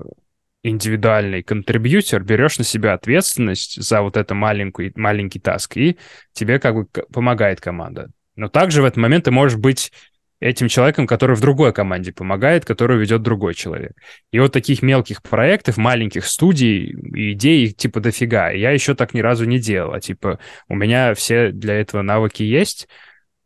[0.63, 5.97] индивидуальный контрибьютор берешь на себя ответственность за вот это маленький, маленький таск, и
[6.33, 8.11] тебе как бы помогает команда.
[8.35, 9.91] Но также в этот момент ты можешь быть
[10.39, 13.91] этим человеком, который в другой команде помогает, которую ведет другой человек.
[14.31, 16.95] И вот таких мелких проектов, маленьких студий,
[17.33, 18.49] идей типа дофига.
[18.51, 19.93] Я еще так ни разу не делал.
[19.93, 22.87] А типа у меня все для этого навыки есть,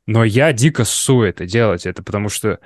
[0.06, 1.86] но я дико ссу это делать.
[1.88, 2.60] Это потому что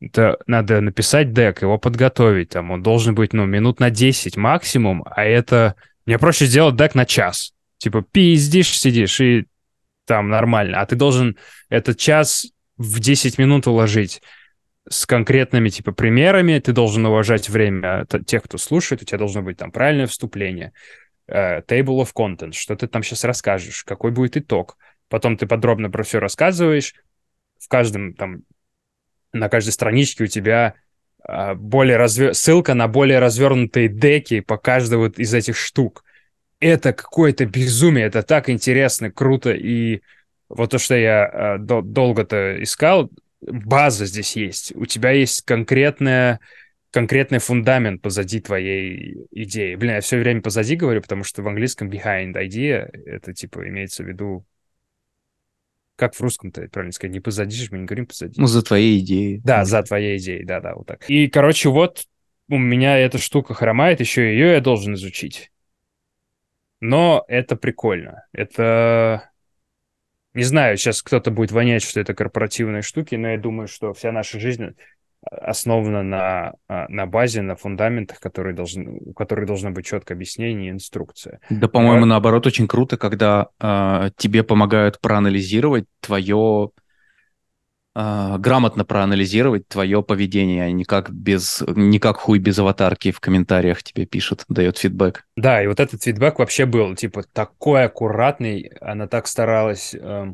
[0.00, 2.50] это надо написать дек, его подготовить.
[2.50, 5.74] Там он должен быть, ну, минут на 10 максимум, а это...
[6.06, 7.52] Мне проще сделать дек на час.
[7.78, 9.46] Типа пиздишь, сидишь, и
[10.06, 10.80] там нормально.
[10.80, 11.36] А ты должен
[11.68, 12.46] этот час
[12.76, 14.22] в 10 минут уложить
[14.88, 16.58] с конкретными, типа, примерами.
[16.58, 19.02] Ты должен уважать время тех, кто слушает.
[19.02, 20.72] У тебя должно быть там правильное вступление.
[21.30, 24.76] Uh, table of contents, что ты там сейчас расскажешь, какой будет итог
[25.10, 26.94] потом ты подробно про все рассказываешь,
[27.58, 28.44] в каждом там,
[29.32, 30.74] на каждой страничке у тебя
[31.22, 32.34] а, более разве...
[32.34, 36.04] ссылка на более развернутые деки по каждой вот из этих штук.
[36.58, 40.02] Это какое-то безумие, это так интересно, круто, и
[40.48, 46.40] вот то, что я а, дол- долго-то искал, база здесь есть, у тебя есть конкретная
[46.90, 49.76] конкретный фундамент позади твоей идеи.
[49.76, 54.02] Блин, я все время позади говорю, потому что в английском behind idea это типа имеется
[54.02, 54.44] в виду
[56.00, 58.40] как в русском-то правильно сказать, не позади же, мы не говорим позади.
[58.40, 59.42] Ну, за твоей идеей.
[59.44, 61.04] Да, за твоей идеей, да-да, вот так.
[61.10, 62.06] И, короче, вот
[62.48, 65.52] у меня эта штука хромает, еще ее я должен изучить.
[66.80, 68.24] Но это прикольно.
[68.32, 69.30] Это...
[70.32, 74.10] Не знаю, сейчас кто-то будет вонять, что это корпоративные штуки, но я думаю, что вся
[74.10, 74.74] наша жизнь
[75.22, 80.68] основана на, а, на базе, на фундаментах, которые должны, у которых должно быть четкое объяснение
[80.68, 81.40] и инструкция.
[81.50, 82.06] Да, по-моему, Но...
[82.06, 86.70] наоборот, очень круто, когда э, тебе помогают проанализировать твое
[87.94, 93.20] э, грамотно проанализировать твое поведение, а не как без, не как хуй без аватарки в
[93.20, 95.26] комментариях тебе пишет, дает фидбэк.
[95.36, 99.94] Да, и вот этот фидбэк вообще был, типа, такой аккуратный, она так старалась...
[99.94, 100.32] Э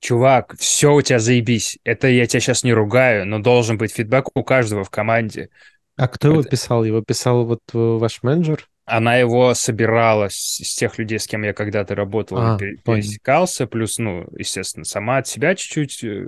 [0.00, 1.78] чувак, все у тебя заебись.
[1.84, 5.50] Это я тебя сейчас не ругаю, но должен быть фидбэк у каждого в команде.
[5.96, 6.34] А кто вот.
[6.34, 6.84] его писал?
[6.84, 8.68] Его писал вот ваш менеджер?
[8.88, 10.34] она его собирала с,
[10.64, 13.02] с тех людей, с кем я когда-то работал, А, понял.
[13.02, 16.02] пересекался, плюс, ну, естественно, сама от себя чуть-чуть.
[16.04, 16.24] э,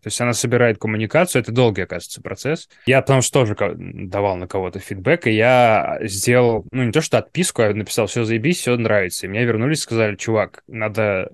[0.00, 2.68] То есть она собирает коммуникацию, это долгий, оказывается, процесс.
[2.86, 7.18] Я потому что тоже давал на кого-то фидбэк, и я сделал, ну, не то что
[7.18, 9.26] отписку, а написал, все заебись, все нравится.
[9.26, 11.32] И мне вернулись, сказали, чувак, надо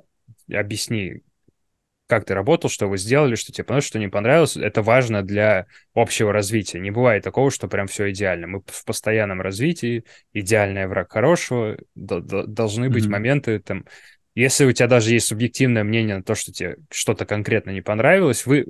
[0.50, 1.20] объясни,
[2.06, 4.56] как ты работал, что вы сделали, что тебе понравилось, что не понравилось.
[4.56, 6.78] Это важно для общего развития.
[6.78, 8.46] Не бывает такого, что прям все идеально.
[8.46, 13.12] Мы в постоянном развитии, идеальный враг хорошего, должны быть Мгм.
[13.12, 13.84] моменты там.
[14.34, 18.46] Если у тебя даже есть субъективное мнение на то, что тебе что-то конкретно не понравилось,
[18.46, 18.66] вы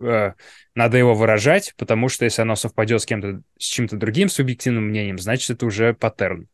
[0.00, 0.32] э,
[0.74, 5.18] надо его выражать, потому что если оно совпадет с кем-то, с чем-то другим субъективным мнением,
[5.18, 6.48] значит, это уже паттерн.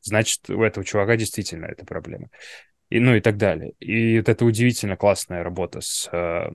[0.00, 2.28] Значит, у этого чувака действительно это проблема.
[2.88, 3.72] И, ну и так далее.
[3.80, 6.50] И вот это удивительно классная работа с, э,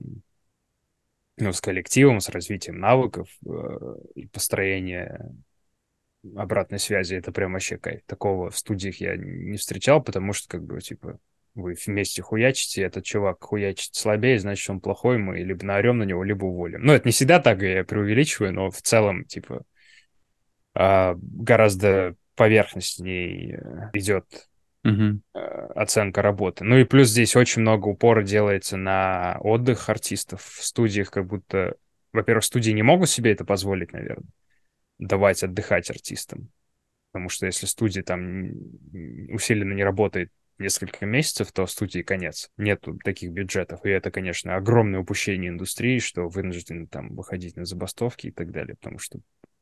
[1.36, 3.50] ну, с коллективом, с развитием навыков э,
[4.14, 5.34] и построение
[6.36, 7.14] обратной связи.
[7.14, 8.02] Это прям вообще кайф.
[8.06, 11.18] Такого в студиях я не встречал, потому что, как бы, типа,
[11.54, 16.24] вы вместе хуячите, этот чувак хуячит слабее, значит, он плохой, мы либо наорем на него,
[16.24, 16.82] либо уволим.
[16.82, 19.64] Ну, это не всегда так, я преувеличиваю, но в целом, типа,
[20.74, 24.48] а, гораздо поверхностней э, идет
[24.84, 25.38] Э,
[25.74, 26.64] оценка работы.
[26.64, 31.76] Ну и плюс здесь очень много упора делается на отдых артистов в студиях, как будто,
[32.12, 34.28] во-первых, студии не могут себе это позволить, наверное,
[34.98, 36.50] давать отдыхать артистам.
[37.12, 38.50] Потому что если студия там
[39.28, 42.50] усиленно не работает несколько месяцев, то студии конец.
[42.56, 43.84] Нету таких бюджетов.
[43.84, 48.76] И это, конечно, огромное упущение индустрии, что вынуждены там выходить на забастовки и так далее.
[48.80, 49.18] Потому что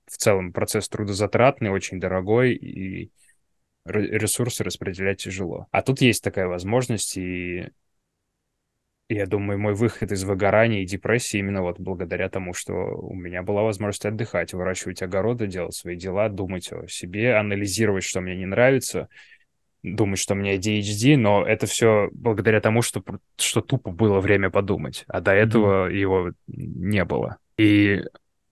[0.07, 3.11] в целом процесс трудозатратный, очень дорогой, и
[3.91, 5.67] ресурсы распределять тяжело.
[5.71, 7.71] А тут есть такая возможность, и
[9.09, 13.43] я думаю, мой выход из выгорания и депрессии именно вот благодаря тому, что у меня
[13.43, 18.47] была возможность отдыхать, выращивать огороды, делать свои дела, думать о себе, анализировать, что мне не
[18.47, 19.09] нравится,
[19.83, 23.03] думать, что у меня ADHD, но это все благодаря тому, что,
[23.37, 27.39] что тупо было время подумать, а до этого его не было.
[27.57, 28.03] И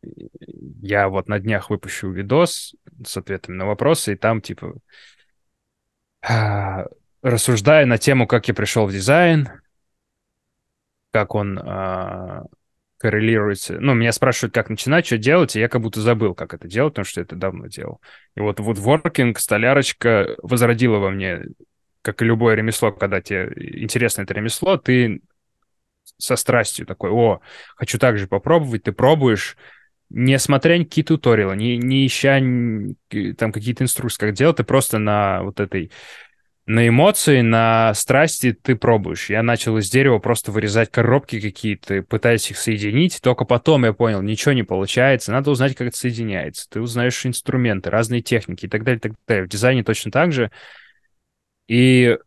[0.02, 2.74] я вот на днях выпущу видос
[3.04, 4.74] с ответами на вопросы, и там типа
[6.22, 9.48] рассуждая на тему, как я пришел в дизайн,
[11.10, 12.44] как он а,
[12.98, 13.78] коррелируется.
[13.80, 16.94] Ну, меня спрашивают, как начинать, что делать, и я как будто забыл, как это делать,
[16.94, 18.00] потому что это давно делал.
[18.34, 21.42] И вот вудворкинг, столярочка возродила во мне,
[22.02, 25.20] как и любое ремесло, когда тебе интересно это ремесло, ты
[26.16, 27.40] со страстью такой, о,
[27.76, 29.56] хочу так же попробовать, ты пробуешь,
[30.10, 32.38] не смотря никакие туториалы, не, не ища
[33.36, 35.90] там какие-то инструкции, как делать, ты просто на вот этой
[36.68, 39.30] на эмоции, на страсти ты пробуешь.
[39.30, 43.22] Я начал из дерева просто вырезать коробки какие-то, пытаясь их соединить.
[43.22, 45.32] Только потом я понял, ничего не получается.
[45.32, 46.68] Надо узнать, как это соединяется.
[46.68, 49.46] Ты узнаешь инструменты, разные техники и так далее, так далее.
[49.46, 50.50] В дизайне точно так же.
[51.68, 52.18] И,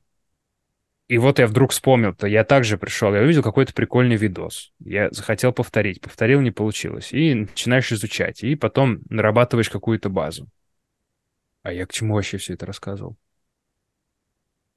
[1.12, 4.72] и вот я вдруг вспомнил, то я также пришел, я увидел какой-то прикольный видос.
[4.80, 7.12] Я захотел повторить, повторил, не получилось.
[7.12, 10.48] И начинаешь изучать, и потом нарабатываешь какую-то базу.
[11.64, 13.18] А я к чему вообще все это рассказывал?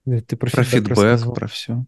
[0.06, 1.86] Да, Ты про, Про фидбэк про все.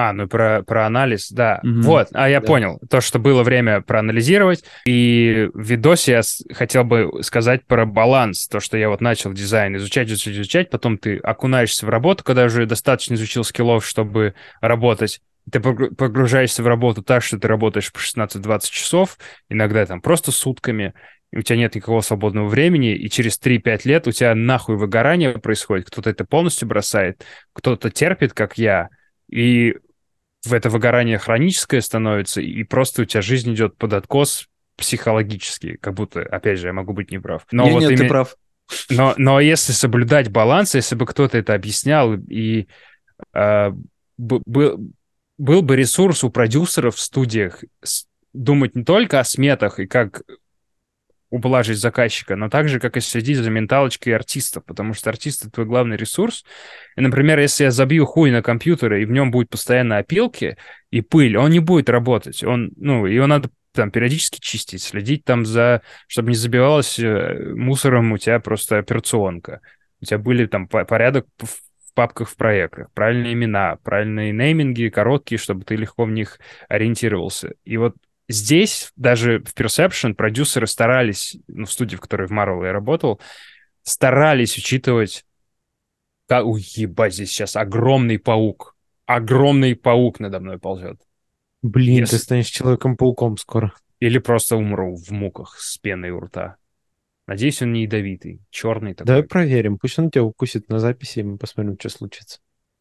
[0.00, 1.60] А, ну про, про анализ, да.
[1.62, 1.82] Мгм.
[1.82, 2.46] Вот, а я Да.
[2.46, 2.80] понял.
[2.88, 4.64] То, что было время проанализировать.
[4.86, 8.48] И в видосе я хотел бы сказать про баланс.
[8.48, 10.70] То, что я вот начал дизайн изучать, изучать, изучать.
[10.70, 15.20] Потом ты окунаешься в работу, когда уже достаточно изучил скиллов, чтобы работать.
[15.50, 19.18] Ты погру- погружаешься в работу так, что ты работаешь по 16-20 часов,
[19.48, 20.94] иногда там просто сутками,
[21.32, 25.32] и у тебя нет никакого свободного времени, и через 3-5 лет у тебя нахуй выгорание
[25.38, 25.86] происходит.
[25.86, 28.88] Кто-то это полностью бросает, кто-то терпит, как я,
[29.30, 29.76] и
[30.44, 35.94] в это выгорание хроническое становится, и просто у тебя жизнь идет под откос психологически, как
[35.94, 37.46] будто, опять же, я могу быть неправ.
[37.52, 38.36] Но Не, вот нет, ты именно- прав.
[38.88, 42.66] но, но если соблюдать баланс, если бы кто-то это объяснял, и
[43.34, 43.70] э,
[44.16, 44.90] б- был,
[45.38, 47.62] был бы ресурс у продюсеров в студиях
[48.32, 50.22] думать не только о сметах и как
[51.30, 55.66] ублажить заказчика, но также как и следить за менталочкой артистов, потому что артист— это твой
[55.66, 56.44] главный ресурс.
[56.96, 60.56] И, например, если я забью хуй на компьютер, и в нем будет постоянно опилки
[60.90, 62.42] и пыль, он не будет работать.
[62.42, 68.10] Он, ну, его надо там периодически чистить, следить там за, чтобы не забивалось э, мусором
[68.10, 69.60] у тебя просто операционка.
[70.00, 75.38] У тебя были там по- порядок в папках в проектах, правильные имена, правильные нейминги, короткие,
[75.38, 77.54] чтобы ты легко в них ориентировался.
[77.64, 77.94] И вот
[78.30, 83.20] здесь даже в Perception продюсеры старались, ну, в студии, в которой в Marvel я работал,
[83.82, 85.24] старались учитывать...
[86.28, 86.46] Как...
[86.46, 88.76] Ой, ебать, здесь сейчас огромный паук.
[89.06, 91.00] Огромный паук надо мной ползет.
[91.62, 93.74] Блин, Если- ты станешь Человеком-пауком скоро.
[93.98, 96.56] Или просто умру в муках с пеной у рта.
[97.26, 99.06] Надеюсь, он не ядовитый, черный такой.
[99.06, 99.78] Давай проверим.
[99.78, 102.40] Пусть он тебя укусит на записи, и мы посмотрим, что случится.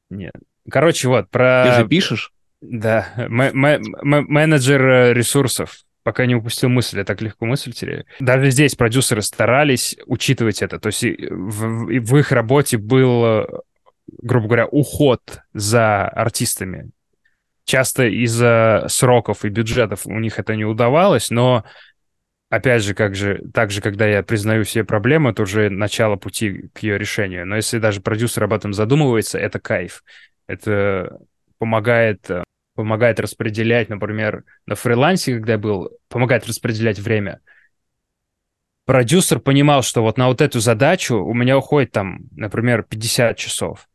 [0.09, 0.33] Нет.
[0.69, 1.65] Короче, вот, про...
[1.65, 2.33] Ты же пишешь?
[2.61, 5.77] Да, менеджер э, ресурсов.
[6.03, 8.05] Пока не упустил мысль, я так легко мысль теряю.
[8.19, 10.79] Даже здесь продюсеры старались учитывать это.
[10.79, 13.47] То есть в, в их работе был, э,
[14.21, 15.21] грубо говоря, уход
[15.53, 16.91] за артистами.
[17.65, 21.63] Часто из-за сроков и бюджетов у них это не удавалось, но
[22.49, 26.69] опять же, как же, так же, когда я признаю все проблемы, это уже начало пути
[26.73, 27.45] к ее решению.
[27.45, 30.03] Но если даже продюсер об этом задумывается, это кайф.
[30.47, 31.19] Это
[31.59, 32.43] помогает, э,
[32.79, 37.41] помогает распределять, например, на фрилансе, когда я был, помогает распределять время.
[38.85, 43.89] Продюсер понимал, что вот на вот эту задачу у меня уходит там, например, 50 часов.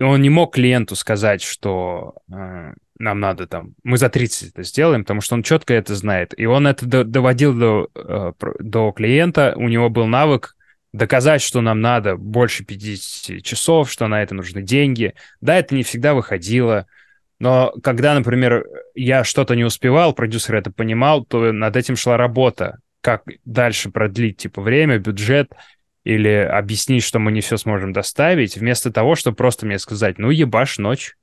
[0.00, 4.62] И он не мог клиенту сказать, что э, нам надо там, мы за 30 это
[4.62, 6.32] сделаем, потому что он четко это знает.
[6.38, 10.56] И он это до, доводил до, э, до клиента, у него был навык
[10.94, 15.12] доказать, что нам надо больше 50 часов, что на это нужны деньги.
[15.42, 16.86] Да, это не всегда выходило,
[17.38, 22.78] но когда, например, я что-то не успевал, продюсер это понимал, то над этим шла работа.
[23.00, 25.52] Как дальше продлить, типа, время, бюджет,
[26.02, 30.30] или объяснить, что мы не все сможем доставить, вместо того, чтобы просто мне сказать, ну,
[30.30, 31.16] ебашь ночь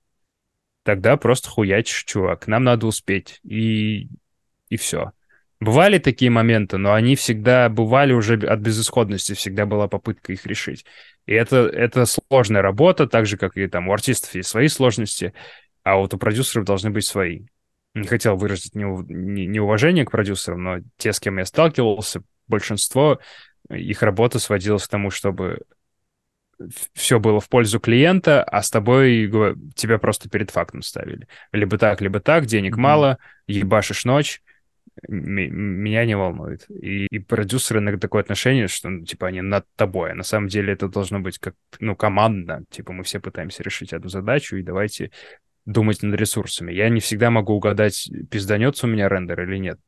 [0.83, 2.47] тогда просто хуячишь, чувак.
[2.47, 3.39] Нам надо успеть.
[3.43, 4.09] И,
[4.69, 5.13] и все.
[5.59, 10.85] Бывали такие моменты, но они всегда бывали уже от безысходности, всегда была попытка их решить.
[11.25, 15.33] И это, это сложная работа, так же, как и там у артистов есть свои сложности,
[15.83, 17.45] а вот у продюсеров должны быть свои.
[17.93, 23.19] Не хотел выразить неуважение к продюсерам, но те, с кем я сталкивался, большинство,
[23.69, 25.61] их работа сводилась к тому, чтобы
[26.93, 29.29] все было в пользу клиента, а с тобой
[29.75, 31.27] тебя просто перед фактом ставили.
[31.51, 32.81] Либо так, либо так, денег mm-hmm.
[32.81, 34.41] мало, ебашишь ночь,
[35.07, 36.65] меня не волнует.
[36.69, 40.11] И, и продюсеры на такое отношение, что, ну, типа, они над тобой.
[40.11, 42.63] А на самом деле это должно быть как, ну, командно.
[42.69, 45.11] Типа, мы все пытаемся решить одну задачу, и давайте
[45.65, 46.71] думать над ресурсами.
[46.73, 49.79] Я не всегда могу угадать, пизданется у меня рендер или нет.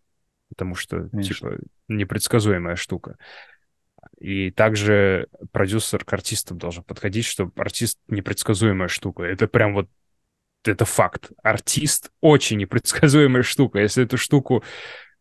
[0.50, 1.36] Потому что, Конечно.
[1.36, 1.58] типа,
[1.88, 3.18] непредсказуемая штука.
[4.20, 9.24] И также продюсер к артистам должен подходить, что артист непредсказуемая штука.
[9.24, 9.90] Это прям вот
[10.64, 11.32] это факт.
[11.44, 13.80] Артист очень непредсказуемая штука.
[13.80, 14.64] Если эту штуку...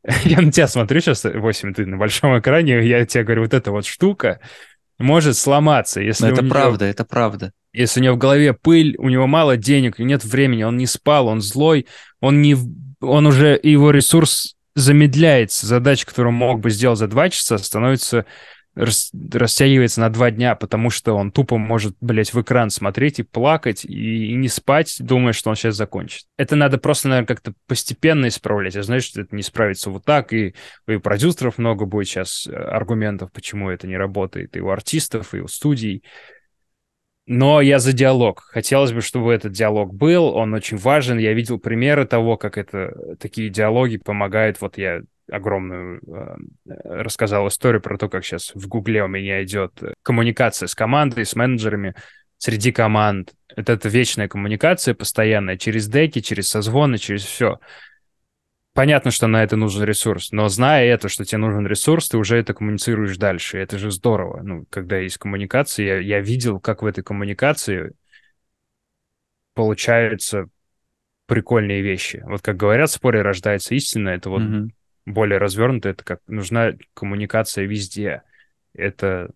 [0.25, 3.71] Я на тебя смотрю сейчас, 8, ты на большом экране, я тебе говорю, вот эта
[3.71, 4.41] вот штука
[4.99, 6.01] может сломаться.
[6.01, 6.53] Если Но это него...
[6.53, 7.53] правда, это правда.
[7.75, 11.27] Если у него в голове пыль, у него мало денег, нет времени, он не спал,
[11.27, 11.87] он злой,
[12.21, 12.57] он не...
[13.01, 13.61] Он уже...
[13.63, 15.67] Его ресурс замедляется.
[15.67, 18.27] Задача, которую он мог бы сделать за два часа, становится
[18.75, 23.23] рас, растягивается на два дня, потому что он тупо может, блядь, в экран смотреть и
[23.23, 26.25] плакать, и, и не спать, думая, что он сейчас закончит.
[26.37, 28.75] Это надо просто, наверное, как-то постепенно исправлять.
[28.75, 30.55] Я знаю, что это не справится вот так, и,
[30.87, 35.35] и у продюсеров много будет сейчас э, аргументов, почему это не работает, и у артистов,
[35.35, 36.03] и у студий.
[37.27, 38.43] Но я за диалог.
[38.51, 41.19] Хотелось бы, чтобы этот диалог был, он очень важен.
[41.19, 44.61] Я видел примеры того, как это такие диалоги помогают.
[44.61, 46.37] Вот я огромную э,
[46.85, 49.73] рассказал историю про то, как сейчас в Гугле у меня идет
[50.03, 51.95] коммуникация с командой, с менеджерами
[52.37, 53.33] среди команд.
[53.57, 57.59] Это, это вечная коммуникация постоянная через деки, через созвоны, через все.
[58.75, 62.37] Понятно, что на это нужен ресурс, но зная это, что тебе нужен ресурс, ты уже
[62.37, 63.59] это коммуницируешь дальше.
[63.59, 64.43] Это же здорово.
[64.43, 67.93] Ну, когда есть коммуникация, я, я видел, как в этой коммуникации
[69.55, 70.49] получаются
[71.27, 72.23] прикольные вещи.
[72.27, 74.11] Вот как говорят, в споре рождается истина.
[74.11, 74.69] Это вот mm-hmm
[75.07, 78.23] более развернуто, это как нужна коммуникация везде.
[78.75, 79.31] Это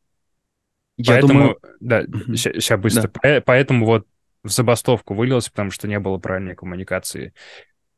[0.96, 1.58] я поэтому, думаю...
[1.80, 2.02] да,
[2.34, 3.10] сейчас быстро.
[3.22, 3.42] Да.
[3.44, 4.06] Поэтому вот
[4.42, 7.34] в забастовку вылилось, потому что не было правильной коммуникации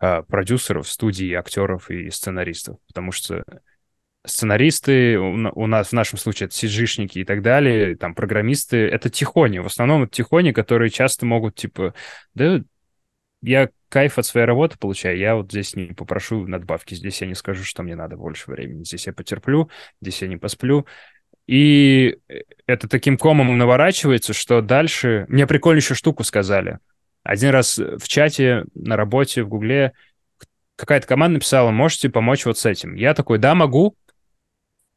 [0.00, 3.44] а, продюсеров, студий, актеров и сценаристов, потому что
[4.26, 9.58] сценаристы, у нас в нашем случае это сиджишники и так далее, там программисты, это тихони,
[9.58, 11.94] в основном это тихони, которые часто могут, типа,
[12.34, 12.60] да,
[13.42, 17.34] я кайф от своей работы получаю, я вот здесь не попрошу надбавки, здесь я не
[17.34, 19.70] скажу, что мне надо больше времени, здесь я потерплю,
[20.00, 20.86] здесь я не посплю.
[21.46, 22.18] И
[22.66, 25.26] это таким комом наворачивается, что дальше...
[25.28, 26.78] Мне прикольнейшую штуку сказали.
[27.22, 29.92] Один раз в чате на работе в Гугле
[30.76, 32.94] какая-то команда написала, можете помочь вот с этим.
[32.94, 33.94] Я такой, да, могу.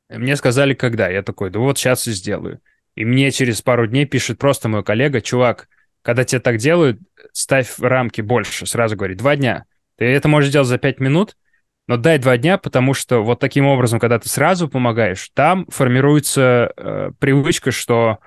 [0.10, 1.10] Мне сказали, когда.
[1.10, 2.60] Я такой, да вот сейчас и сделаю.
[2.96, 5.68] И мне через пару дней пишет просто мой коллега, чувак,
[6.02, 7.00] когда тебе так делают,
[7.32, 8.66] ставь рамки больше.
[8.66, 9.66] Сразу говори, два дня.
[9.98, 11.36] Ты это можешь сделать за пять минут,
[11.88, 16.72] но дай два дня, потому что вот таким образом, когда ты сразу помогаешь, там формируется
[16.76, 18.20] э, привычка, что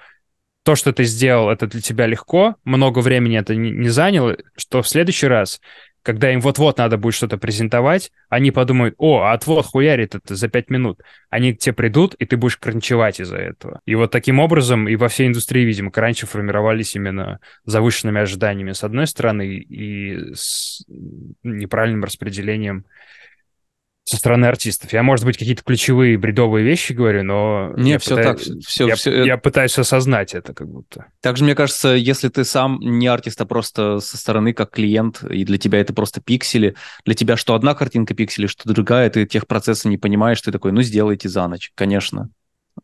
[0.67, 4.89] то, что ты сделал, это для тебя легко, много времени это не, заняло, что в
[4.89, 5.61] следующий раз,
[6.03, 10.49] когда им вот-вот надо будет что-то презентовать, они подумают, о, а отвод хуярит это за
[10.49, 11.03] пять минут.
[11.31, 13.81] Они к тебе придут, и ты будешь кранчевать из-за этого.
[13.87, 18.83] И вот таким образом и во всей индустрии, видимо, кранчи формировались именно завышенными ожиданиями с
[18.83, 20.83] одной стороны и с
[21.45, 22.87] неправильным распределением
[24.09, 24.93] со стороны артистов.
[24.93, 27.73] Я, может быть, какие-то ключевые бредовые вещи говорю, но...
[27.77, 28.59] Не, я все пытаюсь, так.
[28.65, 29.25] Все, я, все...
[29.25, 31.07] я пытаюсь осознать это как будто.
[31.21, 35.45] Также, мне кажется, если ты сам не артист, а просто со стороны как клиент, и
[35.45, 39.49] для тебя это просто пиксели, для тебя что одна картинка пикселей, что другая, ты тех
[39.49, 42.31] процессов не понимаешь, ты такой, ну, сделайте за ночь, конечно.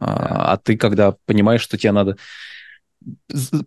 [0.00, 0.06] Да.
[0.06, 2.16] А, а ты, когда понимаешь, что тебе надо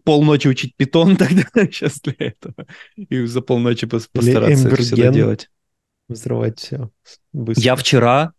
[0.04, 2.68] полночи учить питон тогда сейчас для этого,
[2.98, 5.50] и за полночи постараться это все делать
[6.08, 6.90] взрывать все.
[7.34, 7.64] Быстро.
[7.64, 8.34] Я вчера,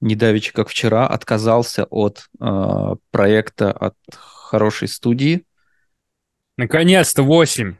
[0.00, 5.44] недавеча как вчера, отказался от э, проекта от хорошей студии.
[6.56, 7.74] Наконец-то 8.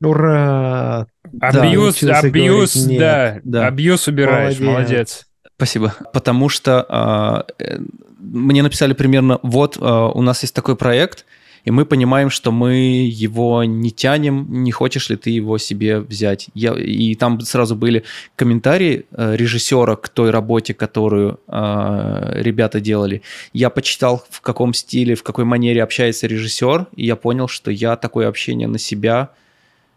[0.00, 1.06] Ура!
[1.40, 3.66] Абьюз, да, абьюз, да, да.
[3.66, 4.90] Абьюз убираешь, молодец.
[4.90, 5.26] молодец.
[5.56, 5.94] Спасибо.
[6.12, 7.78] Потому что э,
[8.18, 11.24] мне написали примерно, вот э, у нас есть такой проект,
[11.64, 12.74] и мы понимаем, что мы
[13.08, 16.48] его не тянем, не хочешь ли ты его себе взять.
[16.54, 18.04] Я, и там сразу были
[18.36, 23.22] комментарии э, режиссера к той работе, которую э, ребята делали.
[23.52, 27.96] Я почитал, в каком стиле, в какой манере общается режиссер, и я понял, что я
[27.96, 29.30] такое общение на себя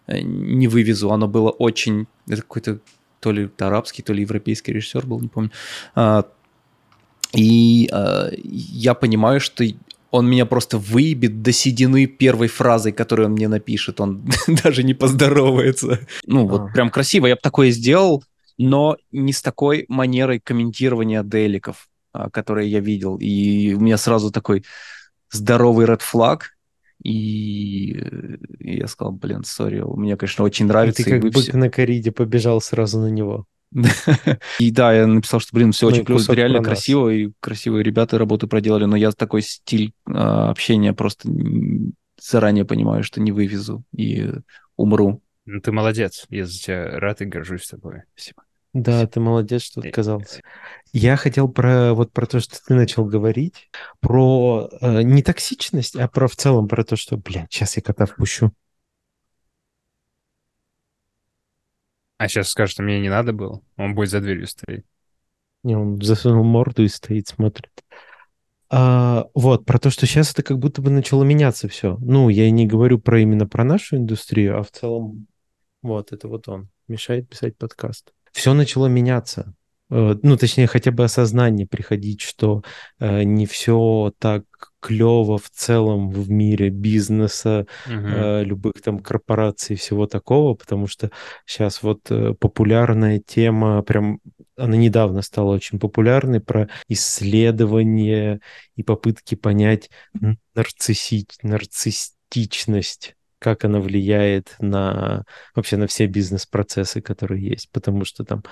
[0.08, 1.12] э, не вывезу.
[1.12, 2.08] Оно было очень...
[2.28, 2.80] Это какой-то
[3.20, 5.50] то ли арабский, то ли европейский режиссер был, не помню.
[5.96, 6.26] А,
[7.34, 9.66] и э, я понимаю, что
[10.12, 14.00] он меня просто выебет до седины первой фразой, которую он мне напишет.
[14.00, 14.26] Он
[14.64, 16.00] даже не поздоровается.
[16.26, 17.28] Ну, вот прям красиво.
[17.28, 18.24] Я бы такое сделал,
[18.58, 23.18] но не с такой манерой комментирования деликов, а, которые я видел.
[23.18, 24.64] И у меня сразу такой
[25.32, 26.52] здоровый ред флаг.
[27.04, 27.92] И,
[28.60, 31.02] и я сказал, блин, сори, мне, конечно, очень нравится.
[31.02, 31.58] И ты как бык все...
[31.58, 33.46] на кориде побежал сразу на него.
[34.60, 38.18] И да, я написал, что, блин, все ну, очень круто, реально красиво, и красивые ребята
[38.18, 41.30] работу проделали, но я такой стиль а, общения просто
[42.22, 44.32] заранее понимаю, что не вывезу и
[44.78, 45.22] умру.
[45.46, 48.04] Ну, ты молодец, я за тебя рад и горжусь тобой.
[48.16, 48.44] Спасибо.
[48.74, 50.42] Да, ты молодец, что отказался.
[50.92, 53.70] Я хотел про вот про то, что ты начал говорить,
[54.02, 58.06] про э, не токсичность, а про в целом про то, что, блядь, сейчас я кота
[58.06, 58.52] впущу.
[62.18, 63.62] А сейчас скажет, что мне не надо было.
[63.78, 64.86] Он будет за дверью стоять.
[65.64, 67.72] Не, он засунул морду и стоит, смотрит.
[68.70, 71.98] А, вот, про то, что сейчас это как будто бы начало меняться все.
[72.02, 75.28] Ну, я не говорю про именно про нашу индустрию, а в целом
[75.82, 76.70] вот это вот он.
[76.88, 78.14] Мешает писать подкаст.
[78.32, 79.56] Все начало меняться.
[79.90, 82.64] Э, ну, точнее, хотя бы осознание приходить, что
[83.00, 84.44] э, не все так
[84.80, 91.12] клево в целом в мире бизнеса, э, любых там корпораций, всего такого, потому что
[91.46, 92.02] сейчас вот
[92.40, 94.20] популярная тема, прям
[94.58, 98.42] она недавно стала очень популярной, про исследование
[98.76, 99.90] и попытки понять
[100.54, 101.28] нарцисси...
[101.42, 108.44] нарциссичность как она влияет на вообще на все бизнес-процессы, которые есть, потому что там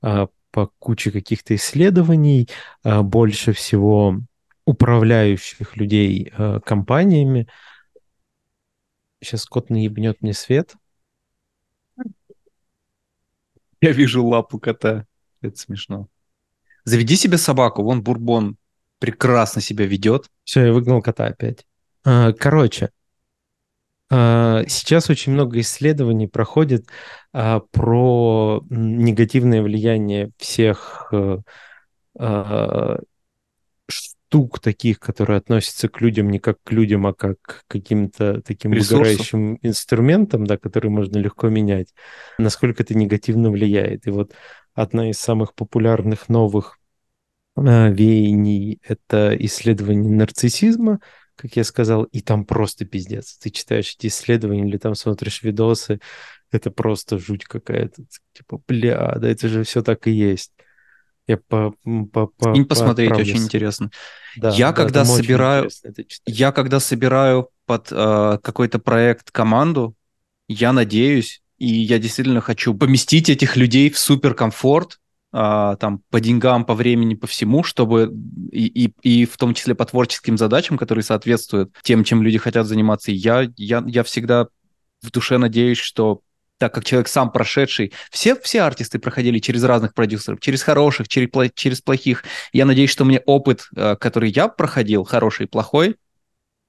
[0.00, 2.48] а, по куче каких-то исследований,
[2.84, 4.20] а, больше всего
[4.64, 7.48] управляющих людей а, компаниями.
[9.20, 10.76] Сейчас кот наебнет мне свет.
[13.80, 15.06] Я вижу лапу кота.
[15.40, 16.08] Это смешно.
[16.84, 17.82] Заведи себе собаку.
[17.82, 18.56] Вон Бурбон
[18.98, 20.30] прекрасно себя ведет.
[20.44, 21.66] Все, я выгнал кота опять.
[22.04, 22.90] А, короче,
[24.68, 26.86] сейчас очень много исследований проходит
[27.32, 31.38] а, про негативное влияние всех э,
[32.18, 32.98] а,
[33.88, 38.74] штук таких, которые относятся к людям не как к людям, а как к каким-то таким
[38.74, 38.98] Ресурсов.
[38.98, 41.94] выгорающим инструментам, да, которые можно легко менять,
[42.38, 44.06] насколько это негативно влияет.
[44.06, 44.32] И вот
[44.74, 46.78] одна из самых популярных новых
[47.56, 51.00] веяний— это исследование нарциссизма—
[51.42, 53.36] как я сказал, и там просто пиздец.
[53.36, 55.98] Ты читаешь эти исследования или там смотришь видосы,
[56.52, 58.04] это просто жуть какая-то.
[58.32, 60.52] Типа, бля, да это же все так и есть.
[61.26, 61.74] Я по,
[62.12, 63.90] по, по, И посмотреть очень интересно.
[64.36, 65.68] Да, я да, когда собираю,
[66.26, 69.96] я когда собираю под э, какой-то проект команду,
[70.46, 75.00] я надеюсь, и я действительно хочу поместить этих людей в суперкомфорт,
[75.32, 78.12] а, там по деньгам, по времени, по всему, чтобы
[78.50, 82.66] и, и, и в том числе по творческим задачам, которые соответствуют тем, чем люди хотят
[82.66, 83.12] заниматься.
[83.12, 84.48] Я, я, я всегда
[85.00, 86.20] в душе надеюсь, что
[86.58, 91.28] так как человек сам прошедший, все, все артисты проходили через разных продюсеров, через хороших, через,
[91.54, 92.24] через плохих.
[92.52, 95.96] Я надеюсь, что мне опыт, э, который я проходил, хороший и плохой,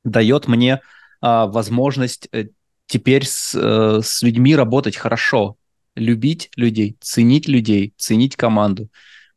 [0.03, 0.81] дает мне
[1.21, 2.45] а, возможность э,
[2.87, 5.57] теперь с, э, с людьми работать хорошо,
[5.95, 8.89] любить людей, ценить людей, ценить команду,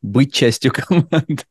[0.03, 1.45] быть частью команды.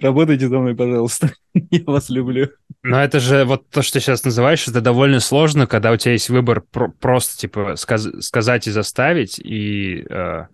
[0.00, 1.32] Работайте со мной, пожалуйста.
[1.70, 2.50] Я вас люблю.
[2.82, 6.12] Но это же вот то, что ты сейчас называешь, это довольно сложно, когда у тебя
[6.12, 10.46] есть выбор про- просто, типа, сказ- сказать и заставить, и, э,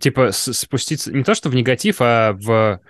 [0.00, 2.80] типа, спуститься не то, что в негатив, а в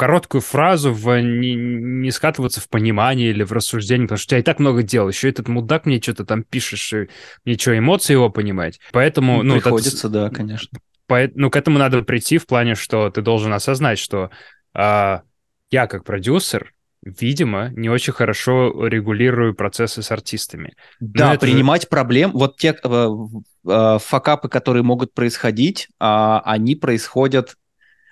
[0.00, 4.38] короткую фразу, в не, не скатываться в понимание или в рассуждение, потому что у тебя
[4.38, 5.06] и так много дел.
[5.06, 7.08] Еще этот мудак мне что-то там пишешь, и
[7.44, 8.80] мне что, эмоции его понимать?
[8.92, 9.42] Поэтому...
[9.42, 10.78] Ну, Приходится, это, да, конечно.
[11.06, 14.30] По, ну, к этому надо прийти в плане, что ты должен осознать, что
[14.72, 15.20] а,
[15.70, 16.72] я как продюсер,
[17.02, 20.76] видимо, не очень хорошо регулирую процессы с артистами.
[20.98, 21.88] Да, принимать же...
[21.88, 22.30] проблем.
[22.32, 23.08] Вот те э,
[23.68, 27.56] э, факапы, которые могут происходить, э, они происходят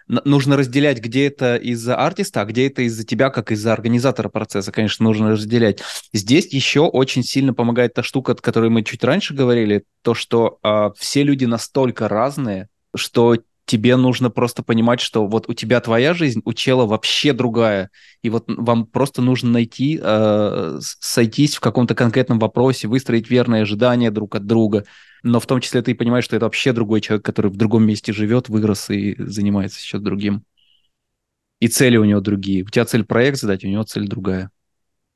[0.09, 4.73] нужно разделять, где это из-за артиста, а где это из-за тебя, как из-за организатора процесса,
[4.73, 5.81] конечно, нужно разделять.
[6.13, 10.59] Здесь еще очень сильно помогает та штука, о которой мы чуть раньше говорили, то, что
[10.63, 13.37] э, все люди настолько разные, что
[13.69, 17.91] тебе нужно просто понимать, что вот у тебя твоя жизнь, у чела вообще другая,
[18.23, 24.11] и вот вам просто нужно найти, э, сойтись в каком-то конкретном вопросе, выстроить верные ожидания
[24.11, 24.85] друг от друга,
[25.23, 28.13] но в том числе ты понимаешь, что это вообще другой человек, который в другом месте
[28.13, 30.45] живет, вырос и занимается еще другим.
[31.61, 32.63] И цели у него другие.
[32.63, 34.51] У тебя цель проект задать, у него цель другая.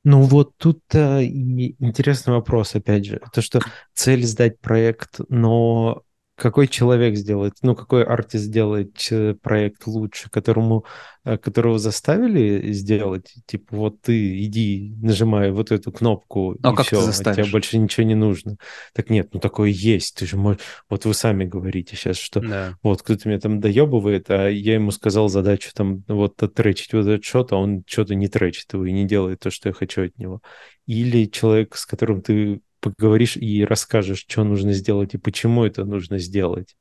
[0.03, 3.21] Ну вот тут э, интересный вопрос, опять же.
[3.33, 3.61] То, что
[3.93, 6.02] цель сдать проект, но
[6.35, 8.97] какой человек сделает, ну, какой артист сделает
[9.41, 10.85] проект лучше, которому,
[11.25, 16.87] э, которого заставили сделать, типа, вот ты иди, нажимай вот эту кнопку, а и как
[16.87, 17.45] все, ты заставишь?
[17.45, 18.57] тебе больше ничего не нужно.
[18.93, 22.77] Так нет, ну, такое есть, ты же можешь, вот вы сами говорите сейчас, что да.
[22.81, 27.23] вот кто-то меня там доебывает, а я ему сказал задачу там вот отречить вот этот
[27.23, 30.17] шот, а он что-то не тречит его и не делает то, что я хочу от
[30.17, 30.41] него.
[30.87, 32.61] Или человек, с которым ты
[32.91, 36.75] поговоришь и расскажешь, что нужно сделать и почему это нужно сделать,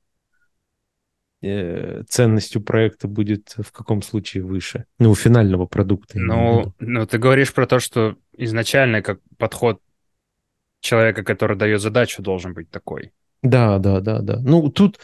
[1.41, 4.87] э, ценностью проекта будет в каком случае выше?
[4.99, 6.19] Ну, у финального продукта.
[6.19, 9.81] Ну, ну, ты говоришь про то, что изначально как подход
[10.81, 13.13] человека, который дает задачу, должен быть такой.
[13.43, 14.41] Да, да, да, да.
[14.41, 14.99] Ну, тут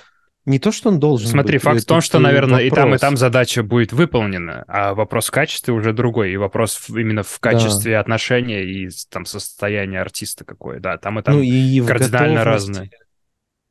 [0.48, 2.72] не то, что он должен Смотри, быть, факт в том, что, наверное, вопрос.
[2.72, 6.88] и там, и там задача будет выполнена, а вопрос в качестве уже другой, и вопрос
[6.88, 8.00] именно в качестве да.
[8.00, 12.90] отношения и там состояния артиста какое, да, там и там ну, и кардинально разное.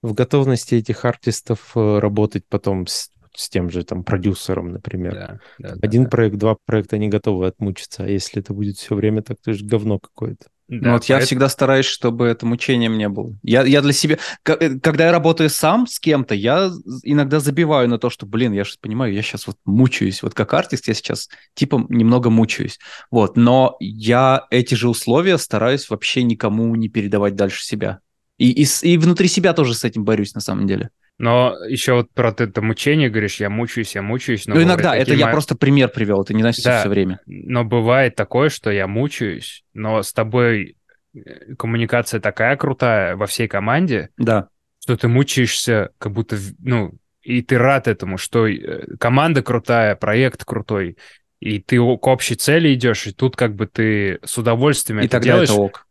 [0.04, 5.14] В готовности этих артистов э, работать потом с, с тем же там продюсером, например.
[5.14, 6.40] Да, да, Один да, проект, да.
[6.40, 9.98] два проекта, они готовы отмучиться, а если это будет все время так, то же говно
[9.98, 10.46] какое-то.
[10.68, 11.20] Да, ну, вот поэтому...
[11.20, 13.34] я всегда стараюсь, чтобы это мучением не было.
[13.42, 14.18] Я, я для себя...
[14.46, 16.70] Э, когда я работаю сам с кем-то, я
[17.04, 20.22] иногда забиваю на то, что, блин, я сейчас понимаю, я сейчас вот мучаюсь.
[20.24, 22.80] Вот как артист я сейчас типа немного мучаюсь.
[23.12, 28.00] Вот, но я эти же условия стараюсь вообще никому не передавать дальше себя.
[28.38, 30.90] И, и, и внутри себя тоже с этим борюсь на самом деле.
[31.20, 34.46] Но еще вот про это мучение говоришь, я мучаюсь, я мучаюсь.
[34.46, 37.20] Но ну, иногда, это я просто пример привел, это не значит да, все время.
[37.26, 40.78] Но бывает такое, что я мучаюсь, но с тобой
[41.16, 44.50] э, коммуникация такая крутая во всей команде, да.
[44.84, 50.46] что ты мучаешься, как будто, ну, и ты рад этому, что э, команда крутая, проект
[50.46, 50.98] крутой,
[51.40, 55.14] и ты к общей цели идешь, и тут как бы ты с удовольствием и это
[55.14, 55.50] тогда делаешь.
[55.50, 55.87] Это ок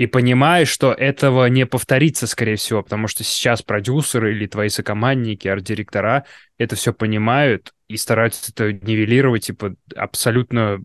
[0.00, 5.46] и понимаешь, что этого не повторится, скорее всего, потому что сейчас продюсеры или твои сокомандники,
[5.46, 6.24] арт-директора
[6.56, 10.78] это все понимают и стараются это нивелировать, типа, абсолютно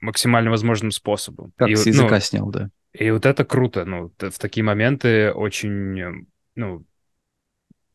[0.00, 1.54] максимально возможным способом.
[1.56, 2.68] Как и, с языка ну, снял, да.
[2.92, 6.26] И вот это круто, ну, в такие моменты очень,
[6.56, 6.84] ну,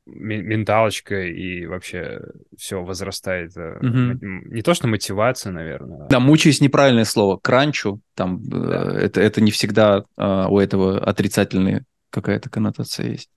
[0.05, 2.21] менталочка и вообще
[2.57, 3.55] все возрастает.
[3.55, 4.51] Угу.
[4.53, 6.07] Не то, что мотивация, наверное.
[6.07, 7.37] Да, мучаюсь неправильное слово.
[7.37, 8.99] Кранчу, там, э, да.
[8.99, 13.29] это, это не всегда а, у этого отрицательная какая-то коннотация есть.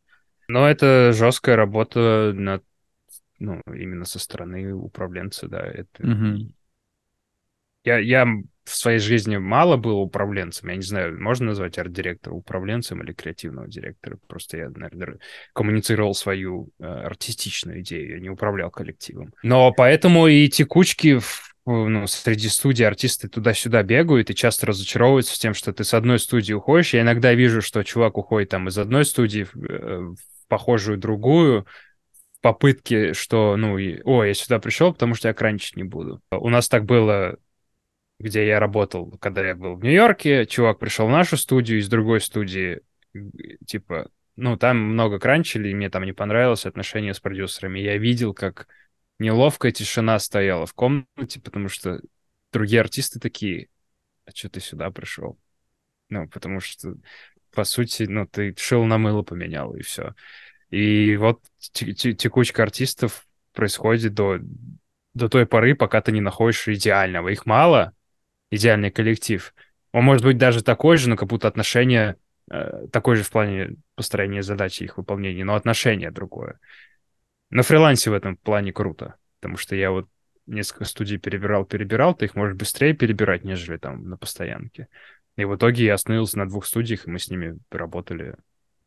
[0.48, 2.64] Но это жесткая работа над,
[3.38, 5.60] ну, именно со стороны управленца, да.
[5.60, 6.02] Это...
[6.02, 6.52] Угу.
[7.84, 8.26] Я, я
[8.64, 10.70] в своей жизни мало был управленцем.
[10.70, 14.18] Я не знаю, можно назвать арт-директора управленцем или креативного директора.
[14.26, 15.18] Просто я, наверное,
[15.52, 19.34] коммуницировал свою э, артистичную идею, я не управлял коллективом.
[19.42, 25.52] Но поэтому и текучки в, ну, среди студий артисты туда-сюда бегают и часто разочаровываются тем,
[25.52, 26.94] что ты с одной студии уходишь.
[26.94, 30.14] Я иногда вижу, что чувак уходит там из одной студии в, э,
[30.48, 31.66] похожую другую,
[32.40, 36.20] попытки, что, ну, о, я сюда пришел, потому что я кранчить не буду.
[36.30, 37.38] У нас так было
[38.24, 42.22] где я работал, когда я был в Нью-Йорке, чувак пришел в нашу студию из другой
[42.22, 42.80] студии,
[43.66, 47.80] типа, ну, там много кранчили, и мне там не понравилось отношение с продюсерами.
[47.80, 48.66] Я видел, как
[49.18, 52.00] неловкая тишина стояла в комнате, потому что
[52.50, 53.68] другие артисты такие,
[54.24, 55.38] а что ты сюда пришел?
[56.08, 56.94] Ну, потому что,
[57.52, 60.14] по сути, ну, ты шил на мыло поменял, и все.
[60.70, 64.38] И вот текучка артистов происходит до,
[65.12, 67.28] до той поры, пока ты не находишь идеального.
[67.28, 67.92] Их мало,
[68.54, 69.54] идеальный коллектив.
[69.92, 72.16] Он может быть даже такой же, но как будто отношение
[72.50, 76.58] э, такой же в плане построения задачи их выполнения, но отношение другое.
[77.50, 80.08] На фрилансе в этом плане круто, потому что я вот
[80.46, 84.88] несколько студий перебирал, перебирал, ты их можешь быстрее перебирать, нежели там на постоянке.
[85.36, 88.36] И в итоге я остановился на двух студиях, и мы с ними работали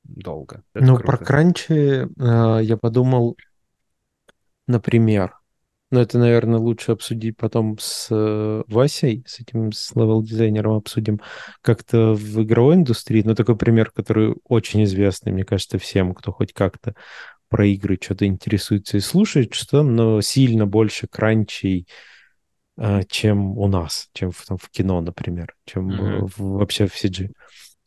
[0.03, 0.64] долго.
[0.73, 1.18] Это ну, круто.
[1.18, 3.38] про кранчи э, я подумал,
[4.65, 5.34] например,
[5.89, 11.22] но это, наверное, лучше обсудить потом с э, Васей, с этим с level-дизайнером обсудим
[11.61, 13.22] как-то в игровой индустрии.
[13.23, 16.93] Но такой пример, который очень известный, мне кажется, всем, кто хоть как-то
[17.47, 21.88] про игры что-то интересуется и слушает, что но сильно больше кранчей,
[22.77, 26.31] э, чем у нас, чем в, там, в кино, например, чем mm-hmm.
[26.35, 27.30] в, вообще в CG.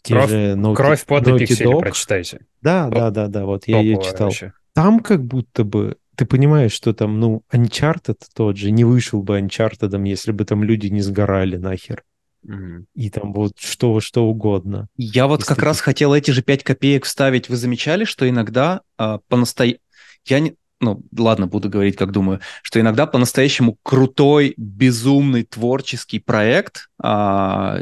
[0.02, 1.80] Те кровь, же Naughty, кровь под Naughty Dog.
[1.80, 2.46] прочитайте.
[2.62, 4.28] Да, Топ, да, да, да, вот я ее читал.
[4.28, 4.54] Вообще.
[4.72, 9.40] Там как будто бы ты понимаешь, что там, ну, Uncharted тот же не вышел бы
[9.40, 12.04] Uncharted, если бы там люди не сгорали нахер.
[12.46, 12.84] Mm-hmm.
[12.94, 14.88] И там вот что, что угодно.
[14.98, 15.64] Я вот как ты...
[15.64, 17.48] раз хотел эти же 5 копеек вставить.
[17.48, 19.80] Вы замечали, что иногда а, по-настоящему...
[20.26, 20.56] Я не...
[20.82, 22.40] Ну, ладно, буду говорить, как думаю.
[22.60, 27.80] Что иногда по-настоящему крутой, безумный творческий проект а,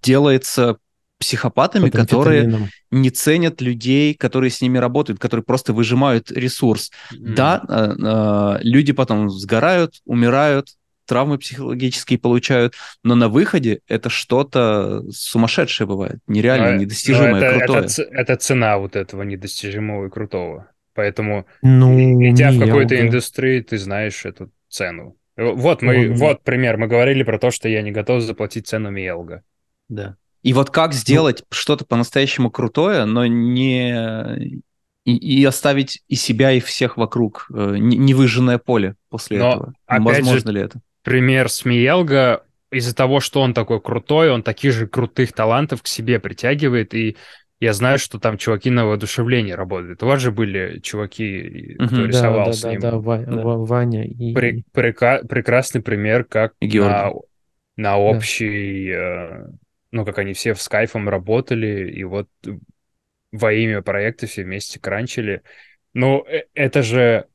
[0.00, 0.78] делается
[1.18, 6.90] психопатами, которые не ценят людей, которые с ними работают, которые просто выжимают ресурс.
[7.12, 7.34] Mm.
[7.34, 10.68] Да, э, э, люди потом сгорают, умирают,
[11.06, 17.58] травмы психологические получают, но на выходе это что-то сумасшедшее бывает, нереально, но, недостижимое, но это,
[17.58, 17.84] крутое.
[17.84, 20.70] Это, это цена вот этого недостижимого и крутого.
[20.94, 21.96] Поэтому, ну,
[22.30, 25.16] идя в какой-то индустрии, ты знаешь эту цену.
[25.36, 26.76] Вот мы, ну, вот пример.
[26.76, 29.42] Мы говорили про то, что я не готов заплатить цену Миелга.
[29.88, 30.16] Да.
[30.48, 34.58] И вот как сделать ну, что-то по-настоящему крутое, но не
[35.04, 39.74] и, и оставить и себя, и всех вокруг э, невыжженное поле после но, этого.
[39.86, 40.80] Возможно же, ли это?
[41.02, 46.18] Пример Смиелга из-за того, что он такой крутой, он таких же крутых талантов к себе
[46.18, 47.18] притягивает, и
[47.60, 50.02] я знаю, что там чуваки на воодушевлении работают.
[50.02, 52.06] У вас же были чуваки, кто uh-huh.
[52.06, 52.80] рисовал да, с да, ним.
[52.80, 53.42] Да, да, Ва- да.
[53.42, 54.32] Ваня и...
[54.32, 57.10] При, прека- прекрасный пример, как на,
[57.76, 58.94] на общий...
[58.94, 59.48] Да.
[59.90, 62.28] Ну, как они все в скайфом работали, и вот
[63.32, 65.42] во имя проекта все вместе кранчили.
[65.94, 67.26] Э, это же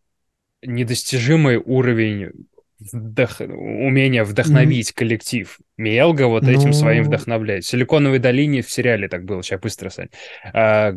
[0.62, 2.32] недостижимый уровень
[2.80, 3.40] вдох...
[3.42, 4.96] умения вдохновить mm-hmm.
[4.96, 5.60] коллектив.
[5.78, 6.74] Мелга вот этим ну...
[6.74, 7.64] своим вдохновляет.
[7.64, 10.10] В «Силиконовой долине» в сериале так было, сейчас быстро, Сань.
[10.54, 10.94] А,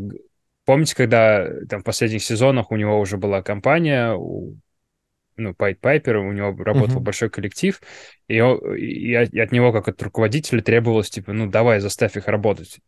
[0.64, 4.56] помните, когда там в последних сезонах у него уже была компания, у
[5.36, 7.04] ну, Пайт Пайпер, у него работал uh-huh.
[7.04, 7.80] большой коллектив,
[8.28, 12.78] и, и, и от него, как от руководителя, требовалось, типа, ну, давай, заставь их работать.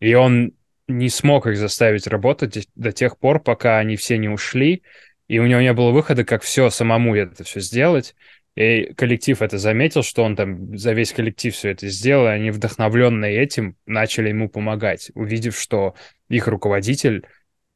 [0.00, 0.52] И он
[0.88, 4.82] не смог их заставить работать до тех пор, пока они все не ушли,
[5.28, 8.14] и у него не было выхода, как все самому это все сделать.
[8.54, 12.50] И коллектив это заметил, что он там за весь коллектив все это сделал, и они,
[12.50, 15.94] вдохновленные этим, начали ему помогать, увидев, что
[16.28, 17.26] их руководитель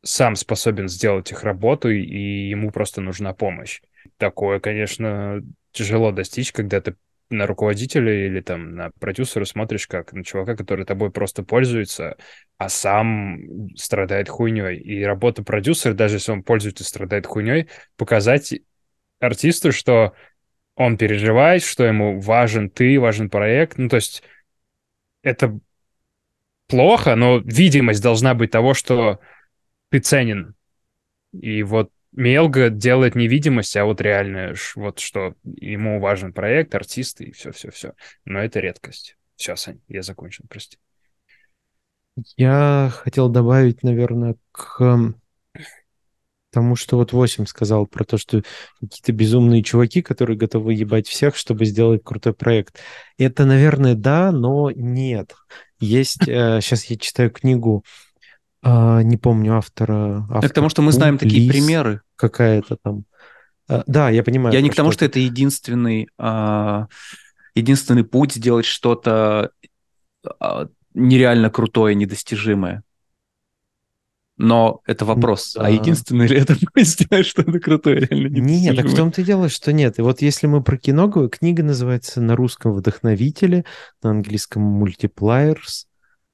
[0.03, 3.81] сам способен сделать их работу, и ему просто нужна помощь
[4.19, 6.97] такое, конечно, тяжело достичь, когда ты
[7.29, 12.17] на руководителя или там на продюсера смотришь как на чувака, который тобой просто пользуется,
[12.57, 13.39] а сам
[13.77, 14.77] страдает хуйней.
[14.79, 18.55] И работа продюсера, даже если он пользуется страдает хуйней, показать
[19.19, 20.15] артисту, что
[20.77, 23.79] он переживает, что ему важен ты, важен проект.
[23.79, 24.23] Ну, то есть
[25.23, 25.59] это
[26.69, 29.19] плохо, но видимость должна быть того, что
[29.91, 30.55] ты ценен.
[31.33, 37.33] И вот Мелга делает невидимость, а вот реально, вот что ему важен проект, артисты и
[37.33, 37.93] все-все-все.
[38.25, 39.17] Но это редкость.
[39.37, 40.79] Все, Сань, я закончил, прости.
[42.39, 45.15] Я хотел добавить, наверное, к
[46.51, 48.43] тому, что вот 8 сказал про то, что
[48.81, 52.79] какие-то безумные чуваки, которые готовы ебать всех, чтобы сделать крутой проект.
[53.19, 55.35] Это, наверное, да, но нет.
[55.81, 57.85] Есть, сейчас э, я читаю книгу
[58.69, 60.23] а, не помню автора.
[60.23, 60.39] автора.
[60.39, 62.01] Это потому что мы знаем такие Лис, примеры.
[62.17, 63.05] Какая-то там.
[63.69, 64.53] А, да, я понимаю.
[64.53, 66.89] Я не к тому, что, это единственный, а,
[67.55, 69.53] единственный путь сделать что-то
[70.41, 72.83] а, нереально крутое, недостижимое.
[74.37, 75.67] Но это вопрос, да.
[75.67, 78.61] а единственный ли это сделать что-то крутое, реально недостижимое?
[78.63, 80.01] Нет, так в том-то и дело, что нет.
[80.01, 83.65] И вот если мы про кино, книга называется на русском «Вдохновители»,
[84.03, 85.86] на английском «Multipliers»,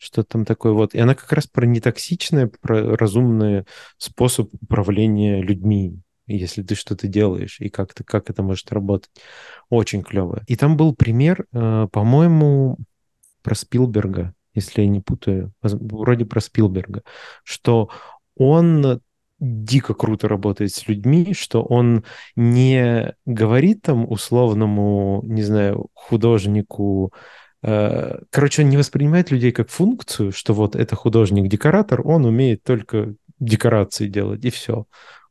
[0.03, 0.95] что там такое вот.
[0.95, 3.65] И она как раз про нетоксичный, про разумный
[3.99, 9.11] способ управления людьми, если ты что-то делаешь, и как, ты, как это может работать.
[9.71, 10.43] Очень клево.
[10.49, 12.79] И там был пример, э, по-моему,
[13.43, 17.03] про Спилберга, если я не путаю, вроде про Спилберга,
[17.45, 17.89] что
[18.37, 19.01] он
[19.39, 22.05] дико круто работает с людьми, что он
[22.37, 27.13] не говорит там условному, не знаю, художнику,
[27.63, 34.09] короче, он не воспринимает людей как функцию, что вот это художник-декоратор, он умеет только декорации
[34.09, 34.87] делать, и все.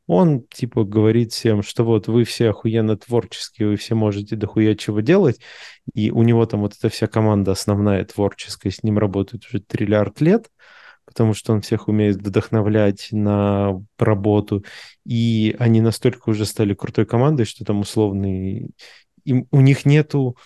[0.06, 5.00] Он, типа, говорит всем, что вот вы все охуенно творческие, вы все можете дохуя чего
[5.00, 5.40] делать,
[5.94, 10.20] и у него там вот эта вся команда основная творческая, с ним работает уже триллиард
[10.20, 10.48] лет,
[11.04, 14.64] потому что он всех умеет вдохновлять на работу,
[15.06, 18.70] и они настолько уже стали крутой командой, что там условный...
[19.24, 20.36] Им, у них нету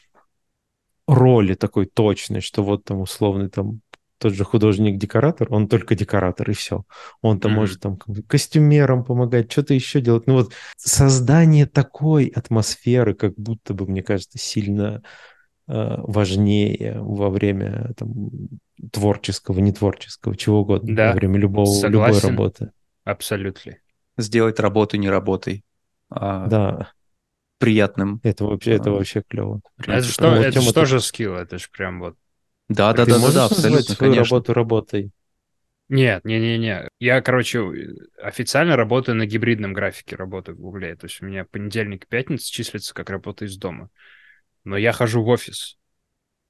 [1.07, 3.81] роли такой точной, что вот там условный там
[4.19, 6.85] тот же художник-декоратор, он только декоратор, и все.
[7.21, 7.55] Он там mm-hmm.
[7.55, 10.27] может там костюмерам помогать, что-то еще делать.
[10.27, 15.03] Ну вот создание такой атмосферы, как будто бы, мне кажется, сильно
[15.69, 18.31] э, важнее во время там,
[18.91, 22.71] творческого, нетворческого, чего угодно, да, во время любого, любой работы.
[23.05, 23.77] Абсолютно.
[24.17, 25.63] Сделать работу не работой.
[26.09, 26.93] А да.
[27.59, 28.21] Приятным.
[28.23, 29.61] Это вообще, это а, вообще клево.
[29.79, 31.35] Это, что, это что же скилл?
[31.37, 32.17] Это же прям вот
[32.69, 34.25] да, да, да, да, да, абсолютно, свою конечно.
[34.25, 35.11] работу работой?
[35.89, 36.89] Нет, не, не, не.
[36.99, 37.63] Я, короче,
[38.21, 40.97] официально работаю на гибридном графике работы в Гугле.
[40.97, 43.89] То есть у меня понедельник и пятница числится как работа из дома.
[44.65, 45.79] Но я хожу в офис,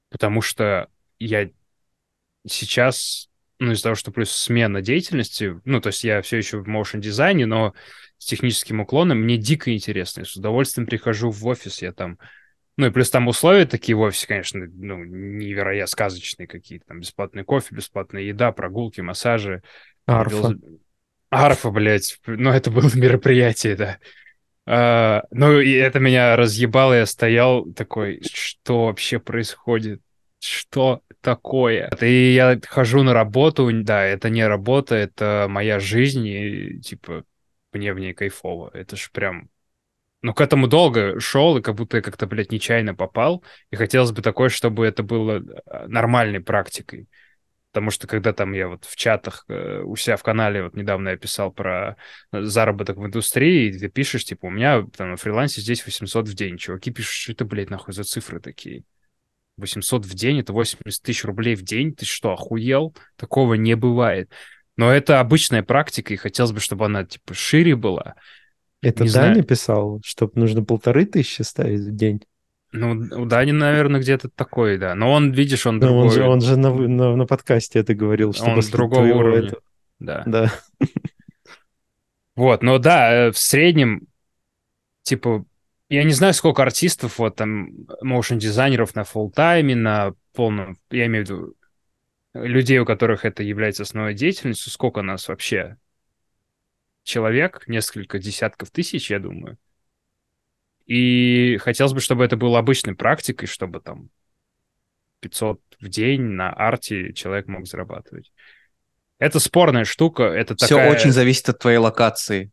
[0.09, 0.89] потому что
[1.19, 1.51] я
[2.47, 3.29] сейчас,
[3.59, 7.01] ну, из-за того, что плюс смена деятельности, ну, то есть я все еще в motion
[7.01, 7.75] дизайне, но
[8.19, 10.21] с техническим уклоном мне дико интересно.
[10.21, 12.19] Я с удовольствием прихожу в офис, я там
[12.79, 16.87] ну и плюс там условия такие в офисе, конечно, ну, невероятно сказочные какие-то.
[16.87, 19.63] Там бесплатный кофе, бесплатная еда, прогулки, массажи.
[20.05, 20.57] Арфа.
[21.31, 22.19] Арфа, блядь.
[22.27, 23.99] Ну, это было мероприятие, да.
[24.67, 30.03] А, ну, и это меня разъебало, я стоял такой, что вообще происходит?
[30.41, 31.91] Что такое?
[32.01, 37.25] И я хожу на работу, да, это не работа, это моя жизнь, и, типа,
[37.73, 38.71] мне в ней кайфово.
[38.75, 39.51] Это ж прям
[40.23, 43.45] ну, к этому долго шел, и как будто я как-то, блядь, нечаянно попал.
[43.71, 47.09] И хотелось бы такое, чтобы это было э, нормальной практикой.
[47.71, 51.11] Потому что когда там я вот в чатах э, у себя в канале, вот недавно
[51.11, 51.97] я писал про
[52.33, 56.29] э, заработок в индустрии, и ты пишешь, типа, у меня там на фрилансе здесь 800
[56.29, 56.57] в день.
[56.57, 58.83] Чуваки пишут, что это, блядь, нахуй за цифры такие?
[59.59, 61.95] 800 в день, это 80 тысяч рублей в день?
[61.95, 62.95] Ты что, охуел?
[63.17, 64.31] Такого не бывает.
[64.77, 68.15] Но это обычная практика, и хотелось бы, чтобы она, типа, шире была.
[68.83, 69.45] Это не Даня знаю.
[69.45, 72.23] писал, чтобы нужно полторы тысячи ставить в день?
[72.73, 74.95] Ну, у Дани, наверное, где-то такой, да.
[74.95, 76.05] Но он, видишь, он другой.
[76.05, 79.49] Он же, он же на, на, на подкасте это говорил, что он другого уровня.
[79.49, 79.59] Это...
[79.99, 80.23] Да.
[80.27, 80.53] Да.
[82.35, 84.09] Вот, но да, э, в среднем,
[85.05, 85.47] типа,
[85.89, 91.29] я не знаю, сколько артистов, вот там, моушн-дизайнеров на фулл-тайме, на полном, я имею в
[91.29, 91.55] виду,
[92.35, 95.77] людей, у которых это является основной деятельностью, сколько нас вообще
[97.03, 99.59] человек, несколько десятков тысяч, я думаю.
[100.87, 104.11] И хотелось бы, чтобы это было обычной практикой, чтобы там
[105.21, 108.33] 500 в день на арте человек мог зарабатывать.
[109.19, 110.25] Это спорная штука.
[110.25, 110.93] Это Все такая...
[110.93, 112.51] очень зависит от твоей локации.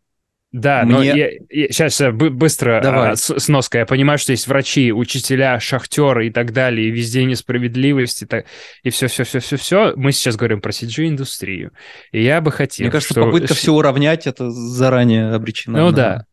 [0.53, 0.93] Да, Мне...
[0.93, 3.11] но я, я, сейчас быстро Давай.
[3.13, 3.79] А, с, сноска.
[3.79, 8.45] Я понимаю, что есть врачи, учителя, шахтеры и так далее, и везде несправедливость, и, так,
[8.83, 9.93] и все-все-все-все-все.
[9.95, 11.71] Мы сейчас говорим про CG-индустрию.
[12.11, 12.85] И я бы хотел...
[12.85, 13.25] Мне кажется, что...
[13.25, 15.79] попытка все уравнять, это заранее обречено.
[15.79, 15.91] Ну на...
[15.91, 16.25] да.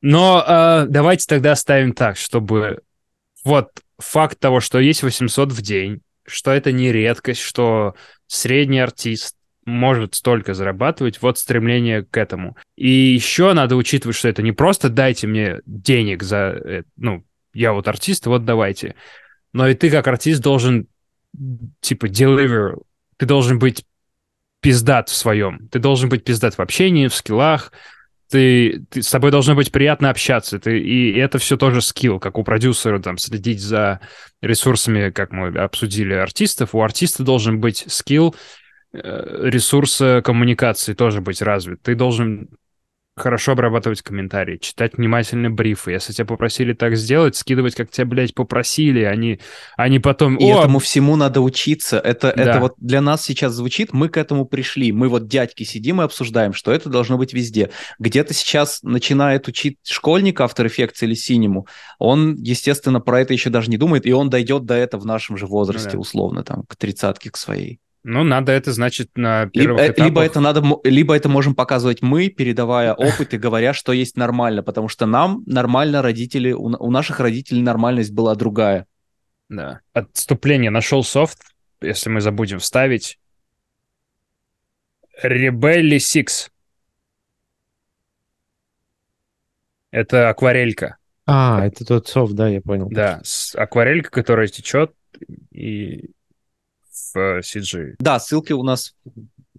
[0.00, 2.80] Но э, давайте тогда оставим так, чтобы
[3.44, 7.94] вот факт того, что есть 800 в день, что это не редкость, что
[8.26, 9.36] средний артист
[9.68, 12.56] может столько зарабатывать, вот стремление к этому.
[12.76, 17.72] И еще надо учитывать, что это не просто дайте мне денег за, э, ну, я
[17.72, 18.94] вот артист, вот давайте.
[19.52, 20.88] Но и ты как артист должен,
[21.80, 22.82] типа, deliver,
[23.16, 23.84] ты должен быть
[24.60, 25.68] пиздат в своем.
[25.68, 27.72] Ты должен быть пиздат в общении, в скиллах,
[28.30, 32.36] ты, ты, с тобой должно быть приятно общаться, ты, и это все тоже скилл, как
[32.38, 34.00] у продюсера, там, следить за
[34.42, 38.34] ресурсами, как мы обсудили артистов, у артиста должен быть скилл
[38.92, 41.82] Э, ресурса коммуникации тоже быть развит.
[41.82, 42.48] Ты должен
[43.18, 45.90] хорошо обрабатывать комментарии, читать внимательно брифы.
[45.92, 49.40] Если тебя попросили так сделать, скидывать, как тебя, блядь, попросили, они,
[49.76, 50.36] они потом...
[50.36, 50.60] И О!
[50.60, 51.98] этому всему надо учиться.
[51.98, 52.42] Это, да.
[52.42, 54.92] это вот для нас сейчас звучит, мы к этому пришли.
[54.92, 57.70] Мы вот дядьки сидим и обсуждаем, что это должно быть везде.
[57.98, 61.66] Где-то сейчас начинает учить школьник After Effects или Синему,
[61.98, 65.36] он, естественно, про это еще даже не думает, и он дойдет до этого в нашем
[65.36, 65.98] же возрасте, ну, да.
[65.98, 67.80] условно, там, к тридцатке, к своей.
[68.10, 70.04] Ну, надо это, значит, на первых либо, этапах...
[70.06, 74.62] либо это надо, либо это можем показывать мы, передавая опыт и говоря, что есть нормально,
[74.62, 78.86] потому что нам нормально родители, у, у наших родителей нормальность была другая.
[79.50, 79.80] Да.
[79.92, 80.70] Отступление.
[80.70, 81.38] Нашел софт,
[81.82, 83.18] если мы забудем вставить.
[85.22, 86.50] Rebelli 6.
[89.90, 90.96] Это акварелька.
[91.26, 92.88] А, это тот софт, да, я понял.
[92.88, 93.20] Да,
[93.54, 94.94] акварелька, которая течет
[95.52, 96.12] и
[97.12, 97.94] в э, CG.
[97.98, 98.94] Да, ссылки у нас...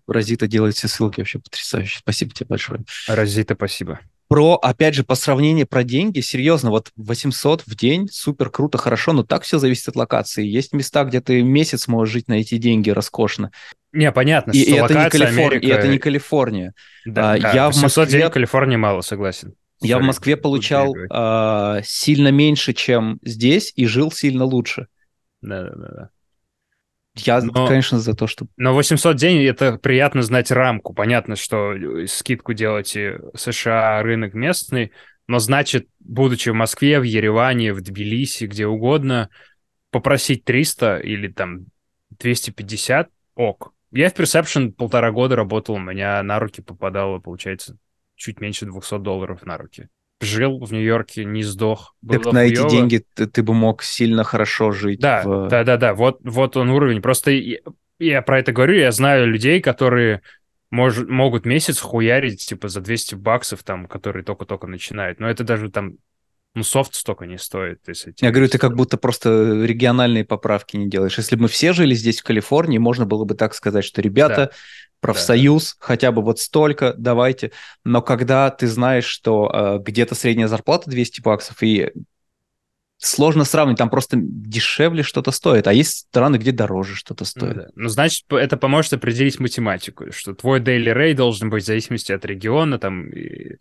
[0.08, 2.00] Розита делает все ссылки вообще потрясающе.
[2.00, 2.82] Спасибо тебе большое.
[3.08, 4.00] Розита, спасибо.
[4.28, 9.14] Про, опять же, по сравнению про деньги, серьезно, вот 800 в день, супер круто, хорошо,
[9.14, 10.46] но так все зависит от локации.
[10.46, 13.52] Есть места, где ты месяц можешь жить на эти деньги роскошно.
[13.92, 15.80] Не, понятно, И, что и это не локация Калифорния, и Америка...
[15.80, 16.74] это не Калифорния.
[17.06, 19.54] Да, А, да, я в 800 Москве- денег в Калифорнии мало, согласен.
[19.82, 24.88] Я в Sorry, Москве буду получал а, сильно меньше, чем здесь, и жил сильно лучше.
[25.42, 26.10] Да, да, да, да.
[27.26, 28.48] Я, Но- конечно, за то, что...
[28.58, 30.94] Но 800 дней это приятно знать рамку.
[30.94, 34.92] Понятно, что э, скидку делаете США, рынок местный,
[35.28, 39.30] но значит, будучи в Москве, в Ереване, в Тбилиси, где угодно,
[39.92, 41.66] попросить 300 или там
[42.20, 43.74] 250 ок.
[43.92, 47.78] Я в Perception полтора года работал, у меня на руки попадало, получается,
[48.16, 49.88] чуть меньше 200 долларов на руки.
[50.22, 51.96] Жил в Нью-Йорке, не сдох.
[52.08, 52.70] Так на эти хуёво.
[52.70, 55.00] деньги ты, ты бы мог сильно хорошо жить.
[55.00, 55.94] Да, в- да, да, да.
[55.94, 57.02] Вот, вот он уровень.
[57.02, 57.58] Просто я,
[58.00, 60.22] я про это говорю, я знаю людей, которые
[60.74, 65.22] мож- могут месяц хуярить, типа, за 200 баксов, там, которые только-только начинают.
[65.22, 65.94] Но это даже там,
[66.54, 67.80] ну, софт столько не стоит.
[67.88, 71.18] если Я говорю, ты как будто просто региональные поправки не делаешь.
[71.18, 74.52] Если бы мы все жили здесь, в Калифорнии, можно было бы так сказать, что, ребята,
[75.02, 77.52] профсоюз, хотя бы вот столько, давайте.
[77.84, 81.92] Но когда ты знаешь, что э, где-то средняя зарплата 200 баксов, и
[82.98, 87.56] сложно сравнить, там просто дешевле что-то стоит, а есть страны, где дороже что-то Ну, стоит.
[87.56, 87.68] да.
[87.76, 92.26] Ну, значит, это поможет определить математику, что твой daily rate должен быть в зависимости от
[92.26, 93.10] региона, там...
[93.10, 93.56] и-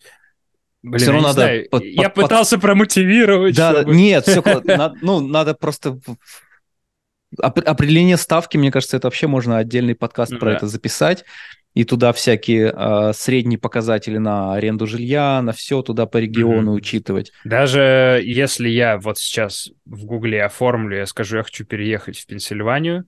[0.83, 3.81] Блин, Всё я равно не надо знаю, под- я под- под- пытался промотивировать, Да, да,
[3.81, 4.43] чтобы- нет, все,
[5.03, 5.99] ну, надо просто...
[7.37, 10.57] Определение ставки, мне кажется, это вообще можно отдельный подкаст Ну про да.
[10.57, 11.25] это записать,
[11.75, 16.77] и туда всякие э, средние показатели на аренду жилья, на все туда по региону Мгм.
[16.77, 17.33] учитывать.
[17.45, 23.05] Даже если я вот сейчас в Гугле оформлю, я скажу, я хочу переехать в Пенсильванию,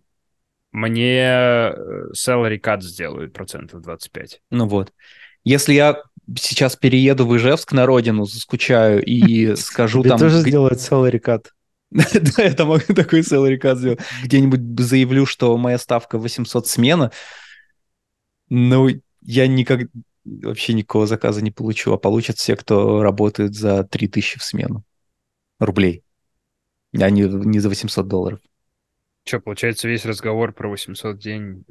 [0.73, 1.73] мне э,
[2.15, 4.41] salary cut сделают процентов 25.
[4.51, 4.93] Ну вот.
[5.43, 6.03] Если я
[6.39, 10.21] сейчас перееду в Ижевск на родину, заскучаю и скажу Тебе там...
[10.21, 11.47] тоже сделают salary cut.
[12.37, 14.01] Да, я там могу такой salary cut сделать.
[14.25, 17.11] Где-нибудь заявлю, что моя ставка 800 смена,
[18.49, 18.89] ну,
[19.23, 19.83] я никак
[20.25, 24.85] вообще никакого заказа не получу, а получат все, кто работает за 3000 в смену
[25.59, 26.05] рублей,
[26.99, 28.41] а не, не за 800 долларов.
[29.25, 31.65] Что, получается, весь разговор про 800 день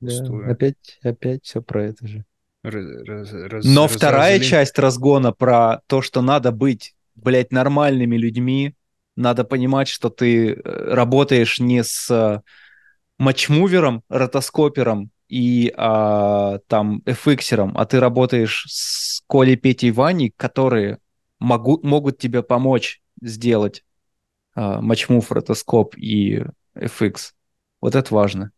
[0.00, 0.50] Да, Пустую.
[0.50, 2.24] опять, опять все про это же.
[2.62, 8.16] раз- раз- раз- Но разозли- вторая часть разгона про то, что надо быть, блядь, нормальными
[8.16, 8.74] людьми,
[9.18, 12.40] надо понимать, что ты э, работаешь не с э,
[13.18, 21.00] матчмувером, ротоскопером и а, там FX-ером, а ты работаешь с Колей, Петей, Ваней, которые
[21.38, 23.84] могу, могут тебе помочь сделать
[24.54, 27.32] а, матчмув, ротоскоп и FX.
[27.80, 28.52] Вот это важно.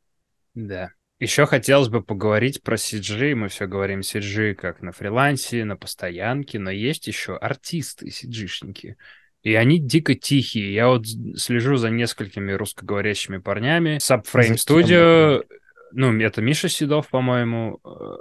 [0.54, 0.90] Да.
[1.18, 3.34] Еще хотелось бы поговорить про CG.
[3.34, 8.94] Мы все говорим CG как на фрилансе, на постоянке, но есть еще артисты, CG-шники.
[9.42, 10.72] И они дико тихие.
[10.72, 11.06] Я вот
[11.36, 13.98] слежу за несколькими русскоговорящими парнями.
[13.98, 15.44] Subframe Studio.
[15.92, 17.80] Ну, это Миша Седов, по-моему.
[17.84, 18.16] Э,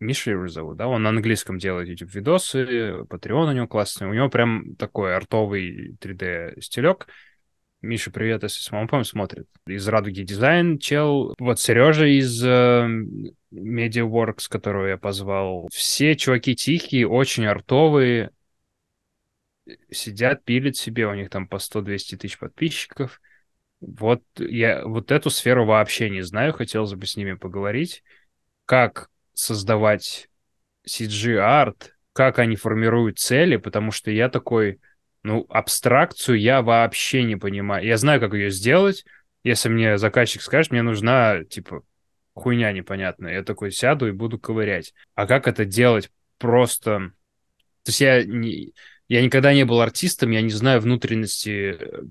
[0.00, 0.86] Миша его зовут, да?
[0.86, 4.08] Он на английском делает YouTube-видосы, Patreon у него классный.
[4.08, 7.08] У него прям такой артовый 3D-стилек.
[7.80, 9.46] Миша, привет, если с по смотрит.
[9.66, 11.34] Из Радуги Дизайн чел.
[11.38, 12.88] Вот Сережа из э,
[13.52, 15.68] MediaWorks, которого я позвал.
[15.72, 18.30] Все чуваки тихие, очень артовые.
[19.90, 23.20] Сидят, пилят себе, у них там по 100-200 тысяч подписчиков.
[23.80, 28.02] Вот я вот эту сферу вообще не знаю, хотелось бы с ними поговорить.
[28.64, 30.28] Как создавать
[30.86, 34.80] CG-арт, как они формируют цели, потому что я такой,
[35.22, 37.86] ну, абстракцию я вообще не понимаю.
[37.86, 39.04] Я знаю, как ее сделать.
[39.44, 41.82] Если мне заказчик скажет, мне нужна, типа,
[42.34, 43.34] хуйня непонятная.
[43.34, 44.94] Я такой сяду и буду ковырять.
[45.14, 47.12] А как это делать просто...
[47.84, 48.72] То есть я, не...
[49.08, 52.02] я никогда не был артистом, я не знаю внутренности э,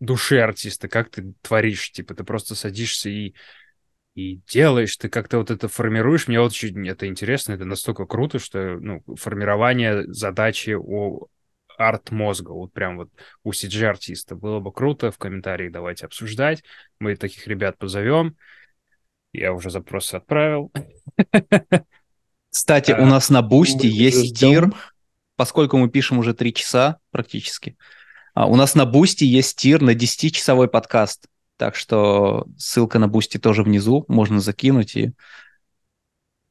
[0.00, 1.92] души артиста, как ты творишь.
[1.92, 3.34] Типа, ты просто садишься и
[4.16, 6.26] и делаешь, ты как-то вот это формируешь.
[6.26, 11.28] Мне очень это интересно, это настолько круто, что ну, формирование задачи у
[11.76, 13.10] арт-мозга, вот прям вот
[13.44, 14.34] у CG-артиста.
[14.34, 16.64] Было бы круто, в комментариях давайте обсуждать.
[16.98, 18.36] Мы таких ребят позовем.
[19.34, 20.72] Я уже запросы отправил.
[22.48, 24.72] Кстати, А, у нас на Boosty есть tier,
[25.36, 27.76] поскольку мы пишем уже три часа практически.
[28.34, 31.26] а, у нас на Boosty есть tier на 10-часовой подкаст.
[31.56, 34.96] Так что ссылка на Boosty тоже внизу, можно закинуть.
[34.96, 35.12] И...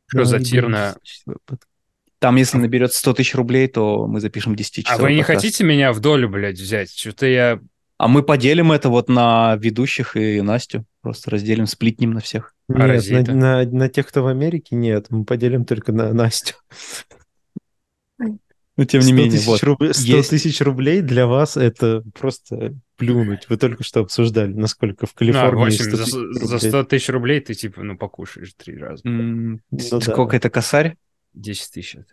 [0.08, 0.96] Что за Да, tier на...
[2.20, 5.42] Там, если наберет 100 тысяч рублей, то мы запишем 10 А часов вы не подкаст.
[5.42, 6.92] хотите меня в долю, блядь, взять?
[6.92, 7.60] Что-то я...
[7.98, 10.86] А мы поделим это вот на ведущих и Настю.
[11.02, 12.54] Просто разделим, сплитнем на всех.
[12.68, 13.34] А Нет, на,
[13.64, 15.08] на- на тех, кто в Америке, нет.
[15.10, 16.56] Мы поделим только на Настю.
[18.78, 19.64] Но тем 100 не менее, вот.
[19.64, 23.48] рублей, 100 есть- тысяч рублей для вас это просто плюнуть.
[23.48, 26.18] Вы только что обсуждали, насколько в Ну, Калифорнии 8, 100 за, за
[26.56, 26.70] рублей.
[26.70, 29.02] 100 тысяч рублей ты, типа, ну, покушаешь три раза.
[29.06, 30.02] М, Ну да.
[30.02, 30.98] Сколько это косарь?
[31.34, 31.96] 10 тысяч.
[31.96, 32.06] это.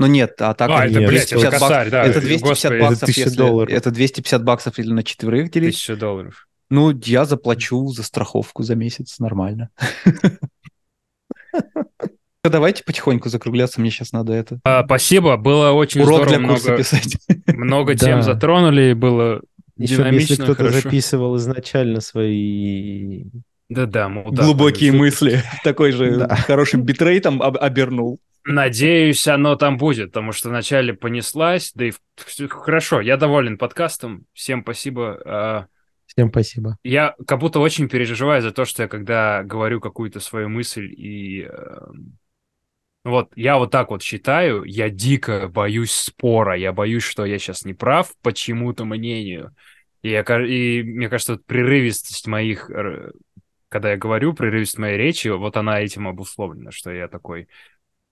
[0.00, 2.04] Ну нет, а так А, это это, нет, блядь, это 250 бак- косарь, да.
[2.04, 3.36] это 250 Господи, это баксов, 1000 если...
[3.36, 3.72] долларов.
[3.72, 5.74] Это 250 баксов или на четверых делить.
[5.76, 6.48] 1000 долларов.
[6.68, 9.70] Ну, я заплачу за страховку за месяц, нормально.
[12.44, 14.60] Давайте потихоньку закругляться, мне сейчас надо это.
[14.64, 17.16] А, спасибо, было очень Урок здорово, для курса много, писать.
[17.48, 19.40] много тем затронули, было
[19.76, 20.80] Еще бы, если динамично, кто-то хорошо.
[20.80, 23.24] записывал изначально свои...
[23.70, 25.42] Да-да, мудак, Глубокие мысли.
[25.64, 26.36] Такой же Да.
[26.36, 28.20] хорошим битрейтом об- обернул.
[28.46, 31.92] Надеюсь, оно там будет, потому что вначале понеслась, да и
[32.50, 35.18] хорошо, я доволен подкастом, всем спасибо.
[35.24, 35.66] А,
[36.06, 36.76] Всем спасибо.
[36.84, 41.48] Я как будто очень переживаю за то, что я когда говорю какую-то свою мысль и...
[43.04, 47.66] Вот, я вот так вот считаю, я дико боюсь спора, я боюсь, что я сейчас
[47.66, 49.54] не прав по чьему-то мнению.
[50.00, 52.70] И, я, и мне кажется, вот прерывистость моих,
[53.68, 57.48] когда я говорю, прерывистость моей речи, вот она этим обусловлена, что я такой,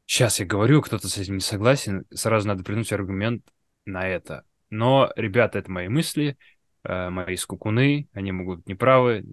[0.05, 3.44] сейчас я говорю, кто-то с этим не согласен, сразу надо придумать аргумент
[3.86, 4.44] на это.
[4.69, 6.36] Но, ребята, это мои мысли,
[6.85, 9.24] э, мои скукуны, они могут быть неправы.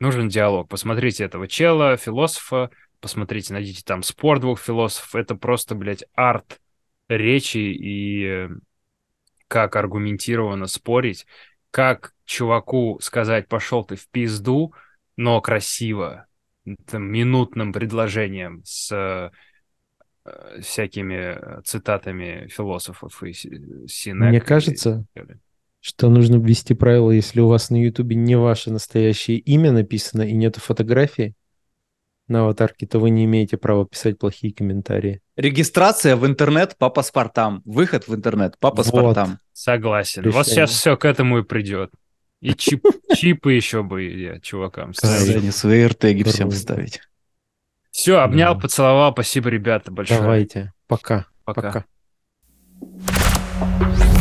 [0.00, 0.68] Нужен диалог.
[0.68, 2.70] Посмотрите этого чела, философа,
[3.02, 5.14] посмотрите, найдите там спор двух философов.
[5.16, 6.60] Это просто, блядь, арт
[7.08, 8.48] речи и э,
[9.48, 11.26] как аргументированно спорить,
[11.70, 14.72] как чуваку сказать «пошел ты в пизду»,
[15.16, 16.26] но красиво,
[16.86, 18.90] там, минутным предложением с
[20.24, 24.28] э, всякими цитатами философов и Си- Синека.
[24.28, 25.04] Мне и- кажется,
[25.80, 30.32] что нужно ввести правило, если у вас на Ютубе не ваше настоящее имя написано и
[30.32, 31.34] нету фотографии
[32.28, 35.20] на аватарке, то вы не имеете права писать плохие комментарии.
[35.36, 37.62] Регистрация в интернет по паспортам.
[37.64, 39.38] Выход в интернет по паспортам.
[39.52, 40.22] Согласен.
[40.22, 40.44] Вот Решение.
[40.66, 41.90] сейчас все к этому и придет.
[42.40, 42.84] И чип,
[43.16, 45.54] чипы еще бы я чувакам ставить.
[45.54, 46.56] Свои РТГи всем Круто.
[46.56, 47.00] вставить.
[47.90, 48.60] Все, обнял, Да.
[48.60, 49.12] поцеловал.
[49.12, 50.20] Спасибо, ребята, большое.
[50.20, 50.72] Давайте.
[50.88, 51.26] Пока.
[51.44, 51.84] Пока.
[52.80, 54.11] Пока.